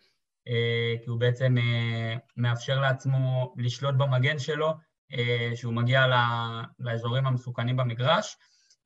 [1.04, 1.56] כי הוא בעצם
[2.36, 4.72] מאפשר לעצמו לשלוט במגן שלו,
[5.54, 6.06] שהוא מגיע
[6.78, 8.36] לאזורים המסוכנים במגרש.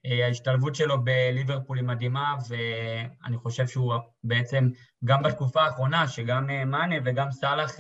[0.05, 3.95] ההשתלבות שלו בליברפול היא מדהימה, ואני חושב שהוא
[4.25, 4.69] בעצם,
[5.05, 7.77] גם בתקופה האחרונה, שגם מאנה וגם סאלח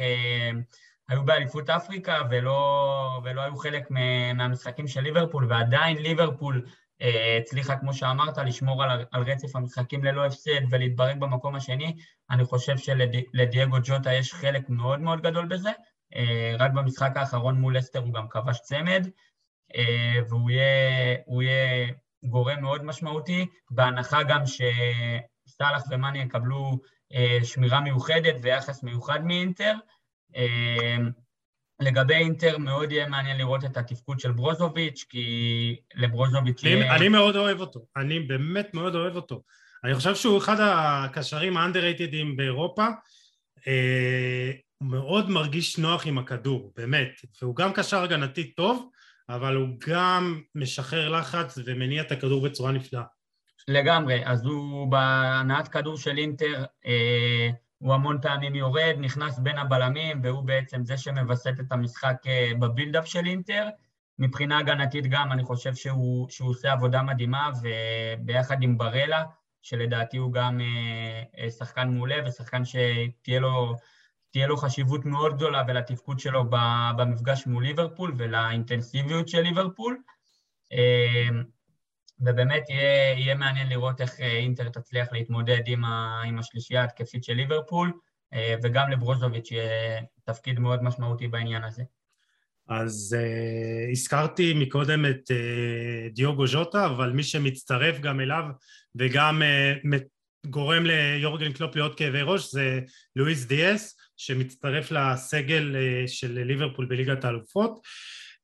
[1.12, 6.66] היו באליפות אפריקה ולא, ולא היו חלק מהמשחקים של ליברפול, ועדיין ליברפול
[7.02, 11.97] אה, הצליחה, כמו שאמרת, לשמור על, על רצף המשחקים ללא הפסד ולהתברג במקום השני.
[12.30, 15.70] אני חושב שלדייגו ג'וטה יש חלק מאוד מאוד גדול בזה.
[16.14, 19.09] אה, רק במשחק האחרון מול אסטר הוא גם כבש צמד,
[19.76, 21.93] אה, והוא יהיה, יהיה
[22.24, 26.78] גורם מאוד משמעותי, בהנחה גם שסאלח ומאני יקבלו
[27.44, 29.72] שמירה מיוחדת ויחס מיוחד מאינטר.
[30.36, 31.10] אמ,
[31.80, 36.96] לגבי אינטר מאוד יהיה מעניין לראות את התפקוד של ברוזוביץ', כי לברוזוביץ' יהיה...
[36.96, 39.42] אני מאוד אוהב אותו, אני באמת מאוד אוהב אותו.
[39.84, 42.86] אני חושב שהוא אחד הקשרים האנדררייטדים באירופה.
[43.68, 47.20] אה, הוא מאוד מרגיש נוח עם הכדור, באמת.
[47.42, 48.90] והוא גם קשר הגנתי טוב,
[49.28, 53.02] אבל הוא גם משחרר לחץ ומניע את הכדור בצורה נפלאה.
[53.68, 57.48] לגמרי, אז הוא בהנעת כדור של אינטר, אה,
[57.82, 63.06] הוא המון פעמים יורד, נכנס בין הבלמים, והוא בעצם זה שמווסת את המשחק אה, בבילדאפ
[63.06, 63.68] של אינטר.
[64.18, 69.22] מבחינה הגנתית גם, אני חושב שהוא, שהוא עושה עבודה מדהימה, וביחד עם ברלה,
[69.62, 73.74] שלדעתי הוא גם אה, אה, שחקן מעולה, ושחקן שתהיה לו,
[74.36, 76.44] לו חשיבות מאוד גדולה ולתפקוד שלו
[76.96, 79.98] במפגש מול ליברפול ולאינטנסיביות של ליברפול.
[82.23, 87.24] ובאמת יהיה, יהיה מעניין לראות איך אה, אינטר תצליח להתמודד עם, ה, עם השלישייה התקפית
[87.24, 87.93] של ליברפול,
[88.35, 91.82] אה, וגם לברוזוביץ' יהיה תפקיד מאוד משמעותי בעניין הזה.
[92.69, 98.44] אז uh, הזכרתי מקודם את uh, דיוגו ז'וטה, אבל מי שמצטרף גם אליו
[98.94, 99.97] וגם uh,
[100.47, 102.81] גורם ליורגן קלופ להיות כאבי ראש זה
[103.16, 107.81] לואיס דיאס, שמצטרף לסגל uh, של ליברפול בליגת האלופות.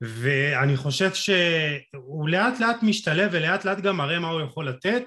[0.01, 5.03] ואני חושב שהוא לאט לאט משתלב ולאט לאט גם מראה מה הוא יכול לתת.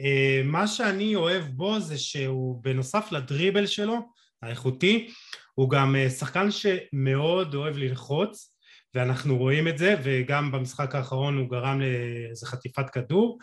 [0.00, 3.98] אה, מה שאני אוהב בו זה שהוא בנוסף לדריבל שלו,
[4.42, 5.10] האיכותי,
[5.54, 8.56] הוא גם אה, שחקן שמאוד אוהב ללחוץ,
[8.94, 13.38] ואנחנו רואים את זה, וגם במשחק האחרון הוא גרם לאיזה חטיפת כדור,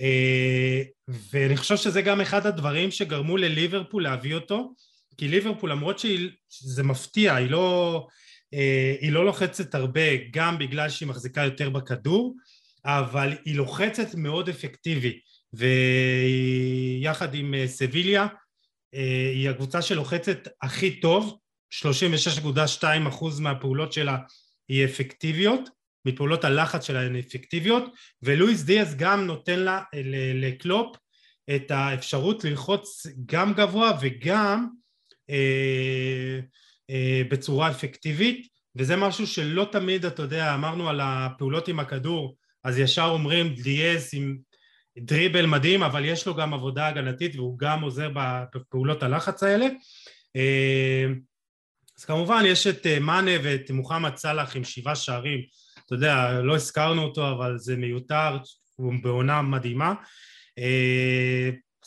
[0.00, 4.74] אה, ואני חושב שזה גם אחד הדברים שגרמו לליברפול להביא אותו,
[5.16, 5.98] כי ליברפול למרות
[6.48, 8.06] שזה מפתיע, היא לא,
[9.00, 12.36] היא לא לוחצת הרבה גם בגלל שהיא מחזיקה יותר בכדור,
[12.84, 15.20] אבל היא לוחצת מאוד אפקטיבי,
[15.52, 18.26] ויחד עם סביליה
[19.32, 21.38] היא הקבוצה שלוחצת הכי טוב,
[21.72, 24.18] 36.2% מהפעולות שלה
[24.68, 25.68] היא אפקטיביות,
[26.04, 27.84] מפעולות הלחץ שלה הן אפקטיביות,
[28.22, 29.82] ולואיס דיאז גם נותן לה,
[30.34, 30.96] לקלופ,
[31.54, 34.68] את האפשרות ללחוץ גם גבוה וגם
[35.30, 36.40] אה, אה,
[37.30, 43.04] בצורה אפקטיבית, וזה משהו שלא תמיד, אתה יודע, אמרנו על הפעולות עם הכדור, אז ישר
[43.04, 44.38] אומרים דיאז עם
[44.98, 48.10] דריבל מדהים, אבל יש לו גם עבודה הגנתית והוא גם עוזר
[48.54, 49.66] בפעולות הלחץ האלה.
[50.36, 51.06] אה,
[51.98, 55.40] אז כמובן יש את אה, מאנה ואת מוחמד סאלח עם שבעה שערים,
[55.86, 58.38] אתה יודע, לא הזכרנו אותו אבל זה מיותר,
[58.76, 59.94] הוא בעונה מדהימה.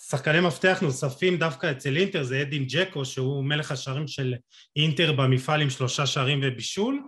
[0.06, 4.36] אה, שחקני מפתח נוספים דווקא אצל אינטר זה אדין ג'קו שהוא מלך השערים של
[4.76, 7.02] אינטר במפעל עם שלושה שערים ובישול.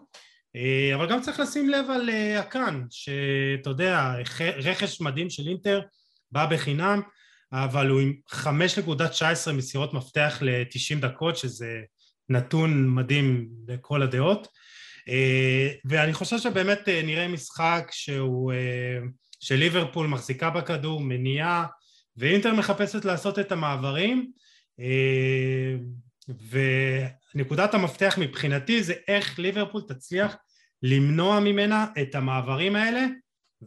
[0.55, 2.09] אה, אבל גם צריך לשים לב על
[2.39, 5.81] הקאן שאתה יודע רכש מדהים של אינטר
[6.31, 7.01] בא בחינם
[7.53, 11.81] אבל הוא עם 5.19 מסירות מפתח ל-90 דקות שזה
[12.29, 14.47] נתון מדהים לכל הדעות.
[15.09, 18.99] אה, ואני חושב שבאמת אה, נראה משחק שהוא אה,
[19.39, 21.65] שליברפול מחזיקה בכדור, מניעה
[22.17, 24.31] ואינטר מחפשת לעשות את המעברים
[27.35, 30.35] ונקודת המפתח מבחינתי זה איך ליברפול תצליח
[30.83, 33.05] למנוע ממנה את המעברים האלה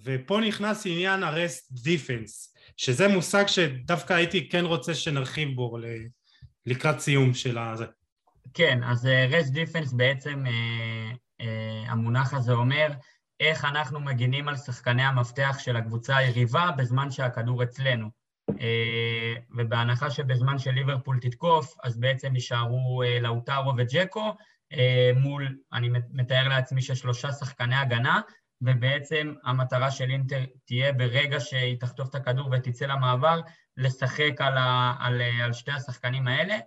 [0.04, 5.78] ופה נכנס עניין הרסט דיפנס שזה מושג שדווקא הייתי כן רוצה שנרחיב בו
[6.66, 7.84] לקראת סיום של הזה
[8.54, 11.44] כן, אז רסט uh, דיפנס בעצם, uh,
[11.88, 12.92] המונח הזה אומר
[13.40, 18.19] איך אנחנו מגינים על שחקני המפתח של הקבוצה היריבה בזמן שהכדור אצלנו.
[18.58, 24.34] Uh, ובהנחה שבזמן שליברפול תתקוף, אז בעצם יישארו uh, לאוטרו וג'קו
[24.72, 24.76] uh,
[25.18, 28.20] מול, אני מתאר לעצמי ששלושה שחקני הגנה,
[28.62, 33.40] ובעצם המטרה של אינטר תהיה ברגע שהיא תחטוף את הכדור ותצא למעבר,
[33.76, 36.58] לשחק על, ה, על, על שתי השחקנים האלה.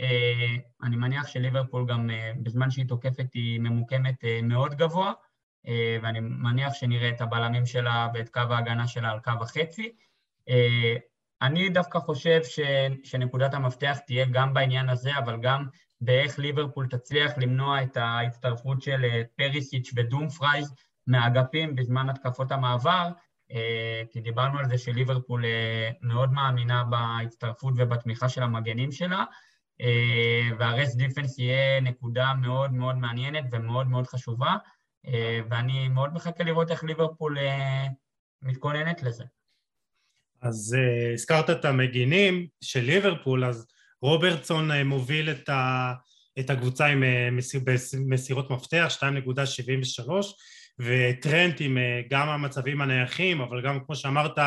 [0.00, 5.12] אה, אני מניח שליברפול גם אה, בזמן שהיא תוקפת היא ממוקמת אה, מאוד גבוה,
[6.02, 9.92] ואני מניח שנראה את הבלמים שלה ואת קו ההגנה שלה על קו החצי.
[11.42, 12.60] אני דווקא חושב ש,
[13.04, 15.66] שנקודת המפתח תהיה גם בעניין הזה, אבל גם
[16.00, 20.74] באיך ליברפול תצליח למנוע את ההצטרפות של פרישיץ' ודומפרייז
[21.06, 23.08] מהאגפים בזמן התקפות המעבר,
[24.10, 25.44] כי דיברנו על זה שליברפול
[26.02, 29.24] מאוד מאמינה בהצטרפות ובתמיכה של המגנים שלה,
[29.80, 34.56] אה, וה rest defence יהיה נקודה מאוד מאוד מעניינת ומאוד מאוד חשובה,
[35.06, 37.86] אה, ואני מאוד מחכה לראות איך ליברפול אה,
[38.42, 39.24] מתכוננת לזה.
[40.42, 40.76] אז
[41.14, 43.66] הזכרת את המגינים של ליברפול, אז
[44.02, 45.92] רוברטסון מוביל את, ה,
[46.38, 47.02] את הקבוצה עם
[47.36, 47.60] מסיר,
[48.06, 50.10] מסירות מפתח, 2.73,
[50.78, 51.78] וטרנט עם
[52.10, 54.38] גם המצבים הנייחים, אבל גם כמו שאמרת,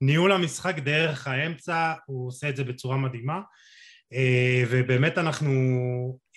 [0.00, 3.40] ניהול המשחק דרך האמצע, הוא עושה את זה בצורה מדהימה.
[4.12, 5.52] אה, ובאמת אנחנו,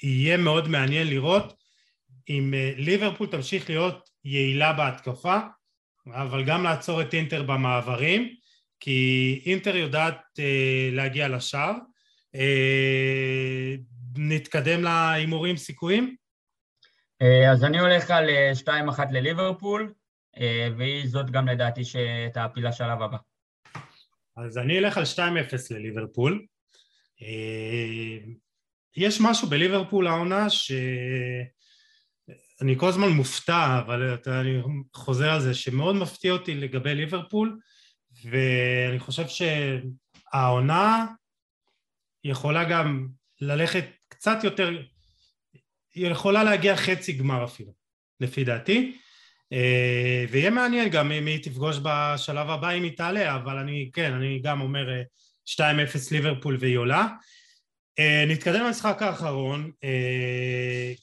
[0.04, 1.54] יהיה מאוד מעניין לראות
[2.30, 5.38] אם אה, ליברפול תמשיך להיות יעילה בהתקפה,
[6.08, 8.36] אבל גם לעצור את אינטר במעברים,
[8.84, 11.74] כי אינטר יודעת אה, להגיע לשער.
[14.18, 16.16] נתקדם להימורים סיכויים?
[17.52, 18.30] אז אני הולך על
[18.66, 19.94] 2-1 לליברפול,
[20.78, 23.18] והיא זאת גם לדעתי שתעפיל לשלב הבא.
[24.38, 25.18] אז אני אלך על 2-0
[25.72, 26.46] לליברפול.
[27.22, 28.18] אה,
[28.98, 31.48] יש משהו בליברפול העונה שאני
[32.78, 34.62] כל הזמן מופתע, אבל אני
[34.94, 37.60] חוזר על זה, שמאוד מפתיע אותי לגבי ליברפול,
[38.26, 41.06] ואני חושב שהעונה
[42.24, 43.08] יכולה גם
[43.42, 44.82] ללכת קצת יותר,
[45.96, 47.72] היא יכולה להגיע חצי גמר אפילו,
[48.20, 48.98] לפי דעתי,
[49.54, 54.14] אה, ויהיה מעניין גם אם היא תפגוש בשלב הבא אם היא תעלה, אבל אני, כן,
[54.14, 54.86] אני גם אומר
[55.46, 55.60] 2-0
[56.12, 57.08] ליברפול והיא עולה.
[58.00, 59.72] Uh, נתקדם למשחק האחרון,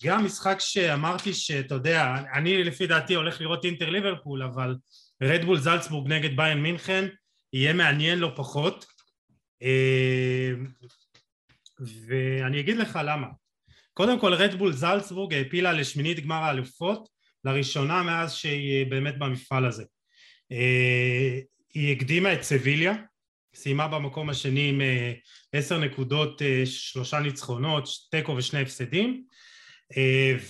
[0.04, 4.76] גם משחק שאמרתי שאתה יודע, אני לפי דעתי הולך לראות אינטר ליברפול, אבל
[5.22, 7.08] רדבול זלצבורג נגד ביין מינכן
[7.52, 8.86] יהיה מעניין לא פחות,
[9.62, 10.86] uh,
[12.06, 13.26] ואני אגיד לך למה.
[13.94, 17.08] קודם כל רדבול זלצבורג העפילה לשמינית גמר האלופות
[17.44, 19.84] לראשונה מאז שהיא באמת במפעל הזה.
[21.74, 22.94] היא הקדימה את סביליה,
[23.54, 24.80] סיימה במקום השני עם
[25.52, 29.24] עשר נקודות, שלושה ניצחונות, תיקו ושני הפסדים,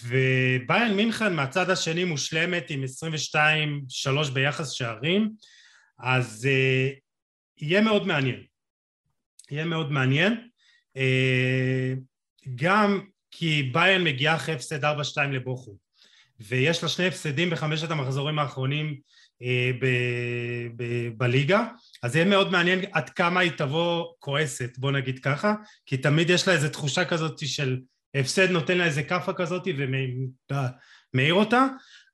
[0.08, 2.84] וביין מינכן מהצד השני מושלמת עם
[4.26, 5.30] 22-3 ביחס שערים,
[5.98, 6.48] אז
[7.58, 8.42] יהיה מאוד מעניין.
[9.50, 10.48] יהיה מאוד מעניין.
[12.54, 13.00] גם
[13.30, 14.86] כי ביין מגיעה אחרי הפסד 4-2
[15.32, 15.76] לבוכו
[16.40, 19.00] ויש לה שני הפסדים בחמשת המחזורים האחרונים
[19.42, 19.70] אה,
[21.16, 21.66] בליגה
[22.02, 25.54] אז יהיה מאוד מעניין עד כמה היא תבוא כועסת בוא נגיד ככה
[25.86, 27.80] כי תמיד יש לה איזו תחושה כזאת של
[28.14, 29.62] הפסד נותן לה איזה כאפה כזאת
[31.14, 31.66] ומאיר אותה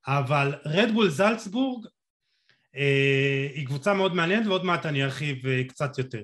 [0.07, 1.87] אבל רדבול זלצבורג
[2.77, 6.23] אה, היא קבוצה מאוד מעניינת ועוד מעט אני ארחיב אה, קצת יותר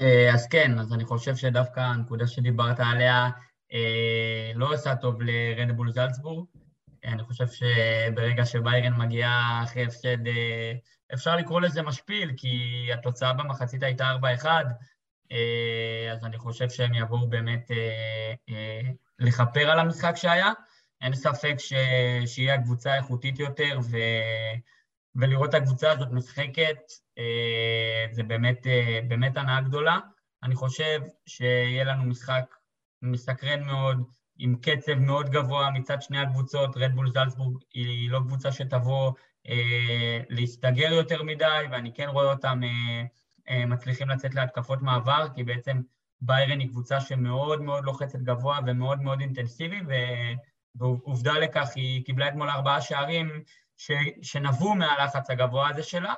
[0.00, 3.30] אה, אז כן, אז אני חושב שדווקא הנקודה שדיברת עליה
[3.72, 6.46] אה, לא עושה טוב לרדבול זלצבורג.
[7.04, 10.72] אני חושב שברגע שביירן מגיעה אחרי הפסד, אה,
[11.14, 14.46] אפשר לקרוא לזה משפיל, כי התוצאה במחצית הייתה 4-1,
[16.12, 17.70] אז אני חושב שהם יבואו באמת
[19.18, 20.52] לכפר על המשחק שהיה.
[21.00, 21.72] אין ספק ש...
[22.26, 23.96] שהיא הקבוצה האיכותית יותר, ו...
[25.16, 26.78] ולראות את הקבוצה הזאת משחקת
[27.18, 29.98] אה, זה באמת, אה, באמת הנאה גדולה.
[30.42, 32.56] אני חושב שיהיה לנו משחק
[33.02, 34.02] מסקרן מאוד,
[34.38, 36.76] עם קצב מאוד גבוה מצד שני הקבוצות.
[36.76, 39.12] רדבול זלצבורג היא לא קבוצה שתבוא
[39.48, 43.06] אה, להסתגר יותר מדי, ואני כן רואה אותם אה, אה,
[43.50, 45.80] מצליחים לצאת להתקפות מעבר, כי בעצם
[46.20, 49.80] ביירן היא קבוצה שמאוד מאוד לוחצת גבוה ומאוד מאוד אינטנסיבי,
[50.74, 53.42] ועובדה לכך, היא קיבלה אתמול ארבעה שערים
[53.76, 53.90] ש,
[54.22, 56.14] שנבעו מהלחץ הגבוה הזה שלה.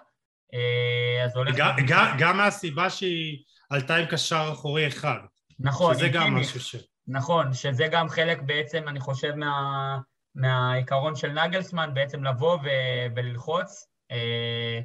[0.54, 1.56] אה, אז הולך...
[1.56, 5.18] גם, גם, גם מהסיבה שהיא עלתה עם קשר אחורי אחד.
[5.58, 6.76] נכון, שזה גם משהו ש...
[7.06, 9.98] נכון, שזה גם חלק בעצם, אני חושב, מה,
[10.34, 12.68] מהעיקרון של נגלסמן, בעצם לבוא ו,
[13.16, 14.80] וללחוץ, אה,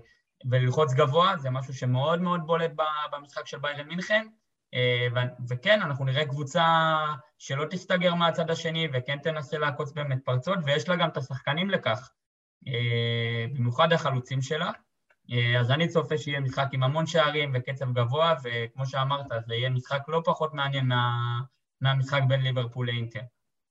[0.49, 2.72] וללחוץ גבוה, זה משהו שמאוד מאוד בולט
[3.11, 4.28] במשחק של ביירן מינכן.
[4.74, 5.07] אה,
[5.49, 6.95] וכן, אנחנו נראה קבוצה
[7.38, 12.11] שלא תסתגר מהצד השני וכן תנסה לעקוץ באמת פרצות, ויש לה גם את השחקנים לכך.
[12.68, 14.72] אה, במיוחד החלוצים שלה.
[15.32, 19.70] אה, אז אני צופה שיהיה משחק עם המון שערים וקצב גבוה, וכמו שאמרת, זה יהיה
[19.70, 21.11] משחק לא פחות מעניין מה,
[21.82, 23.22] מהמשחק בין ליברפול לאינטר.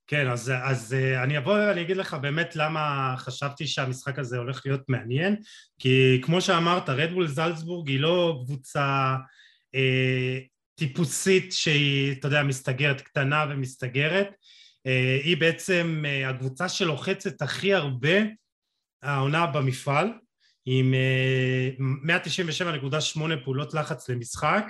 [0.09, 4.63] כן, אז, אז אה, אני אבוא ואני אגיד לך באמת למה חשבתי שהמשחק הזה הולך
[4.65, 5.37] להיות מעניין,
[5.79, 9.17] כי כמו שאמרת, רדבול זלצבורג היא לא קבוצה
[9.75, 10.39] אה,
[10.75, 14.29] טיפוסית שהיא, אתה יודע, מסתגרת, קטנה ומסתגרת,
[14.87, 18.19] אה, היא בעצם אה, הקבוצה שלוחצת הכי הרבה
[19.03, 20.13] העונה במפעל
[20.67, 20.95] עם
[22.05, 24.65] 197.8 אה, פעולות לחץ למשחק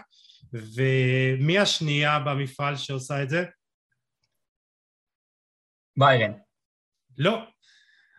[0.52, 3.44] ומי השנייה במפעל שעושה את זה?
[5.98, 6.32] ביירן.
[7.18, 7.42] לא,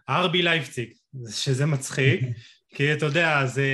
[0.10, 0.90] ארבי לייפציג,
[1.30, 2.22] שזה מצחיק,
[2.76, 3.68] כי אתה יודע, זה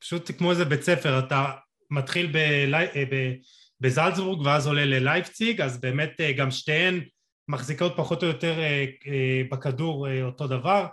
[0.00, 1.50] פשוט כמו איזה בית ספר, אתה
[1.90, 2.74] מתחיל בלי...
[2.76, 3.32] אה,
[3.80, 7.00] בזלצבורג ואז עולה ללייפציג, אז באמת אה, גם שתיהן
[7.48, 8.84] מחזיקות פחות או יותר אה,
[9.50, 10.86] בכדור אותו דבר,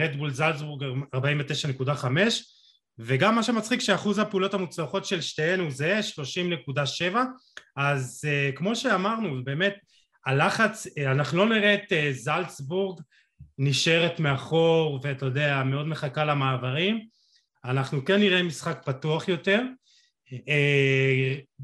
[0.00, 0.84] רדבול זלצבורג
[1.16, 2.06] 49.5
[2.98, 7.16] וגם מה שמצחיק שאחוז הפעולות המוצלחות של שתיהן הוא זהה 30.7
[7.76, 8.24] אז
[8.54, 9.74] כמו שאמרנו באמת
[10.26, 13.00] הלחץ אנחנו לא נראה את זלצבורג
[13.58, 17.06] נשארת מאחור ואתה יודע מאוד מחכה למעברים.
[17.64, 19.62] אנחנו כן נראה משחק פתוח יותר.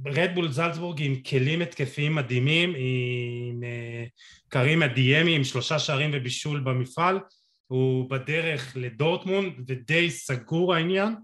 [0.07, 4.05] רדבול אה, זלצבורג עם כלים התקפיים מדהימים, עם אה,
[4.49, 7.19] קרים אדיאמי עם שלושה שערים ובישול במפעל,
[7.67, 11.15] הוא בדרך לדורטמונד ודי סגור העניין,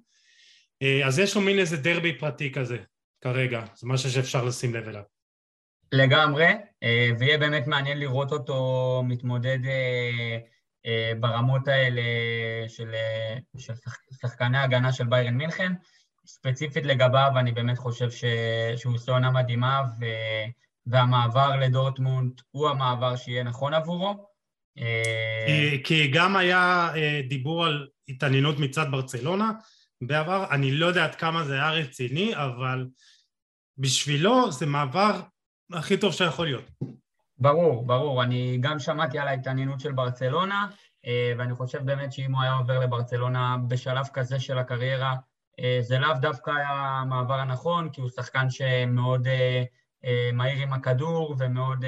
[0.83, 2.79] אה, אז יש לו מין איזה דרבי פרטי כזה
[3.21, 5.14] כרגע, זה משהו שאפשר לשים לב אליו.
[5.97, 6.49] לגמרי,
[7.19, 9.59] ויהיה באמת מעניין לראות אותו מתמודד
[11.21, 12.03] ברמות האלה
[12.69, 12.95] של,
[13.59, 13.73] של
[14.23, 15.73] שחקני ההגנה של ביירן מינכן.
[16.27, 18.25] ספציפית לגביו, אני באמת חושב ש...
[18.77, 20.05] שהוא עושה עונה מדהימה, ו...
[20.87, 24.27] והמעבר לדורטמונד הוא המעבר שיהיה נכון עבורו.
[24.79, 29.53] אה, כי, כי גם היה אה, דיבור על התעניינות מצד ברצלונה
[30.01, 32.87] בעבר, אני לא יודע עד כמה זה היה רציני, אבל
[33.79, 35.21] בשבילו זה מעבר
[35.73, 36.65] הכי טוב שיכול להיות.
[37.39, 38.23] ברור, ברור.
[38.23, 40.67] אני גם שמעתי על ההתעניינות של ברצלונה,
[41.07, 45.15] אה, ואני חושב באמת שאם הוא היה עובר לברצלונה בשלב כזה של הקריירה,
[45.61, 51.37] אה, זה לאו דווקא היה המעבר הנכון, כי הוא שחקן שמאוד אה, מהיר עם הכדור
[51.39, 51.85] ומאוד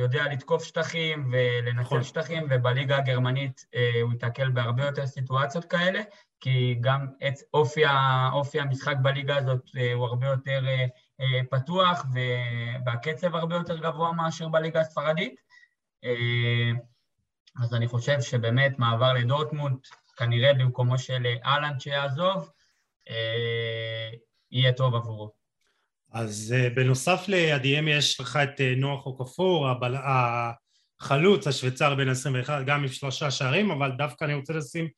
[0.00, 2.02] יודע לתקוף שטחים ולנצל נכון.
[2.02, 3.66] שטחים, ובליגה הגרמנית
[4.02, 6.00] הוא ייתקל בהרבה יותר סיטואציות כאלה,
[6.40, 7.06] כי גם
[7.54, 7.82] אופי,
[8.32, 9.60] אופי המשחק בליגה הזאת
[9.94, 10.64] הוא הרבה יותר
[11.50, 12.06] פתוח
[12.86, 15.34] והקצב הרבה יותר גבוה מאשר בליגה הספרדית.
[17.62, 19.76] אז אני חושב שבאמת מעבר לדורטמונד,
[20.16, 22.50] כנראה במקומו של אהלנד שיעזוב,
[24.50, 25.32] יהיה טוב עבורו.
[26.12, 29.68] אז בנוסף לידיהם יש לך את נוח אוקפור,
[31.00, 34.88] החלוץ, השוויצר בן 21, גם עם שלושה שערים, אבל דווקא אני רוצה לשים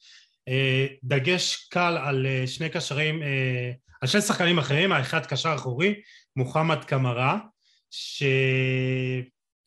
[0.48, 3.72] אה, דגש קל על אה, שני קשרים, אה,
[4.04, 5.94] על שני שחקנים אחרים, האחד קשר אחורי,
[6.36, 7.38] מוחמד קמרה,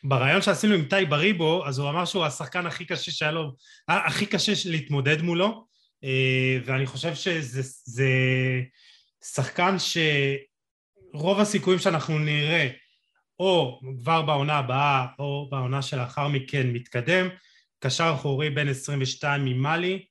[0.03, 3.51] שבריאיון שעשינו עם טי בריבו, אז הוא אמר שהוא השחקן הכי קשה שהיה לו,
[3.87, 5.65] הכי קשה להתמודד מולו,
[6.65, 7.61] ואני חושב שזה
[9.23, 9.75] שחקן
[11.13, 12.69] שרוב הסיכויים שאנחנו נראה
[13.39, 17.27] או כבר בעונה הבאה או בעונה שלאחר מכן מתקדם,
[17.79, 20.05] קשר אחורי בין 22 ממאלי,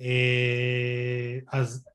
[0.00, 1.91] אה, אז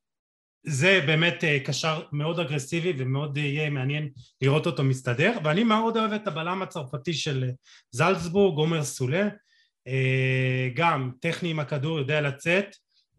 [0.69, 4.09] זה באמת אה, קשר מאוד אגרסיבי ומאוד יהיה מעניין
[4.41, 5.37] לראות אותו מסתדר.
[5.43, 7.49] ואני מאוד אוהב את הבלם הצרפתי של
[7.91, 9.27] זלצבורג, עומר סולה.
[9.87, 12.65] אה, גם טכני עם הכדור יודע לצאת.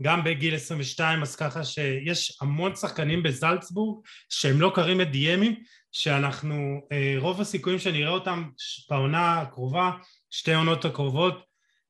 [0.03, 5.55] גם בגיל 22 אז ככה שיש המון שחקנים בזלצבורג שהם לא קרים את דיאמי
[5.93, 6.81] שאנחנו
[7.19, 8.49] רוב הסיכויים שנראה אותם
[8.91, 9.91] בעונה הקרובה
[10.31, 11.45] שתי עונות הקרובות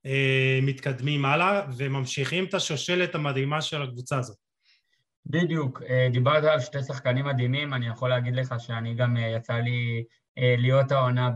[0.05, 4.48] אה, מתקדמים הלאה וממשיכים את השושלת המדהימה של הקבוצה הזאת.
[5.25, 9.53] בדיוק, אה, דיברת על שתי שחקנים מדהימים, אני יכול להגיד לך שאני גם אה, יצא
[9.53, 10.03] לי
[10.37, 11.31] להיות העונה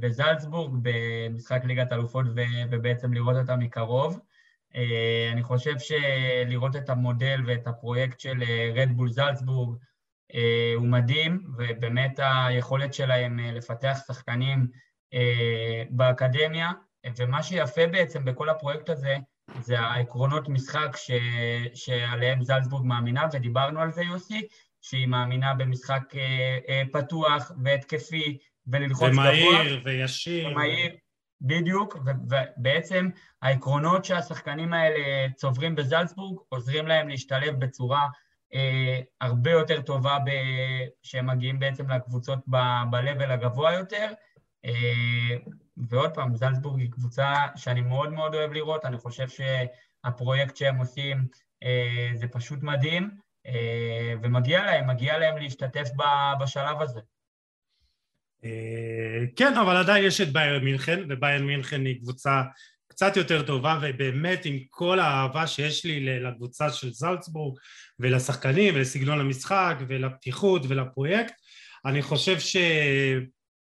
[0.00, 2.26] בזלצבורג, במשחק ליגת אלופות
[2.70, 4.20] ובעצם לראות אותה מקרוב.
[5.32, 8.42] אני חושב שלראות את המודל ואת הפרויקט של
[8.74, 9.76] רדבול זלצבורג
[10.76, 14.66] הוא מדהים, ובאמת היכולת שלהם לפתח שחקנים
[15.90, 16.72] באקדמיה
[17.16, 19.16] ומה שיפה בעצם בכל הפרויקט הזה,
[19.60, 21.10] זה העקרונות משחק ש...
[21.74, 24.46] שעליהם זלצבורג מאמינה, ודיברנו על זה יוסי,
[24.82, 29.30] שהיא מאמינה במשחק אה, אה, פתוח והתקפי וללחוץ גבוה.
[29.30, 30.48] ומהיר וישיר.
[30.48, 30.90] ומהיר,
[31.40, 33.08] בדיוק, ובעצם
[33.42, 38.08] העקרונות שהשחקנים האלה צוברים בזלצבורג עוזרים להם להשתלב בצורה
[38.54, 40.30] אה, הרבה יותר טובה ב...
[41.02, 44.12] שהם מגיעים בעצם לקבוצות ב-level הגבוה יותר.
[44.64, 45.36] אה,
[45.88, 51.26] ועוד פעם, זלצבורג היא קבוצה שאני מאוד מאוד אוהב לראות, אני חושב שהפרויקט שהם עושים
[51.62, 53.10] אה, זה פשוט מדהים,
[53.46, 55.88] אה, ומגיע להם, מגיע להם להשתתף
[56.40, 57.00] בשלב הזה.
[59.36, 62.42] כן, אבל עדיין יש את בייר מינכן, ובייר מינכן היא קבוצה
[62.88, 67.58] קצת יותר טובה, ובאמת עם כל האהבה שיש לי לקבוצה של זלצבורג,
[67.98, 71.34] ולשחקנים, ולסגנון המשחק, ולפתיחות, ולפרויקט,
[71.84, 72.56] אני חושב ש...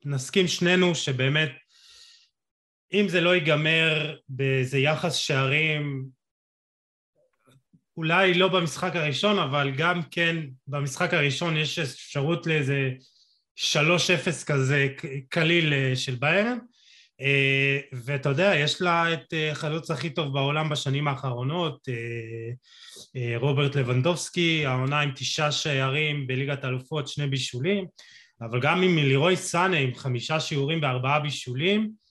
[0.05, 1.51] נסכים שנינו שבאמת
[2.93, 6.05] אם זה לא ייגמר באיזה יחס שערים
[7.97, 10.35] אולי לא במשחק הראשון אבל גם כן
[10.67, 12.91] במשחק הראשון יש אפשרות לאיזה
[13.59, 13.63] 3-0
[14.45, 14.87] כזה
[15.29, 16.57] קליל אה, של ביירן.
[17.21, 21.87] אה, ואתה יודע יש לה את אה, החלוץ הכי טוב בעולם בשנים האחרונות
[23.35, 27.85] רוברט לבנדובסקי העונה עם תשעה שערים בליגת אלופות שני בישולים.
[28.41, 32.02] אבל גם עם לירוי סאנה עם חמישה שיעורים בארבעה בישולים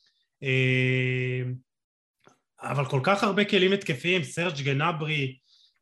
[2.62, 5.38] אבל כל כך הרבה כלים התקפיים, סרג' גנברי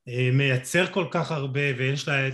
[0.09, 2.29] אה, מייצר כל כך הרבה ויש לה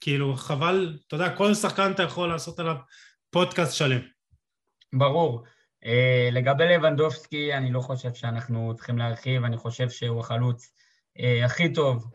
[0.00, 2.76] כאילו חבל, אתה יודע, כל שחקן אתה יכול לעשות עליו
[3.30, 4.00] פודקאסט שלם.
[4.92, 5.44] ברור.
[5.84, 5.88] Uh,
[6.32, 10.72] לגבי לבנדובסקי, אני לא חושב שאנחנו צריכים להרחיב, אני חושב שהוא החלוץ
[11.44, 12.06] הכי טוב,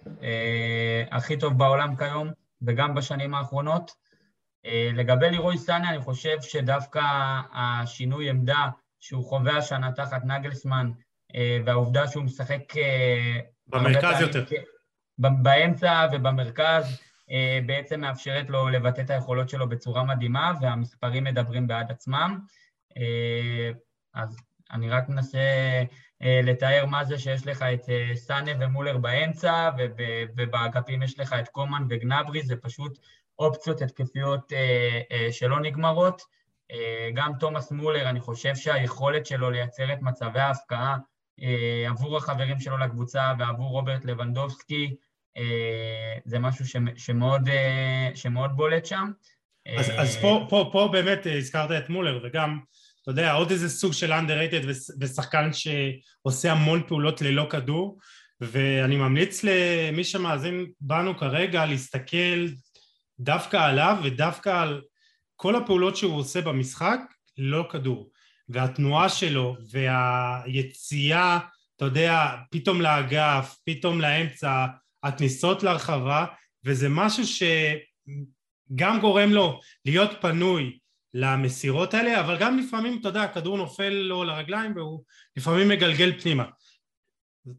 [1.11, 2.31] הכי טוב בעולם כיום,
[2.61, 3.91] וגם בשנים האחרונות.
[4.65, 7.01] אה, לגבי לירוי סאנה, אני חושב שדווקא
[7.53, 8.69] השינוי עמדה
[9.01, 10.91] שהוא חווה השנה תחת נגלסמן,
[11.35, 12.77] אה, והעובדה שהוא משחק...
[12.77, 14.43] אה, במרכז יותר.
[15.17, 17.01] באמצע ובמרכז,
[17.65, 22.39] בעצם מאפשרת לו לבטא את היכולות שלו בצורה מדהימה, והמספרים מדברים בעד עצמם.
[24.13, 24.37] אז
[24.71, 25.39] אני רק מנסה
[26.21, 27.81] לתאר מה זה שיש לך את
[28.15, 29.69] סאנה ומולר באמצע,
[30.35, 32.97] ובאגפים יש לך את קומן וגנברי, זה פשוט
[33.41, 36.21] אופציות התקפיות אה, אה, שלא נגמרות.
[36.71, 40.97] אה, גם תומאס מולר, אני חושב שהיכולת שלו לייצר את מצבי ההפקעה
[41.87, 44.95] עבור החברים שלו לקבוצה ועבור רוברט לבנדובסקי,
[46.25, 46.65] זה משהו
[46.95, 47.49] שמאוד,
[48.15, 49.11] שמאוד בולט שם.
[49.77, 52.59] אז, אז פה, פה, פה באמת הזכרת את מולר, וגם,
[53.01, 54.65] אתה יודע, עוד איזה סוג של underrated
[54.99, 57.99] ושחקן שעושה המון פעולות ללא כדור,
[58.41, 62.47] ואני ממליץ למי שמאזין בנו כרגע להסתכל
[63.19, 64.81] דווקא עליו ודווקא על
[65.41, 66.99] כל הפעולות שהוא עושה במשחק
[67.37, 68.09] לא כדור
[68.49, 71.39] והתנועה שלו והיציאה
[71.75, 74.65] אתה יודע פתאום לאגף פתאום לאמצע
[75.03, 76.25] הכניסות להרחבה
[76.65, 80.77] וזה משהו שגם גורם לו להיות פנוי
[81.13, 85.03] למסירות האלה, אבל גם לפעמים, אתה יודע, הכדור נופל לו לרגליים והוא
[85.37, 86.45] לפעמים מגלגל פנימה.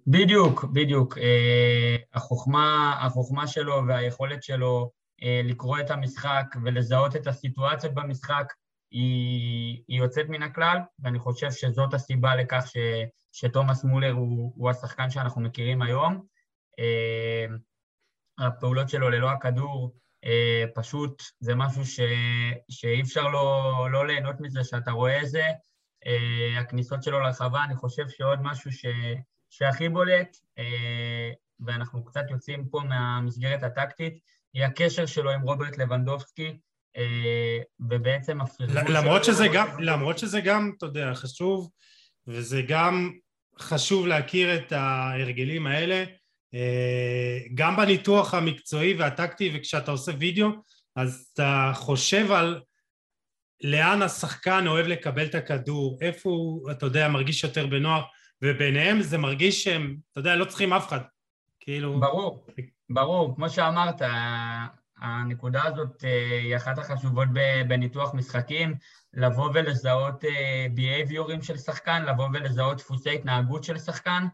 [0.07, 1.19] בדיוק, בדיוק.
[1.19, 4.91] אה, החוכמה, החוכמה שלו והיכולת שלו
[5.45, 8.53] לקרוא את המשחק ולזהות את הסיטואציות במשחק
[8.91, 12.77] היא, היא יוצאת מן הכלל, ואני חושב שזאת הסיבה לכך ש,
[13.33, 16.27] שתומאס מולר הוא, הוא השחקן שאנחנו מכירים היום.
[16.79, 17.47] אה,
[18.39, 19.95] הפעולות שלו ללא הכדור,
[20.25, 22.01] אה, פשוט זה משהו ש,
[22.71, 25.45] שאי אפשר לא, לא ליהנות מזה שאתה רואה את זה.
[26.07, 28.87] אה, הכניסות שלו לרחבה, אני חושב שעוד משהו ש,
[29.51, 31.31] שהכי בולט, אה,
[31.61, 34.19] ואנחנו קצת יוצאים פה מהמסגרת הטקטית,
[34.55, 36.57] היא הקשר שלו עם רוברט לבנדובסקי,
[37.81, 41.71] ובעצם הפרגון למרות שזה גם, למרות שזה גם, אתה יודע, חשוב,
[42.27, 43.13] וזה גם
[43.59, 46.05] חשוב להכיר את ההרגלים האלה,
[47.55, 50.49] גם בניתוח המקצועי והטקטי וכשאתה עושה וידאו
[50.97, 52.61] אז אתה חושב על
[53.65, 58.05] לאן השחקן אוהב לקבל את הכדור, איפה הוא, אתה יודע, מרגיש יותר בנוח
[58.43, 61.01] וביניהם זה מרגיש שהם, אתה יודע, לא צריכים אף אחד,
[61.61, 62.01] כאילו...
[62.01, 62.47] ברור,
[62.95, 64.03] ברור, כמו שאמרת,
[65.03, 67.29] הנקודה הזאת אה, היא אחת החשובות
[67.69, 68.75] בניתוח משחקים,
[69.15, 70.25] לבוא ולזהות
[70.75, 74.27] בייביורים אה, של שחקן, לבוא ולזהות דפוסי התנהגות של שחקן,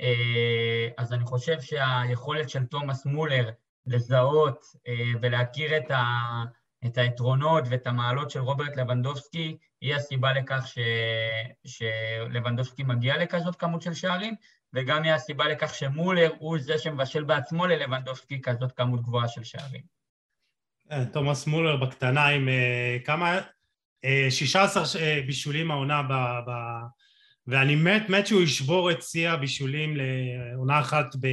[0.00, 3.50] אה, אז אני חושב שהיכולת של תומאס מולר
[3.86, 4.64] לזהות
[5.20, 6.04] ולהכיר את, ה,
[6.86, 10.78] את היתרונות ואת המעלות של רוברט לבנדובסקי היא הסיבה לכך ש,
[11.64, 14.34] שלבנדובסקי מגיע לכזאת כמות של שערים,
[14.74, 19.82] וגם היא הסיבה לכך שמולר הוא זה שמבשל בעצמו ללבנדובסקי כזאת כמות גבוהה של שערים.
[20.88, 23.40] כן, תומאס מולר בקטנה עם אה, כמה,
[24.30, 26.12] 16 אה, אה, בישולים העונה ב...
[26.50, 26.52] ב...
[27.46, 31.28] ואני מת מת שהוא ישבור את שיא הבישולים לעונה אחת ב...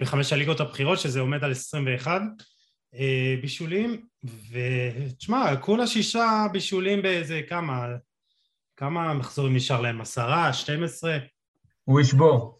[0.00, 2.22] בחמש הליגות הבכירות שזה עומד על 21
[3.42, 4.06] בישולים
[4.50, 7.86] ותשמע כולה שישה בישולים באיזה כמה
[8.76, 10.00] כמה מחזורים נשאר להם?
[10.00, 10.52] עשרה?
[10.52, 11.18] 12?
[11.86, 12.58] הוא ישבור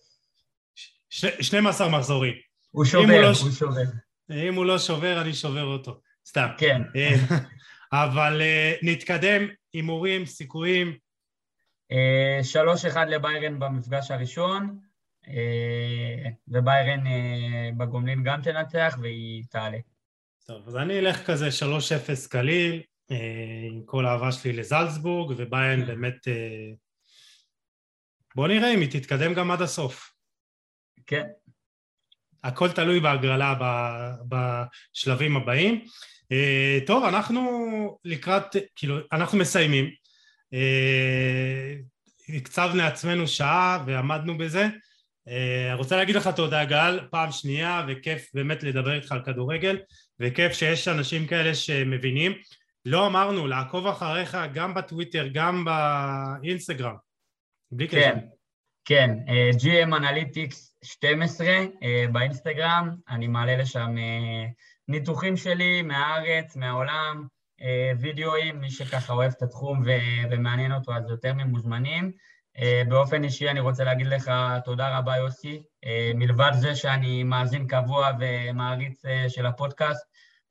[1.08, 2.34] 12 מחזורים
[2.70, 3.82] הוא שובר, לא הוא שובר
[4.30, 6.00] אם הוא לא שובר, אני שובר אותו.
[6.26, 6.48] סתם.
[6.58, 6.82] כן.
[6.96, 7.14] אה,
[8.04, 9.42] אבל אה, נתקדם,
[9.72, 10.96] הימורים, סיכויים.
[11.92, 14.78] אה, שלוש אחד לביירן במפגש הראשון,
[16.48, 17.04] וביירן
[17.76, 19.78] בגומלין גם תנצח והיא תעלה.
[20.46, 22.82] טוב, אז אני אלך כזה שלוש אפס קליל,
[23.70, 26.28] עם כל האהבה שלי לזלצבורג, וביירן באמת...
[28.36, 30.12] בוא נראה אם היא תתקדם גם עד הסוף.
[31.06, 31.24] כן.
[32.44, 33.54] הכל תלוי בהגרלה
[34.28, 35.84] בשלבים הבאים.
[36.32, 37.40] אה, טוב, אנחנו
[38.04, 39.90] לקראת, כאילו, אנחנו מסיימים.
[40.54, 41.74] אה,
[42.28, 44.68] הקצבנו לעצמנו שעה ועמדנו בזה.
[45.28, 49.78] אה, רוצה להגיד לך תודה גל, פעם שנייה, וכיף באמת לדבר איתך על כדורגל,
[50.20, 52.32] וכיף שיש אנשים כאלה שמבינים.
[52.84, 57.05] לא אמרנו, לעקוב אחריך גם בטוויטר, גם באינסטגרם.
[57.72, 57.98] בלי קשר.
[57.98, 58.18] כן,
[58.84, 59.18] כן,
[59.58, 61.46] GM Analytics 12
[61.82, 64.46] אה, באינסטגרם, אני מעלה לשם אה,
[64.88, 67.26] ניתוחים שלי מהארץ, מהעולם,
[67.60, 69.82] אה, וידאוים, מי שככה אוהב את התחום
[70.30, 72.12] ומעניין אותו אז יותר ממוזמנים.
[72.88, 74.32] באופן אישי אני רוצה להגיד לך
[74.64, 75.62] תודה רבה יוסי,
[76.14, 80.06] מלבד זה שאני מאזין קבוע ומעריץ של הפודקאסט,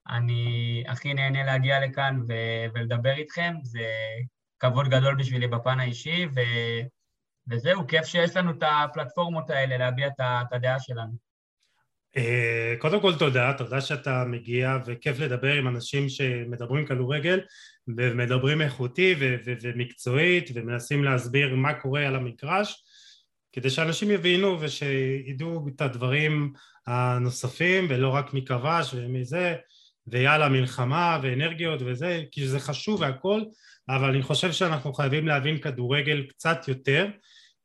[0.09, 2.21] אני הכי נהנה להגיע לכאן
[2.73, 3.85] ולדבר איתכם, זה
[4.59, 6.39] כבוד גדול בשבילי בפן האישי, ו...
[7.49, 11.25] וזהו, כיף שיש לנו את הפלטפורמות האלה להביע את הדעה שלנו.
[12.17, 17.39] אה, קודם כל תודה, תודה שאתה מגיע וכיף לדבר עם אנשים שמדברים כדורגל
[17.87, 19.15] ומדברים איכותי
[19.45, 22.83] ומקצועית ומנסים להסביר מה קורה על המגרש
[23.51, 26.53] כדי שאנשים יבינו ושידעו את הדברים
[26.87, 29.55] הנוספים ולא רק מי כבש ומזה
[30.07, 33.41] ויאללה מלחמה ואנרגיות וזה כי זה חשוב והכל
[33.89, 37.07] אבל אני חושב שאנחנו חייבים להבין כדורגל קצת יותר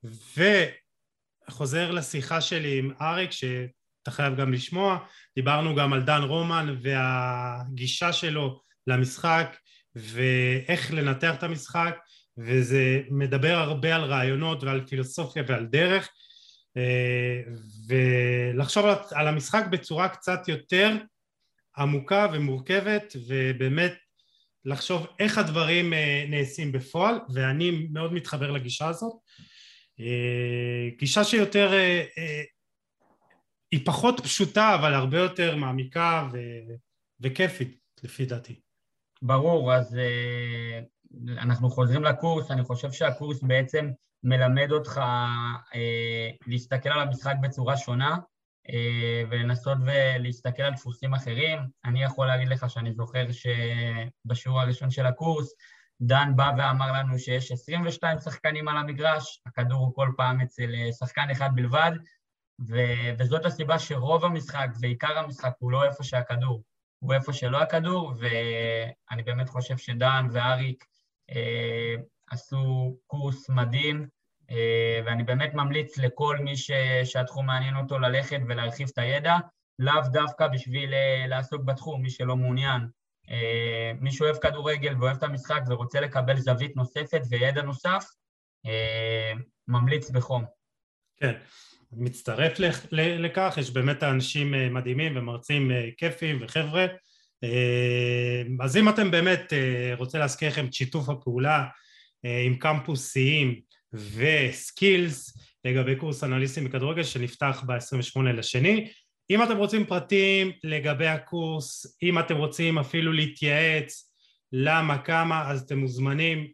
[0.05, 4.99] וחוזר לשיחה שלי עם אריק שאתה חייב גם לשמוע,
[5.37, 9.57] דיברנו גם על דן רומן והגישה שלו למשחק
[9.95, 11.99] ואיך לנתח את המשחק
[12.39, 16.09] וזה מדבר הרבה על רעיונות ועל פילוסופיה ועל דרך.
[17.89, 20.97] ולחשוב על המשחק בצורה קצת יותר
[21.77, 23.95] עמוקה ומורכבת ובאמת
[24.65, 25.93] לחשוב איך הדברים
[26.29, 29.13] נעשים בפועל ואני מאוד מתחבר לגישה הזאת.
[29.13, 29.30] אה,
[30.99, 32.43] גישה שיותר, אה, אה,
[33.71, 36.39] היא פחות פשוטה אבל הרבה יותר מעמיקה ו...
[37.21, 38.61] וכיפית לפי דעתי.
[39.23, 39.99] ברור, אז
[41.29, 43.91] אנחנו חוזרים לקורס, אני חושב שהקורס בעצם
[44.23, 45.01] מלמד אותך
[46.47, 48.17] להסתכל על המשחק בצורה שונה,
[49.31, 51.59] ולנסות ולהסתכל על דפוסים אחרים.
[51.85, 55.55] אני יכול להגיד לך שאני זוכר שבשיעור הראשון של הקורס,
[56.01, 61.31] דן בא ואמר לנו שיש 22 שחקנים על המגרש, הכדור הוא כל פעם אצל שחקן
[61.33, 61.93] אחד בלבד,
[62.69, 66.63] ו- וזאת הסיבה שרוב המשחק ועיקר המשחק הוא לא איפה שהכדור,
[66.99, 70.85] הוא איפה שלא הכדור, ואני באמת חושב שדן ואריק
[71.31, 71.95] אה,
[72.31, 74.09] עשו קורס מדהים,
[74.51, 76.71] אה, ואני באמת ממליץ לכל מי ש-
[77.05, 79.37] שהתחום מעניין אותו ללכת ולהרחיב את הידע,
[79.79, 82.89] לאו דווקא בשביל אה, לעסוק בתחום, מי שלא מעוניין.
[83.31, 88.05] אה, מי שאוהב כדורגל ואוהב את המשחק ורוצה לקבל זווית נוספת וידע נוסף,
[88.67, 89.33] אה,
[89.69, 90.45] ממליץ בחום.
[91.17, 91.33] כן.
[91.93, 92.59] מצטרף
[92.93, 96.87] לכך, יש באמת אנשים אה, מדהימים ומרצים כיפים וחבר'ה
[98.61, 99.53] אז אם אתם באמת
[99.97, 101.65] רוצה להזכיר לכם את שיתוף הפעולה
[102.47, 103.61] עם קמפוסיים
[103.93, 108.91] וסקילס לגבי קורס אנליסטים בכדורגל שנפתח ב-28 לשני
[109.31, 114.13] אם אתם רוצים פרטים לגבי הקורס, אם אתם רוצים אפילו להתייעץ
[114.53, 116.47] למה, כמה, אז אתם מוזמנים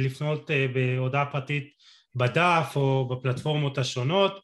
[0.00, 1.70] לפנות בהודעה פרטית
[2.14, 4.40] בדף או בפלטפורמות השונות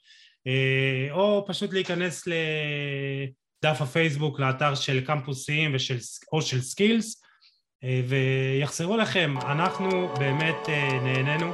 [0.46, 5.98] אה, או פשוט להיכנס לדף הפייסבוק, לאתר של קמפוסים ושל,
[6.32, 7.22] או של סקילס
[7.84, 11.52] אה, ויחזרו לכם, אנחנו באמת אה, נהנינו.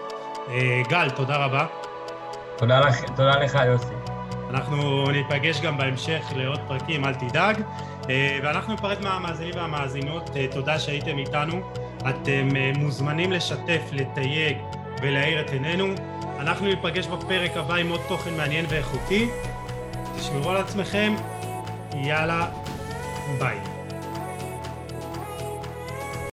[0.88, 1.66] גל, תודה רבה.
[2.58, 4.15] תודה לך, תודה לך יוסי.
[4.50, 7.62] אנחנו ניפגש גם בהמשך לעוד פרקים, אל תדאג.
[8.42, 11.60] ואנחנו ניפרד מהמאזינים והמאזינות, תודה שהייתם איתנו.
[12.10, 14.56] אתם מוזמנים לשתף, לתייג
[15.02, 15.86] ולהאיר את עינינו.
[16.38, 19.28] אנחנו ניפגש בפרק הבא עם עוד תוכן מעניין ואיכותי.
[20.18, 21.14] תשמרו על עצמכם,
[21.94, 22.46] יאללה,
[23.38, 23.75] ביי.